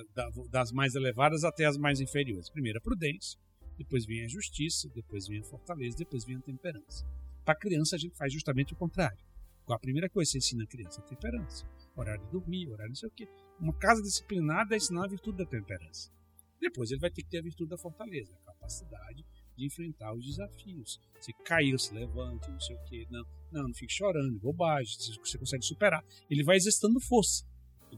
das 0.49 0.71
mais 0.71 0.95
elevadas 0.95 1.43
até 1.43 1.65
as 1.65 1.77
mais 1.77 1.99
inferiores. 1.99 2.49
Primeiro 2.49 2.77
a 2.77 2.81
prudência, 2.81 3.37
depois 3.77 4.05
vem 4.05 4.23
a 4.23 4.27
justiça, 4.29 4.87
depois 4.95 5.27
vem 5.27 5.41
a 5.41 5.43
fortaleza, 5.43 5.97
depois 5.97 6.23
vem 6.23 6.37
a 6.37 6.41
temperança. 6.41 7.05
Para 7.43 7.55
criança 7.55 7.97
a 7.97 7.99
gente 7.99 8.15
faz 8.15 8.31
justamente 8.31 8.71
o 8.71 8.77
contrário. 8.77 9.28
A 9.69 9.79
primeira 9.79 10.09
coisa 10.09 10.31
que 10.31 10.31
você 10.31 10.37
ensina 10.39 10.63
a 10.63 10.67
criança 10.67 10.99
é 10.99 11.03
a 11.03 11.07
temperança. 11.07 11.65
Horário 11.95 12.25
de 12.25 12.31
dormir, 12.31 12.67
horário 12.69 12.89
não 12.89 12.95
sei 12.95 13.07
o 13.07 13.11
quê. 13.11 13.27
Uma 13.59 13.73
casa 13.73 14.01
disciplinada 14.01 14.73
é 14.73 14.77
ensinar 14.77 15.05
a 15.05 15.07
virtude 15.07 15.37
da 15.37 15.45
temperança. 15.45 16.11
Depois 16.59 16.91
ele 16.91 16.99
vai 16.99 17.11
ter 17.11 17.23
que 17.23 17.29
ter 17.29 17.39
a 17.39 17.43
virtude 17.43 17.69
da 17.69 17.77
fortaleza, 17.77 18.35
a 18.35 18.51
capacidade 18.51 19.25
de 19.55 19.65
enfrentar 19.65 20.13
os 20.13 20.25
desafios. 20.25 20.99
Se 21.21 21.33
caiu, 21.45 21.77
se 21.77 21.93
levante, 21.93 22.49
não 22.49 22.59
sei 22.59 22.75
o 22.75 22.83
quê. 22.85 23.07
Não, 23.11 23.23
não, 23.51 23.67
não 23.67 23.73
fique 23.73 23.93
chorando, 23.93 24.39
bobagem, 24.39 24.93
você 25.23 25.37
consegue 25.37 25.63
superar. 25.63 26.03
Ele 26.29 26.43
vai 26.43 26.57
exercitando 26.57 26.99
força. 26.99 27.45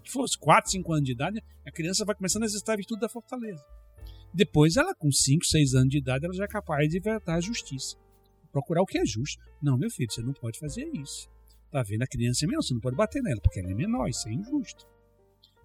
Se 0.06 0.12
fosse 0.12 0.38
4, 0.38 0.72
5 0.72 0.94
anos 0.94 1.06
de 1.06 1.12
idade, 1.12 1.44
a 1.66 1.72
criança 1.72 2.06
vai 2.06 2.16
começando 2.16 2.44
a 2.44 2.46
exercitar 2.46 2.74
a 2.74 2.78
virtude 2.78 3.02
da 3.02 3.10
fortaleza. 3.10 3.64
Depois, 4.34 4.78
ela 4.78 4.96
com 4.96 5.12
5, 5.12 5.46
6 5.46 5.76
anos 5.76 5.90
de 5.90 5.98
idade, 5.98 6.26
ela 6.26 6.34
já 6.34 6.46
é 6.46 6.48
capaz 6.48 6.88
de 6.90 6.98
enfrentar 6.98 7.36
a 7.36 7.42
justiça. 7.42 7.98
Procurar 8.52 8.82
o 8.82 8.86
que 8.86 8.98
é 8.98 9.06
justo. 9.06 9.42
Não, 9.62 9.78
meu 9.78 9.90
filho, 9.90 10.12
você 10.12 10.22
não 10.22 10.34
pode 10.34 10.60
fazer 10.60 10.86
isso. 10.94 11.30
Tá 11.72 11.82
vendo? 11.84 12.04
A 12.04 12.08
criança 12.08 12.46
é 12.46 12.48
menor, 12.48 12.62
você 12.62 12.74
não 12.74 12.82
pode 12.82 12.98
bater 12.98 13.24
nela, 13.24 13.40
porque 13.42 13.60
ela 13.60 13.72
é 13.72 13.74
menor, 13.74 14.10
isso 14.10 14.28
é 14.28 14.34
injusto. 14.34 14.86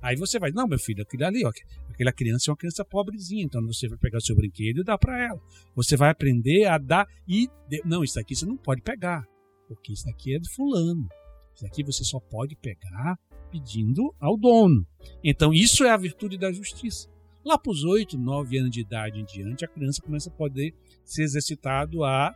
Aí 0.00 0.14
você 0.14 0.38
vai, 0.38 0.52
não, 0.52 0.68
meu 0.68 0.78
filho, 0.78 1.02
aquele 1.02 1.24
ali, 1.24 1.44
ó, 1.44 1.50
aquela 1.88 2.12
criança 2.12 2.48
é 2.48 2.52
uma 2.52 2.56
criança 2.56 2.84
pobrezinha, 2.84 3.42
então 3.42 3.60
você 3.66 3.88
vai 3.88 3.98
pegar 3.98 4.18
o 4.18 4.20
seu 4.20 4.36
brinquedo 4.36 4.80
e 4.80 4.84
dar 4.84 4.98
para 4.98 5.20
ela. 5.20 5.40
Você 5.74 5.96
vai 5.96 6.10
aprender 6.10 6.66
a 6.66 6.78
dar 6.78 7.06
e. 7.26 7.48
Não, 7.84 8.04
isso 8.04 8.20
aqui 8.20 8.36
você 8.36 8.46
não 8.46 8.56
pode 8.56 8.82
pegar, 8.82 9.26
porque 9.66 9.92
isso 9.92 10.08
aqui 10.08 10.36
é 10.36 10.38
de 10.38 10.48
fulano. 10.54 11.08
Isso 11.54 11.66
aqui 11.66 11.82
você 11.82 12.04
só 12.04 12.20
pode 12.20 12.54
pegar 12.56 13.18
pedindo 13.50 14.14
ao 14.20 14.36
dono. 14.36 14.86
Então 15.24 15.52
isso 15.52 15.84
é 15.84 15.90
a 15.90 15.96
virtude 15.96 16.36
da 16.38 16.52
justiça. 16.52 17.08
Lá 17.44 17.56
para 17.56 17.72
os 17.72 17.82
8, 17.82 18.18
9 18.18 18.58
anos 18.58 18.70
de 18.70 18.80
idade 18.80 19.20
em 19.20 19.24
diante, 19.24 19.64
a 19.64 19.68
criança 19.68 20.02
começa 20.02 20.28
a 20.28 20.32
poder 20.32 20.74
ser 21.04 21.22
exercitado 21.22 22.04
a, 22.04 22.28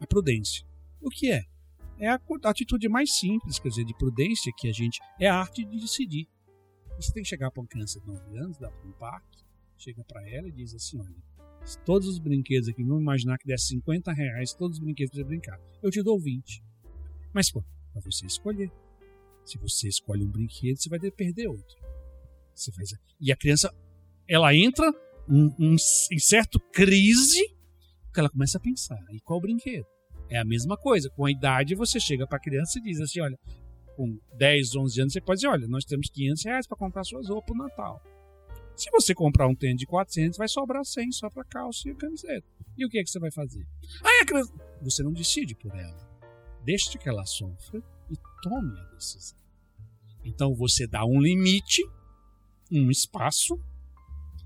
a 0.00 0.06
prudência. 0.06 0.64
O 1.00 1.10
que 1.10 1.30
é? 1.30 1.44
É 1.98 2.08
a 2.08 2.20
atitude 2.44 2.88
mais 2.88 3.12
simples, 3.12 3.58
quer 3.58 3.68
dizer, 3.68 3.84
de 3.84 3.94
prudência 3.94 4.52
que 4.56 4.68
a 4.68 4.72
gente. 4.72 5.00
É 5.18 5.28
a 5.28 5.36
arte 5.36 5.64
de 5.64 5.78
decidir. 5.78 6.28
Você 6.96 7.12
tem 7.12 7.22
que 7.22 7.28
chegar 7.28 7.50
para 7.50 7.60
uma 7.60 7.68
criança 7.68 8.00
de 8.00 8.06
9 8.06 8.38
anos, 8.38 8.58
dá 8.58 8.70
para 8.70 8.88
um 8.88 8.92
parque, 8.92 9.38
chega 9.76 10.02
para 10.04 10.28
ela 10.28 10.48
e 10.48 10.52
diz 10.52 10.74
assim: 10.74 11.00
olha, 11.00 11.14
todos 11.84 12.08
os 12.08 12.18
brinquedos 12.18 12.68
aqui, 12.68 12.82
vamos 12.82 13.02
imaginar 13.02 13.38
que 13.38 13.46
desse 13.46 13.68
50 13.68 14.12
reais, 14.12 14.54
todos 14.54 14.78
os 14.78 14.84
brinquedos 14.84 15.12
para 15.12 15.22
você 15.22 15.28
brincar. 15.28 15.60
Eu 15.82 15.90
te 15.90 16.02
dou 16.02 16.18
20. 16.18 16.62
Mas, 17.32 17.50
pô, 17.50 17.62
para 17.92 18.02
você 18.02 18.26
escolher. 18.26 18.70
Se 19.44 19.56
você 19.56 19.88
escolhe 19.88 20.24
um 20.24 20.30
brinquedo, 20.30 20.76
você 20.76 20.90
vai 20.90 20.98
perder 20.98 21.48
outro. 21.48 21.76
Você 22.54 22.70
faz... 22.72 22.90
E 23.18 23.32
a 23.32 23.36
criança, 23.36 23.74
ela 24.28 24.54
entra 24.54 24.92
em, 25.58 25.76
certo 26.18 26.60
crise, 26.72 27.42
que 28.12 28.20
ela 28.20 28.28
começa 28.28 28.58
a 28.58 28.60
pensar: 28.60 28.98
e 29.10 29.20
qual 29.20 29.40
brinquedo? 29.40 29.86
É 30.30 30.38
a 30.38 30.44
mesma 30.44 30.76
coisa. 30.76 31.10
Com 31.10 31.24
a 31.24 31.30
idade, 31.30 31.74
você 31.74 31.98
chega 31.98 32.26
para 32.26 32.36
a 32.36 32.40
criança 32.40 32.78
e 32.78 32.82
diz 32.82 33.00
assim: 33.00 33.20
olha, 33.20 33.38
com 33.96 34.18
10, 34.36 34.76
11 34.76 35.00
anos, 35.00 35.12
você 35.12 35.20
pode 35.20 35.38
dizer: 35.38 35.48
olha, 35.48 35.66
nós 35.66 35.84
temos 35.84 36.08
500 36.08 36.44
reais 36.44 36.66
para 36.66 36.76
comprar 36.76 37.04
suas 37.04 37.28
roupas 37.28 37.56
no 37.56 37.64
Natal. 37.64 38.02
Se 38.76 38.90
você 38.92 39.12
comprar 39.12 39.48
um 39.48 39.56
tênis 39.56 39.78
de 39.78 39.86
400, 39.86 40.38
vai 40.38 40.46
sobrar 40.46 40.84
100 40.84 41.10
só 41.10 41.28
para 41.28 41.42
calça 41.44 41.88
e 41.88 41.94
camiseta. 41.96 42.46
E 42.76 42.86
o 42.86 42.88
que 42.88 42.98
é 42.98 43.02
que 43.02 43.10
você 43.10 43.18
vai 43.18 43.32
fazer? 43.32 43.66
Aí 44.04 44.20
a 44.22 44.24
criança, 44.24 44.52
você 44.80 45.02
não 45.02 45.12
decide 45.12 45.56
por 45.56 45.74
ela. 45.74 46.08
Deixe 46.62 46.96
que 46.96 47.08
ela 47.08 47.26
sofra 47.26 47.82
e 48.08 48.14
tome 48.40 48.78
a 48.78 48.84
decisão. 48.94 49.36
Então 50.24 50.54
você 50.54 50.86
dá 50.86 51.04
um 51.04 51.20
limite, 51.20 51.82
um 52.70 52.88
espaço. 52.88 53.58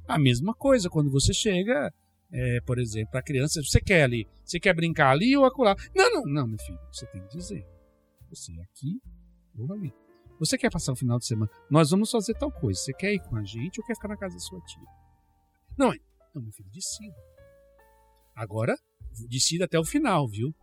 A 0.09 0.19
mesma 0.19 0.55
coisa 0.55 0.89
quando 0.89 1.11
você 1.11 1.35
chega, 1.35 1.93
é, 2.33 2.61
por 2.63 2.79
exemplo, 2.79 3.19
a 3.19 3.23
criança, 3.23 3.61
você 3.63 3.81
quer 3.81 4.05
ali, 4.05 4.27
você 4.45 4.59
quer 4.59 4.75
brincar 4.75 5.11
ali 5.11 5.37
ou 5.37 5.45
acolá? 5.45 5.77
Não, 5.95 6.11
não, 6.11 6.23
não, 6.25 6.47
meu 6.49 6.59
filho, 6.59 6.79
você 6.91 7.07
tem 7.07 7.23
que 7.23 7.37
dizer. 7.37 7.67
Você 8.31 8.53
é 8.53 8.63
aqui 8.63 9.01
ou 9.59 9.71
ali. 9.73 9.93
Você 10.39 10.57
quer 10.57 10.71
passar 10.71 10.93
o 10.93 10.97
final 10.97 11.19
de 11.19 11.27
semana? 11.27 11.51
Nós 11.71 11.91
vamos 11.91 12.11
fazer 12.11 12.35
tal 12.35 12.51
coisa. 12.51 12.81
Você 12.81 12.93
quer 12.95 13.13
ir 13.13 13.21
com 13.21 13.37
a 13.37 13.45
gente 13.45 13.81
ou 13.81 13.87
quer 13.87 13.95
ficar 13.95 14.09
na 14.09 14.17
casa 14.17 14.35
da 14.35 14.41
sua 14.41 14.61
tia? 14.63 14.83
Não, 15.79 15.93
não, 16.35 16.43
meu 16.43 16.53
filho, 16.53 16.69
decida. 16.73 17.15
Agora, 18.35 18.75
decida 19.29 19.67
até 19.67 19.79
o 19.79 19.85
final, 19.85 20.27
viu? 20.27 20.55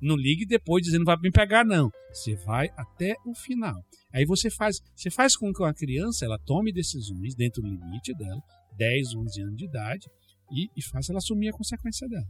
Não 0.00 0.14
ligue 0.14 0.46
depois 0.46 0.84
dizendo 0.84 1.04
vai 1.04 1.16
me 1.16 1.32
pegar, 1.32 1.64
não. 1.64 1.90
Você 2.12 2.36
vai 2.36 2.68
até 2.76 3.16
o 3.26 3.34
final. 3.34 3.84
Aí 4.12 4.24
você 4.24 4.48
faz, 4.50 4.80
você 4.94 5.10
faz 5.10 5.36
com 5.36 5.52
que 5.52 5.64
a 5.64 5.74
criança 5.74 6.24
ela 6.24 6.38
tome 6.38 6.72
decisões 6.72 7.34
dentro 7.34 7.60
do 7.60 7.68
limite 7.68 8.14
dela, 8.14 8.40
10, 8.76 9.14
11 9.14 9.42
anos 9.42 9.56
de 9.56 9.64
idade, 9.64 10.06
e, 10.50 10.70
e 10.76 10.82
faz 10.82 11.08
ela 11.08 11.18
assumir 11.18 11.48
a 11.48 11.52
consequência 11.52 12.08
dela. 12.08 12.26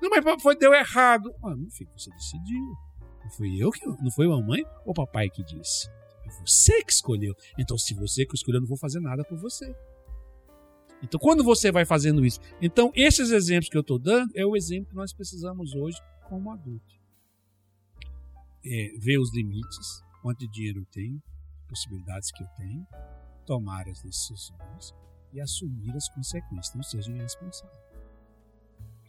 Não, 0.00 0.08
mas 0.08 0.42
foi, 0.42 0.56
deu 0.56 0.72
errado. 0.72 1.34
Ah, 1.42 1.54
meu 1.54 1.70
filho, 1.70 1.90
você 1.96 2.10
decidiu. 2.10 2.76
Não 3.22 3.30
fui 3.30 3.62
eu 3.62 3.70
que. 3.70 3.86
Não 3.86 4.10
foi 4.10 4.26
mamãe 4.26 4.64
ou 4.84 4.94
papai 4.94 5.28
que 5.28 5.42
disse. 5.42 5.88
É 6.24 6.30
você 6.40 6.82
que 6.82 6.92
escolheu. 6.92 7.34
Então, 7.58 7.76
se 7.76 7.94
você 7.94 8.24
que 8.24 8.34
escolheu, 8.34 8.58
eu 8.58 8.62
não 8.62 8.68
vou 8.68 8.78
fazer 8.78 9.00
nada 9.00 9.24
por 9.24 9.38
você. 9.38 9.74
Então, 11.02 11.18
quando 11.18 11.42
você 11.44 11.70
vai 11.70 11.84
fazendo 11.84 12.24
isso. 12.24 12.40
Então, 12.60 12.90
esses 12.94 13.30
exemplos 13.30 13.68
que 13.68 13.76
eu 13.76 13.82
estou 13.82 13.98
dando 13.98 14.30
é 14.34 14.44
o 14.44 14.56
exemplo 14.56 14.90
que 14.90 14.94
nós 14.94 15.12
precisamos 15.12 15.74
hoje 15.74 15.98
como 16.28 16.50
adulto. 16.50 17.00
É, 18.64 18.92
ver 18.98 19.18
os 19.18 19.34
limites, 19.34 20.02
quanto 20.22 20.46
dinheiro 20.48 20.80
eu 20.80 20.86
tenho, 20.92 21.22
possibilidades 21.68 22.30
que 22.30 22.42
eu 22.42 22.48
tenho, 22.56 22.86
tomar 23.46 23.88
as 23.88 24.02
decisões 24.02 24.94
e 25.32 25.40
assumir 25.40 25.94
as 25.96 26.08
consequências. 26.08 26.74
Não 26.74 26.82
seja 26.82 27.12
irresponsável. 27.12 27.78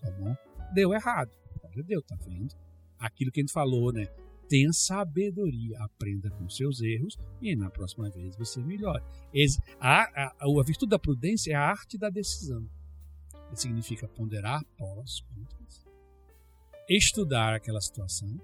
Tá 0.01 0.11
bom? 0.11 0.35
Deu 0.73 0.93
errado. 0.93 1.31
Deu, 1.85 2.01
tá 2.01 2.15
vendo? 2.25 2.55
aquilo 3.01 3.31
que 3.31 3.39
a 3.39 3.43
gente 3.43 3.51
falou, 3.51 3.91
né? 3.91 4.05
Tenha 4.47 4.71
sabedoria, 4.71 5.79
aprenda 5.79 6.29
com 6.29 6.47
seus 6.49 6.81
erros 6.81 7.17
e 7.41 7.55
na 7.55 7.69
próxima 7.69 8.09
vez 8.09 8.35
você 8.35 8.61
melhore. 8.61 9.03
A, 9.79 10.03
a, 10.03 10.35
a 10.41 10.63
virtude 10.63 10.89
da 10.89 10.99
prudência 10.99 11.53
é 11.53 11.55
a 11.55 11.61
arte 11.61 11.97
da 11.97 12.09
decisão. 12.09 12.69
Significa 13.53 14.07
ponderar 14.07 14.63
pós, 14.77 15.21
contras, 15.21 15.85
estudar 16.87 17.53
aquela 17.55 17.81
situação, 17.81 18.39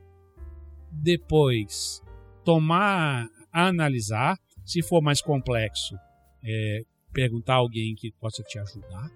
depois 0.92 2.02
tomar, 2.44 3.30
analisar, 3.52 4.38
se 4.66 4.82
for 4.82 5.02
mais 5.02 5.22
complexo, 5.22 5.96
é, 6.44 6.84
perguntar 7.12 7.54
a 7.54 7.58
alguém 7.58 7.96
que 7.96 8.12
possa 8.14 8.44
te 8.44 8.60
ajudar, 8.60 9.12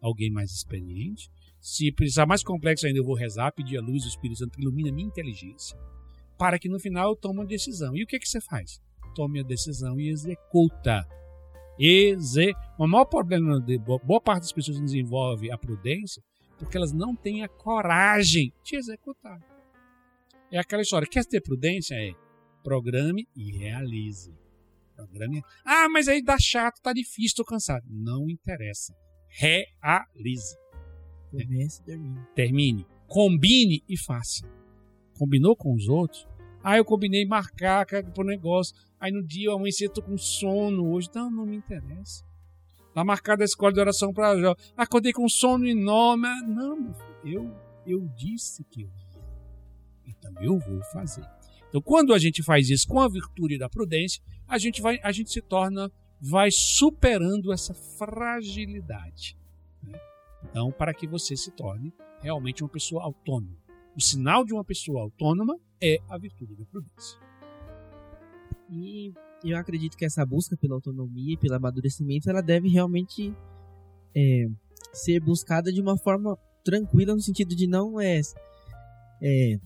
alguém 0.00 0.30
mais 0.30 0.50
experiente, 0.50 1.30
se 1.60 1.90
precisar 1.92 2.26
mais 2.26 2.42
complexo 2.42 2.86
ainda, 2.86 2.98
eu 2.98 3.04
vou 3.04 3.14
rezar, 3.14 3.52
pedir 3.52 3.78
a 3.78 3.80
luz 3.80 4.02
do 4.02 4.08
Espírito 4.08 4.38
Santo 4.38 4.52
que 4.52 4.62
ilumine 4.62 4.90
a 4.90 4.92
minha 4.92 5.08
inteligência, 5.08 5.78
para 6.38 6.58
que 6.58 6.68
no 6.68 6.78
final 6.78 7.10
eu 7.10 7.16
tome 7.16 7.40
uma 7.40 7.46
decisão. 7.46 7.96
E 7.96 8.02
o 8.02 8.06
que, 8.06 8.18
que 8.18 8.28
você 8.28 8.40
faz? 8.40 8.82
Tome 9.14 9.40
a 9.40 9.42
decisão 9.42 9.98
e 9.98 10.10
executa. 10.10 11.06
Exe... 11.78 12.52
O 12.78 12.86
maior 12.86 13.06
problema 13.06 13.60
de 13.60 13.78
boa 13.78 14.20
parte 14.20 14.42
das 14.42 14.52
pessoas 14.52 14.76
que 14.76 14.84
desenvolve 14.84 15.50
a 15.50 15.56
prudência 15.56 16.22
porque 16.58 16.76
elas 16.76 16.92
não 16.92 17.14
têm 17.14 17.42
a 17.42 17.48
coragem 17.48 18.52
de 18.62 18.76
executar. 18.76 19.40
É 20.50 20.58
aquela 20.58 20.82
história. 20.82 21.08
Quer 21.08 21.24
ter 21.24 21.40
prudência? 21.40 21.94
É 21.94 22.12
programe 22.62 23.28
e 23.34 23.50
realize. 23.56 24.32
Programe. 24.94 25.42
Ah, 25.64 25.88
mas 25.88 26.08
aí 26.08 26.22
dá 26.22 26.36
chato, 26.38 26.80
tá 26.80 26.92
difícil, 26.92 27.26
estou 27.26 27.44
cansado. 27.44 27.84
Não 27.88 28.28
interessa. 28.30 28.94
Realize. 29.28 30.56
Comece 31.30 31.82
termine. 31.82 32.20
Termine. 32.34 32.86
Combine 33.08 33.82
e 33.88 33.96
faça. 33.98 34.46
Combinou 35.18 35.56
com 35.56 35.74
os 35.74 35.88
outros? 35.88 36.26
Ah, 36.62 36.78
eu 36.78 36.84
combinei 36.84 37.26
marcar 37.26 37.84
para 37.86 38.22
o 38.22 38.24
negócio. 38.24 38.74
Aí 38.98 39.12
no 39.12 39.22
dia 39.22 39.48
eu 39.48 39.54
amanheci, 39.54 39.84
eu 39.84 39.92
tô 39.92 40.00
com 40.00 40.16
sono 40.16 40.90
hoje. 40.92 41.10
Não, 41.14 41.30
não 41.30 41.44
me 41.44 41.56
interessa. 41.56 42.24
Tá 42.94 43.04
marcada 43.04 43.42
a 43.42 43.44
escola 43.44 43.72
de 43.72 43.80
oração 43.80 44.12
para 44.12 44.40
já. 44.40 44.54
Acordei 44.76 45.12
com 45.12 45.28
sono 45.28 45.66
enorme. 45.66 46.28
Não, 46.46 46.94
eu, 47.24 47.52
eu 47.86 48.08
disse 48.16 48.64
que 48.64 48.82
eu 48.82 48.88
ia. 48.88 49.04
Então 50.06 50.32
eu 50.40 50.58
vou 50.58 50.80
fazer. 50.92 51.26
Então 51.74 51.82
quando 51.82 52.14
a 52.14 52.18
gente 52.20 52.40
faz 52.40 52.70
isso 52.70 52.86
com 52.86 53.00
a 53.00 53.08
virtude 53.08 53.58
da 53.58 53.68
prudência, 53.68 54.22
a 54.46 54.58
gente 54.58 54.80
vai, 54.80 55.00
a 55.02 55.10
gente 55.10 55.32
se 55.32 55.42
torna, 55.42 55.90
vai 56.20 56.48
superando 56.52 57.52
essa 57.52 57.74
fragilidade. 57.74 59.36
Então, 60.44 60.70
para 60.70 60.94
que 60.94 61.04
você 61.04 61.36
se 61.36 61.50
torne 61.50 61.92
realmente 62.20 62.62
uma 62.62 62.68
pessoa 62.68 63.02
autônoma. 63.02 63.56
O 63.96 64.00
sinal 64.00 64.44
de 64.44 64.54
uma 64.54 64.64
pessoa 64.64 65.02
autônoma 65.02 65.58
é 65.82 65.98
a 66.08 66.16
virtude 66.16 66.54
da 66.54 66.64
prudência. 66.64 67.18
E 68.70 69.12
eu 69.42 69.58
acredito 69.58 69.96
que 69.96 70.04
essa 70.04 70.24
busca 70.24 70.56
pela 70.56 70.76
autonomia 70.76 71.34
e 71.34 71.36
pelo 71.36 71.56
amadurecimento, 71.56 72.30
ela 72.30 72.40
deve 72.40 72.68
realmente 72.68 73.34
é, 74.16 74.46
ser 74.92 75.18
buscada 75.18 75.72
de 75.72 75.80
uma 75.80 75.98
forma 75.98 76.38
tranquila, 76.62 77.14
no 77.14 77.20
sentido 77.20 77.56
de 77.56 77.66
não 77.66 78.00
é, 78.00 78.20
é 79.20 79.58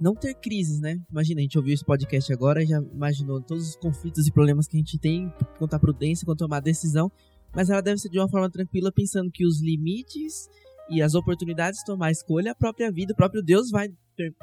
não 0.00 0.14
ter 0.14 0.34
crises, 0.34 0.80
né? 0.80 0.98
Imagina, 1.10 1.40
a 1.40 1.42
gente 1.42 1.58
ouviu 1.58 1.74
esse 1.74 1.84
podcast 1.84 2.32
agora 2.32 2.64
já 2.64 2.80
imaginou 2.92 3.40
todos 3.40 3.68
os 3.68 3.76
conflitos 3.76 4.26
e 4.26 4.32
problemas 4.32 4.66
que 4.66 4.76
a 4.76 4.80
gente 4.80 4.98
tem 4.98 5.32
quanto 5.58 5.74
à 5.74 5.78
prudência, 5.78 6.24
quanto 6.24 6.44
a 6.44 6.46
tomar 6.46 6.60
decisão 6.60 7.10
mas 7.54 7.68
ela 7.68 7.80
deve 7.80 7.98
ser 7.98 8.08
de 8.08 8.18
uma 8.18 8.28
forma 8.28 8.50
tranquila, 8.50 8.92
pensando 8.92 9.30
que 9.30 9.44
os 9.44 9.60
limites 9.60 10.48
e 10.88 11.02
as 11.02 11.14
oportunidades 11.14 11.80
de 11.80 11.84
tomar 11.84 12.10
escolha, 12.10 12.52
a 12.52 12.54
própria 12.54 12.90
vida, 12.90 13.12
o 13.12 13.16
próprio 13.16 13.42
Deus 13.42 13.70
vai, 13.70 13.88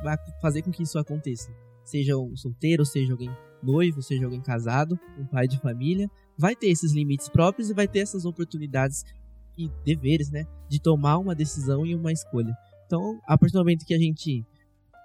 vai 0.04 0.18
fazer 0.42 0.62
com 0.62 0.72
que 0.72 0.84
isso 0.84 0.98
aconteça. 0.98 1.50
Seja 1.84 2.18
um 2.18 2.36
solteiro, 2.36 2.86
seja 2.86 3.14
alguém 3.14 3.30
noivo, 3.64 4.02
seja 4.02 4.26
alguém 4.26 4.42
casado, 4.42 5.00
um 5.18 5.26
pai 5.26 5.48
de 5.48 5.60
família, 5.60 6.10
vai 6.38 6.56
ter 6.56 6.68
esses 6.68 6.94
limites 6.94 7.30
próprios 7.30 7.70
e 7.70 7.74
vai 7.74 7.88
ter 7.88 8.00
essas 8.00 8.26
oportunidades 8.26 9.04
e 9.58 9.70
deveres, 9.84 10.30
né, 10.30 10.46
de 10.70 10.80
tomar 10.80 11.18
uma 11.18 11.34
decisão 11.34 11.86
e 11.86 11.96
uma 11.96 12.12
escolha. 12.12 12.56
Então, 12.86 13.20
a 13.26 13.38
partir 13.38 13.54
do 13.54 13.60
momento 13.60 13.86
que 13.86 13.94
a 13.94 14.00
gente, 14.00 14.46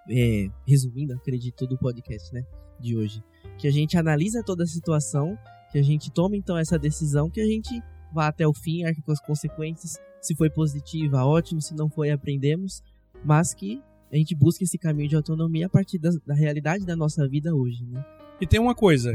é, 0.09 0.49
resumindo, 0.67 1.15
acredito, 1.15 1.57
todo 1.57 1.75
o 1.75 1.79
podcast, 1.79 2.33
né, 2.33 2.45
de 2.81 2.97
hoje, 2.97 3.23
que 3.59 3.67
a 3.67 3.71
gente 3.71 3.97
analisa 3.97 4.43
toda 4.43 4.65
a 4.65 4.67
situação, 4.67 5.39
que 5.71 5.79
a 5.79 5.83
gente 5.83 6.11
toma 6.11 6.37
então 6.37 6.57
essa 6.57 6.79
decisão, 6.79 7.31
que 7.31 7.41
a 7.41 7.47
gente 7.47 7.83
vá 8.13 8.29
até 8.29 8.47
o 8.47 8.53
fim, 8.53 8.85
arque 8.85 9.03
com 9.03 9.13
as 9.13 9.21
consequências. 9.21 9.99
Se 10.21 10.35
foi 10.35 10.51
positiva, 10.51 11.25
ótimo. 11.25 11.61
Se 11.61 11.75
não 11.75 11.89
foi, 11.89 12.11
aprendemos. 12.11 12.83
Mas 13.25 13.55
que 13.55 13.83
a 14.13 14.17
gente 14.17 14.35
busque 14.35 14.65
esse 14.65 14.77
caminho 14.77 15.09
de 15.09 15.17
autonomia 15.17 15.67
a 15.67 15.71
partir 15.71 15.99
da, 15.99 16.11
da 16.27 16.35
realidade 16.35 16.85
da 16.85 16.95
nossa 16.95 17.27
vida 17.27 17.55
hoje. 17.55 17.85
Né? 17.85 18.05
E 18.41 18.47
tem 18.47 18.61
uma 18.61 18.75
coisa. 18.75 19.11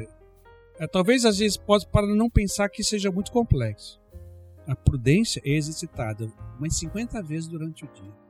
É, 0.79 0.87
talvez 0.87 1.25
às 1.25 1.37
vezes 1.37 1.57
pode 1.57 1.87
para 1.87 2.07
não 2.07 2.29
pensar 2.29 2.69
que 2.69 2.83
seja 2.83 3.11
muito 3.11 3.31
complexo. 3.31 4.01
A 4.65 4.75
prudência 4.75 5.41
é 5.45 5.51
exercitada 5.51 6.31
umas 6.57 6.75
50 6.75 7.21
vezes 7.21 7.47
durante 7.47 7.85
o 7.85 7.93
dia. 7.93 8.26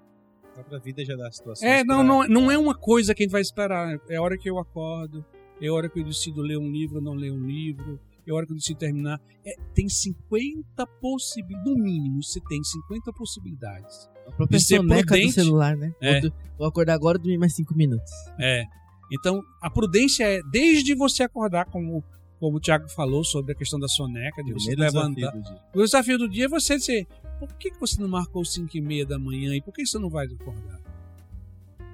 A 0.57 0.63
própria 0.63 0.79
vida 0.79 1.05
já 1.05 1.15
dá 1.15 1.31
situações. 1.31 1.69
É, 1.69 1.83
não, 1.83 2.03
não, 2.03 2.27
não 2.27 2.51
é 2.51 2.57
uma 2.57 2.73
coisa 2.73 3.13
que 3.13 3.21
a 3.21 3.25
gente 3.25 3.31
vai 3.31 3.41
esperar. 3.41 3.99
É 4.09 4.15
a 4.15 4.21
hora 4.21 4.35
que 4.35 4.49
eu 4.49 4.57
acordo, 4.57 5.23
é 5.61 5.67
a 5.67 5.73
hora 5.73 5.87
que 5.87 5.99
eu 5.99 6.03
decido 6.03 6.41
ler 6.41 6.57
um 6.57 6.71
livro 6.71 6.95
ou 6.97 7.01
não 7.01 7.13
ler 7.13 7.31
um 7.31 7.45
livro, 7.45 7.99
é 8.25 8.33
hora 8.33 8.45
que 8.45 8.51
eu 8.51 8.57
decido 8.57 8.79
terminar. 8.79 9.21
É, 9.45 9.55
tem 9.75 9.87
50 9.87 10.87
possibilidades, 10.99 11.71
no 11.71 11.77
mínimo, 11.77 12.23
você 12.23 12.41
tem 12.41 12.63
50 12.63 13.13
possibilidades. 13.13 14.09
A 14.27 14.31
própria 14.31 14.59
soneca 14.59 15.15
do 15.15 15.31
celular, 15.31 15.77
né? 15.77 15.93
É. 16.01 16.21
Vou, 16.21 16.31
vou 16.57 16.67
acordar 16.67 16.95
agora 16.95 17.17
e 17.17 17.21
dormir 17.21 17.37
mais 17.37 17.53
5 17.55 17.75
minutos. 17.75 18.11
É. 18.39 18.63
Então, 19.11 19.41
a 19.61 19.69
prudência 19.69 20.25
é 20.25 20.41
desde 20.51 20.95
você 20.95 21.23
acordar, 21.23 21.65
como, 21.65 22.03
como 22.39 22.57
o 22.57 22.59
Thiago 22.59 22.87
falou 22.89 23.23
sobre 23.23 23.51
a 23.51 23.55
questão 23.55 23.79
da 23.79 23.87
soneca, 23.87 24.43
de 24.43 24.53
você 24.53 24.75
levantar. 24.75 25.33
O 25.73 25.81
desafio 25.81 26.17
do 26.17 26.29
dia 26.29 26.45
é 26.45 26.49
você 26.49 26.77
dizer: 26.77 27.07
por 27.39 27.53
que 27.55 27.71
você 27.79 27.99
não 27.99 28.07
marcou 28.07 28.43
5 28.43 28.75
e 28.75 28.81
meia 28.81 29.05
da 29.05 29.17
manhã 29.17 29.55
e 29.55 29.61
por 29.61 29.73
que 29.73 29.85
você 29.85 29.97
não 29.97 30.09
vai 30.09 30.25
acordar? 30.25 30.77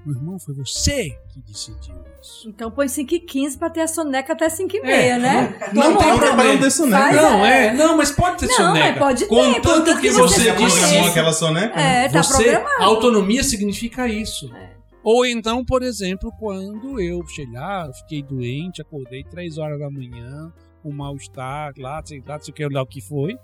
Meu 0.05 0.17
irmão, 0.17 0.37
foi 0.37 0.53
você 0.53 1.17
que 1.33 1.39
decidiu 1.47 1.95
isso. 2.21 2.49
Então 2.49 2.69
põe 2.69 2.89
5 2.89 3.15
e 3.15 3.19
15 3.21 3.57
pra 3.57 3.69
ter 3.69 3.81
a 3.81 3.87
soneca 3.87 4.33
até 4.33 4.49
5 4.49 4.75
e 4.75 4.81
meia, 4.81 5.13
é, 5.13 5.17
né? 5.17 5.59
Não, 5.71 5.91
não 5.91 5.97
tem 5.97 6.19
problema 6.19 6.61
ter 6.61 6.71
soneca. 6.71 7.13
Não, 7.13 7.45
é. 7.45 7.67
é. 7.67 7.73
Não, 7.73 7.95
mas 7.95 8.11
pode 8.11 8.39
ter 8.39 8.47
não, 8.47 8.55
soneca. 8.55 8.99
Pode 8.99 9.19
ter. 9.21 9.27
Contanto 9.27 10.01
que, 10.01 10.11
você, 10.11 10.51
você 10.51 10.55
disse 10.55 10.97
aquela 10.97 11.31
soneca. 11.31 11.79
É, 11.79 12.09
tá 12.09 12.21
você, 12.21 12.43
programado. 12.43 12.83
Autonomia 12.83 13.43
significa 13.45 14.05
isso. 14.05 14.53
É. 14.53 14.82
Ou 15.03 15.25
então, 15.25 15.65
por 15.65 15.83
exemplo, 15.83 16.31
quando 16.39 16.99
eu 16.99 17.25
cheguei 17.27 17.53
lá, 17.53 17.91
fiquei 17.91 18.23
doente, 18.23 18.81
acordei 18.81 19.23
3 19.23 19.57
horas 19.57 19.77
da 19.77 19.89
manhã, 19.89 20.51
um 20.83 20.93
mal-estar 20.93 21.73
lá, 21.77 22.01
sei 22.05 22.23
lá, 22.25 22.39
sei 22.39 22.53
que 22.53 22.65
lá 22.69 22.81
o 22.81 22.87
que 22.87 23.01
foi. 23.01 23.37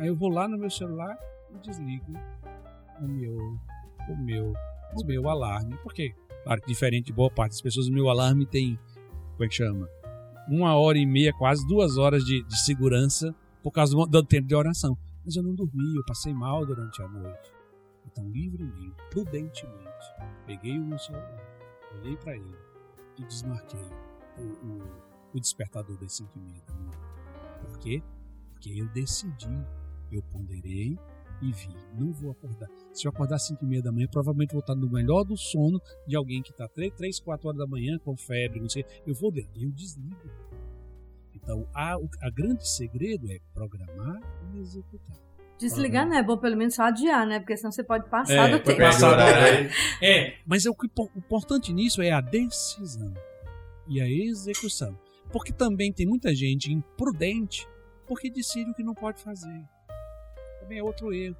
Aí 0.00 0.08
eu 0.08 0.16
vou 0.16 0.28
lá 0.28 0.48
no 0.48 0.58
meu 0.58 0.68
celular 0.68 1.16
e 1.54 1.58
desligo 1.58 2.12
o 3.00 3.06
meu, 3.06 3.36
o 4.08 4.16
meu, 4.16 4.52
o 4.94 5.06
meu 5.06 5.28
alarme. 5.28 5.76
Por 5.78 5.94
quê? 5.94 6.12
Claro 6.42 6.60
que 6.60 6.68
diferente 6.68 7.06
de 7.06 7.12
boa 7.12 7.30
parte 7.30 7.52
das 7.52 7.62
pessoas, 7.62 7.86
o 7.86 7.92
meu 7.92 8.08
alarme 8.08 8.44
tem, 8.44 8.76
como 9.32 9.44
é 9.44 9.48
que 9.48 9.54
chama? 9.54 9.88
Uma 10.48 10.74
hora 10.76 10.98
e 10.98 11.06
meia, 11.06 11.32
quase 11.32 11.64
duas 11.68 11.98
horas 11.98 12.24
de, 12.24 12.42
de 12.42 12.58
segurança 12.64 13.34
por 13.62 13.70
causa 13.70 13.94
do, 13.94 14.06
do 14.06 14.22
tempo 14.24 14.48
de 14.48 14.54
oração. 14.56 14.98
Mas 15.24 15.36
eu 15.36 15.42
não 15.42 15.54
dormi, 15.54 15.96
eu 15.96 16.04
passei 16.04 16.32
mal 16.32 16.64
durante 16.66 17.00
a 17.00 17.08
noite. 17.08 17.55
Então, 18.16 18.30
livremente, 18.30 18.96
prudentemente, 19.10 20.14
peguei 20.46 20.78
o 20.78 20.98
celular, 20.98 21.68
olhei 22.00 22.16
para 22.16 22.34
ele 22.34 22.56
e 23.18 23.24
desmarquei 23.26 23.78
o, 24.38 24.66
o, 24.66 25.02
o 25.34 25.40
despertador 25.40 25.98
das 25.98 26.14
5 26.14 26.30
e 26.34 26.40
meia 26.40 26.62
da 26.62 26.74
manhã. 26.74 26.98
Por 27.60 27.78
quê? 27.78 28.02
Porque 28.52 28.70
eu 28.70 28.88
decidi, 28.88 29.50
eu 30.10 30.22
ponderei 30.22 30.98
e 31.42 31.52
vi. 31.52 31.76
Não 31.92 32.10
vou 32.10 32.30
acordar. 32.30 32.70
Se 32.94 33.06
eu 33.06 33.10
acordar 33.10 33.36
às 33.36 33.46
5 33.48 33.62
e 33.62 33.68
meia 33.68 33.82
da 33.82 33.92
manhã, 33.92 34.08
provavelmente 34.10 34.52
vou 34.52 34.60
estar 34.60 34.74
no 34.74 34.88
melhor 34.88 35.22
do 35.22 35.36
sono 35.36 35.78
de 36.06 36.16
alguém 36.16 36.42
que 36.42 36.52
está 36.52 36.66
3, 36.66 36.94
3, 36.94 37.20
4 37.20 37.48
horas 37.48 37.58
da 37.58 37.66
manhã 37.66 37.98
com 37.98 38.16
febre, 38.16 38.60
não 38.60 38.68
sei. 38.70 38.86
Eu 39.06 39.14
vou 39.14 39.30
e 39.36 39.62
eu 39.62 39.70
desligo. 39.70 40.30
Então, 41.34 41.68
a, 41.74 41.96
a 42.22 42.30
grande 42.30 42.66
segredo 42.66 43.30
é 43.30 43.38
programar 43.52 44.20
e 44.54 44.58
executar. 44.58 45.25
Desligar 45.58 46.04
uhum. 46.04 46.10
não 46.10 46.18
é 46.18 46.22
bom, 46.22 46.36
pelo 46.36 46.56
menos 46.56 46.74
só 46.74 46.84
adiar, 46.84 47.26
né? 47.26 47.38
Porque 47.38 47.56
senão 47.56 47.72
você 47.72 47.82
pode 47.82 48.08
passar 48.10 48.50
é, 48.50 48.52
do 48.52 48.60
tempo. 48.62 48.78
Passar 48.78 49.14
do 49.14 50.04
É, 50.04 50.36
mas 50.46 50.66
é 50.66 50.70
o, 50.70 50.74
que, 50.74 50.86
o 50.86 51.10
importante 51.16 51.72
nisso 51.72 52.02
é 52.02 52.10
a 52.10 52.20
decisão 52.20 53.14
e 53.88 54.00
a 54.00 54.08
execução. 54.08 54.98
Porque 55.32 55.52
também 55.52 55.92
tem 55.92 56.06
muita 56.06 56.34
gente 56.34 56.72
imprudente 56.72 57.66
porque 58.06 58.30
decide 58.30 58.70
o 58.70 58.74
que 58.74 58.82
não 58.82 58.94
pode 58.94 59.22
fazer. 59.22 59.64
Também 60.60 60.78
é 60.78 60.82
outro 60.82 61.12
erro. 61.12 61.36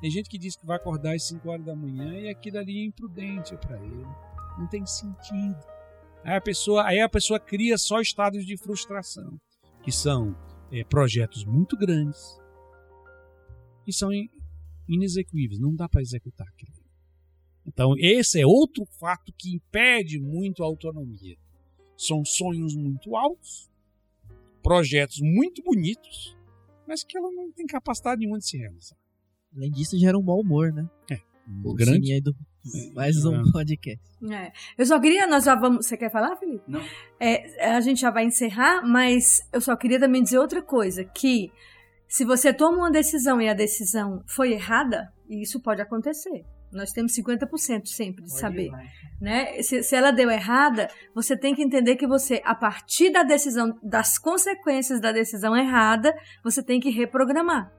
Tem 0.00 0.10
gente 0.10 0.28
que 0.28 0.38
diz 0.38 0.54
que 0.54 0.66
vai 0.66 0.76
acordar 0.76 1.14
às 1.14 1.24
5 1.24 1.48
horas 1.48 1.64
da 1.64 1.74
manhã 1.74 2.20
e 2.20 2.28
aquilo 2.28 2.58
ali 2.58 2.82
é 2.82 2.84
imprudente 2.84 3.56
para 3.56 3.76
ele. 3.76 4.06
Não 4.58 4.66
tem 4.68 4.84
sentido. 4.86 5.58
Aí 6.22 6.36
a 6.36 6.40
pessoa, 6.40 6.86
aí 6.86 7.00
a 7.00 7.08
pessoa 7.08 7.40
cria 7.40 7.78
só 7.78 8.00
estados 8.00 8.44
de 8.44 8.56
frustração, 8.56 9.40
que 9.82 9.90
são 9.90 10.36
é, 10.70 10.84
projetos 10.84 11.44
muito 11.44 11.76
grandes 11.76 12.38
e 13.88 13.92
são 13.92 14.10
inexecuíveis. 14.86 15.58
Não 15.58 15.74
dá 15.74 15.88
para 15.88 16.02
executar 16.02 16.46
aquilo. 16.46 16.72
Então, 17.66 17.94
esse 17.98 18.40
é 18.40 18.46
outro 18.46 18.84
fato 18.98 19.32
que 19.36 19.54
impede 19.54 20.20
muito 20.20 20.62
a 20.62 20.66
autonomia. 20.66 21.36
São 21.96 22.24
sonhos 22.24 22.76
muito 22.76 23.16
altos, 23.16 23.68
projetos 24.62 25.18
muito 25.20 25.62
bonitos, 25.62 26.36
mas 26.86 27.02
que 27.02 27.16
ela 27.18 27.30
não 27.32 27.50
tem 27.50 27.66
capacidade 27.66 28.20
nenhuma 28.20 28.38
de 28.38 28.46
se 28.46 28.56
realizar. 28.56 28.96
Além 29.54 29.70
disso, 29.70 29.98
gera 29.98 30.16
um 30.16 30.22
mau 30.22 30.40
humor, 30.40 30.72
né? 30.72 30.88
É. 31.10 31.18
O 31.64 31.74
grande. 31.74 32.12
Aí 32.12 32.20
do, 32.20 32.34
mais 32.94 33.24
um 33.24 33.36
é. 33.36 33.52
podcast. 33.52 34.04
É. 34.30 34.52
Eu 34.76 34.86
só 34.86 35.00
queria, 35.00 35.26
nós 35.26 35.44
já 35.44 35.54
vamos. 35.54 35.86
Você 35.86 35.96
quer 35.96 36.10
falar, 36.10 36.36
Felipe? 36.36 36.62
Não. 36.68 36.80
É, 37.18 37.74
a 37.74 37.80
gente 37.80 38.00
já 38.00 38.10
vai 38.10 38.24
encerrar, 38.24 38.86
mas 38.86 39.40
eu 39.52 39.60
só 39.60 39.74
queria 39.76 39.98
também 39.98 40.22
dizer 40.22 40.38
outra 40.38 40.62
coisa: 40.62 41.04
que 41.04 41.50
se 42.08 42.24
você 42.24 42.52
toma 42.52 42.78
uma 42.78 42.90
decisão 42.90 43.40
e 43.40 43.48
a 43.48 43.54
decisão 43.54 44.22
foi 44.26 44.52
errada, 44.52 45.12
isso 45.28 45.60
pode 45.60 45.82
acontecer. 45.82 46.44
Nós 46.72 46.90
temos 46.90 47.12
50% 47.12 47.86
sempre 47.86 48.24
de 48.24 48.30
Pode 48.30 48.40
saber. 48.40 48.70
Né? 49.20 49.62
Se, 49.62 49.82
se, 49.82 49.96
ela 49.96 50.10
deu 50.10 50.30
errada, 50.30 50.88
você 51.14 51.36
tem 51.36 51.54
que 51.54 51.62
entender 51.62 51.96
que 51.96 52.06
você, 52.06 52.42
a 52.44 52.54
partir 52.54 53.10
da 53.10 53.22
decisão, 53.22 53.78
das 53.82 54.18
consequências 54.18 55.00
da 55.00 55.12
decisão 55.12 55.56
errada, 55.56 56.14
você 56.42 56.62
tem 56.62 56.78
que 56.78 56.90
reprogramar. 56.90 57.72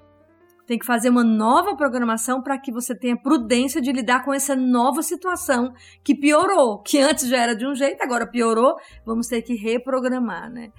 Tem 0.65 0.77
que 0.77 0.86
fazer 0.86 1.09
uma 1.09 1.23
nova 1.23 1.75
programação 1.75 2.43
para 2.43 2.59
que 2.59 2.71
você 2.71 2.95
tenha 2.95 3.19
prudência 3.19 3.82
de 3.82 3.91
lidar 3.91 4.23
com 4.23 4.32
essa 4.32 4.55
nova 4.55 5.01
situação 5.01 5.73
que 6.03 6.15
piorou, 6.15 6.82
que 6.82 6.99
antes 6.99 7.27
já 7.27 7.38
era 7.38 7.55
de 7.55 7.67
um 7.67 7.73
jeito, 7.73 8.01
agora 8.03 8.30
piorou, 8.30 8.75
vamos 9.03 9.27
ter 9.27 9.41
que 9.41 9.55
reprogramar, 9.55 10.51
né? 10.51 10.69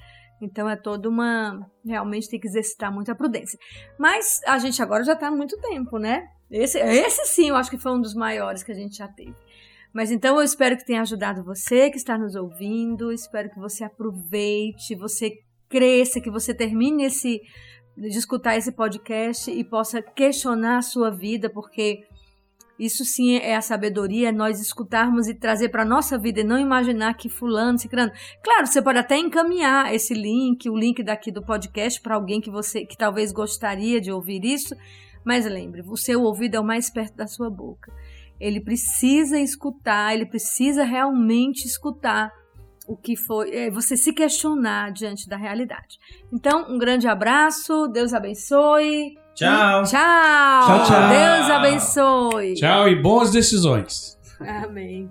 Então 0.41 0.69
é 0.69 0.77
toda 0.77 1.09
uma. 1.09 1.61
Realmente 1.85 2.29
tem 2.29 2.41
que 2.41 2.47
exercitar 2.47 2.93
muita 2.93 3.15
prudência. 3.15 3.59
Mas 3.99 4.41
a 4.47 4.59
gente 4.59 4.81
agora 4.83 5.05
já 5.05 5.13
está 5.13 5.29
há 5.29 5.31
muito 5.31 5.59
tempo, 5.59 5.99
né? 5.99 6.27
Esse, 6.51 6.79
esse 6.79 7.27
sim, 7.27 7.51
eu 7.51 7.57
acho 7.57 7.71
que 7.71 7.79
foi 7.79 7.93
um 7.93 8.01
dos 8.01 8.15
maiores 8.15 8.63
que 8.63 8.73
a 8.73 8.75
gente 8.75 8.97
já 8.97 9.09
teve. 9.09 9.35
Mas 9.93 10.11
então 10.11 10.37
eu 10.37 10.43
espero 10.43 10.77
que 10.77 10.87
tenha 10.87 11.03
ajudado 11.03 11.45
você 11.45 11.91
que 11.91 11.97
está 11.97 12.17
nos 12.17 12.35
ouvindo. 12.35 13.13
Espero 13.13 13.51
que 13.51 13.59
você 13.59 13.85
aproveite, 13.85 14.95
você 14.95 15.33
cresça, 15.69 16.21
que 16.21 16.31
você 16.31 16.55
termine 16.55 17.05
esse 17.05 17.41
de 17.97 18.17
escutar 18.17 18.57
esse 18.57 18.73
podcast 18.73 19.51
e 19.51 19.63
possa 19.63 20.01
questionar 20.01 20.79
a 20.79 20.83
sua 20.83 21.11
vida, 21.11 21.51
porque 21.51 22.07
isso 22.81 23.05
sim 23.05 23.37
é 23.37 23.55
a 23.55 23.61
sabedoria, 23.61 24.31
é 24.31 24.33
nós 24.33 24.59
escutarmos 24.59 25.29
e 25.29 25.35
trazer 25.35 25.69
para 25.69 25.83
a 25.83 25.87
nossa 25.87 26.19
vida 26.19 26.41
e 26.41 26.45
não 26.45 26.59
imaginar 26.59 27.13
que 27.13 27.29
fulano, 27.29 27.79
ciclano. 27.79 28.11
Claro, 28.43 28.67
você 28.67 28.81
pode 28.81 28.99
até 28.99 29.19
encaminhar 29.19 29.95
esse 29.95 30.15
link, 30.15 30.69
o 30.71 30.75
link 30.75 31.03
daqui 31.03 31.31
do 31.31 31.45
podcast 31.45 32.01
para 32.01 32.15
alguém 32.15 32.41
que 32.41 32.51
você 32.51 32.87
que 32.87 32.97
talvez 32.97 33.33
gostaria 33.33 34.01
de 34.01 34.11
ouvir 34.11 34.43
isso, 34.45 34.75
mas 35.23 35.45
lembre, 35.45 35.83
o 35.87 35.97
seu 35.97 36.23
ouvido 36.23 36.55
é 36.55 36.61
o 36.61 36.65
mais 36.65 36.89
perto 36.89 37.17
da 37.17 37.27
sua 37.27 37.51
boca. 37.51 37.93
Ele 38.41 38.63
precisa 38.63 39.39
escutar, 39.39 40.15
ele 40.15 40.25
precisa 40.25 40.83
realmente 40.83 41.67
escutar 41.67 42.33
o 42.89 42.97
que 42.97 43.15
foi, 43.15 43.55
é, 43.55 43.71
você 43.71 43.95
se 43.95 44.13
questionar 44.15 44.91
diante 44.91 45.29
da 45.29 45.37
realidade. 45.37 45.99
Então, 46.33 46.65
um 46.73 46.79
grande 46.79 47.07
abraço, 47.07 47.87
Deus 47.89 48.15
abençoe. 48.15 49.20
Tchau. 49.35 49.85
Tchau. 49.85 50.67
Tchau, 50.67 50.85
tchau. 50.85 51.09
Deus 51.09 51.51
abençoe. 51.51 52.55
Tchau 52.55 52.89
e 52.89 52.97
boas 52.97 53.31
decisões. 53.31 54.19
Amém. 54.41 55.11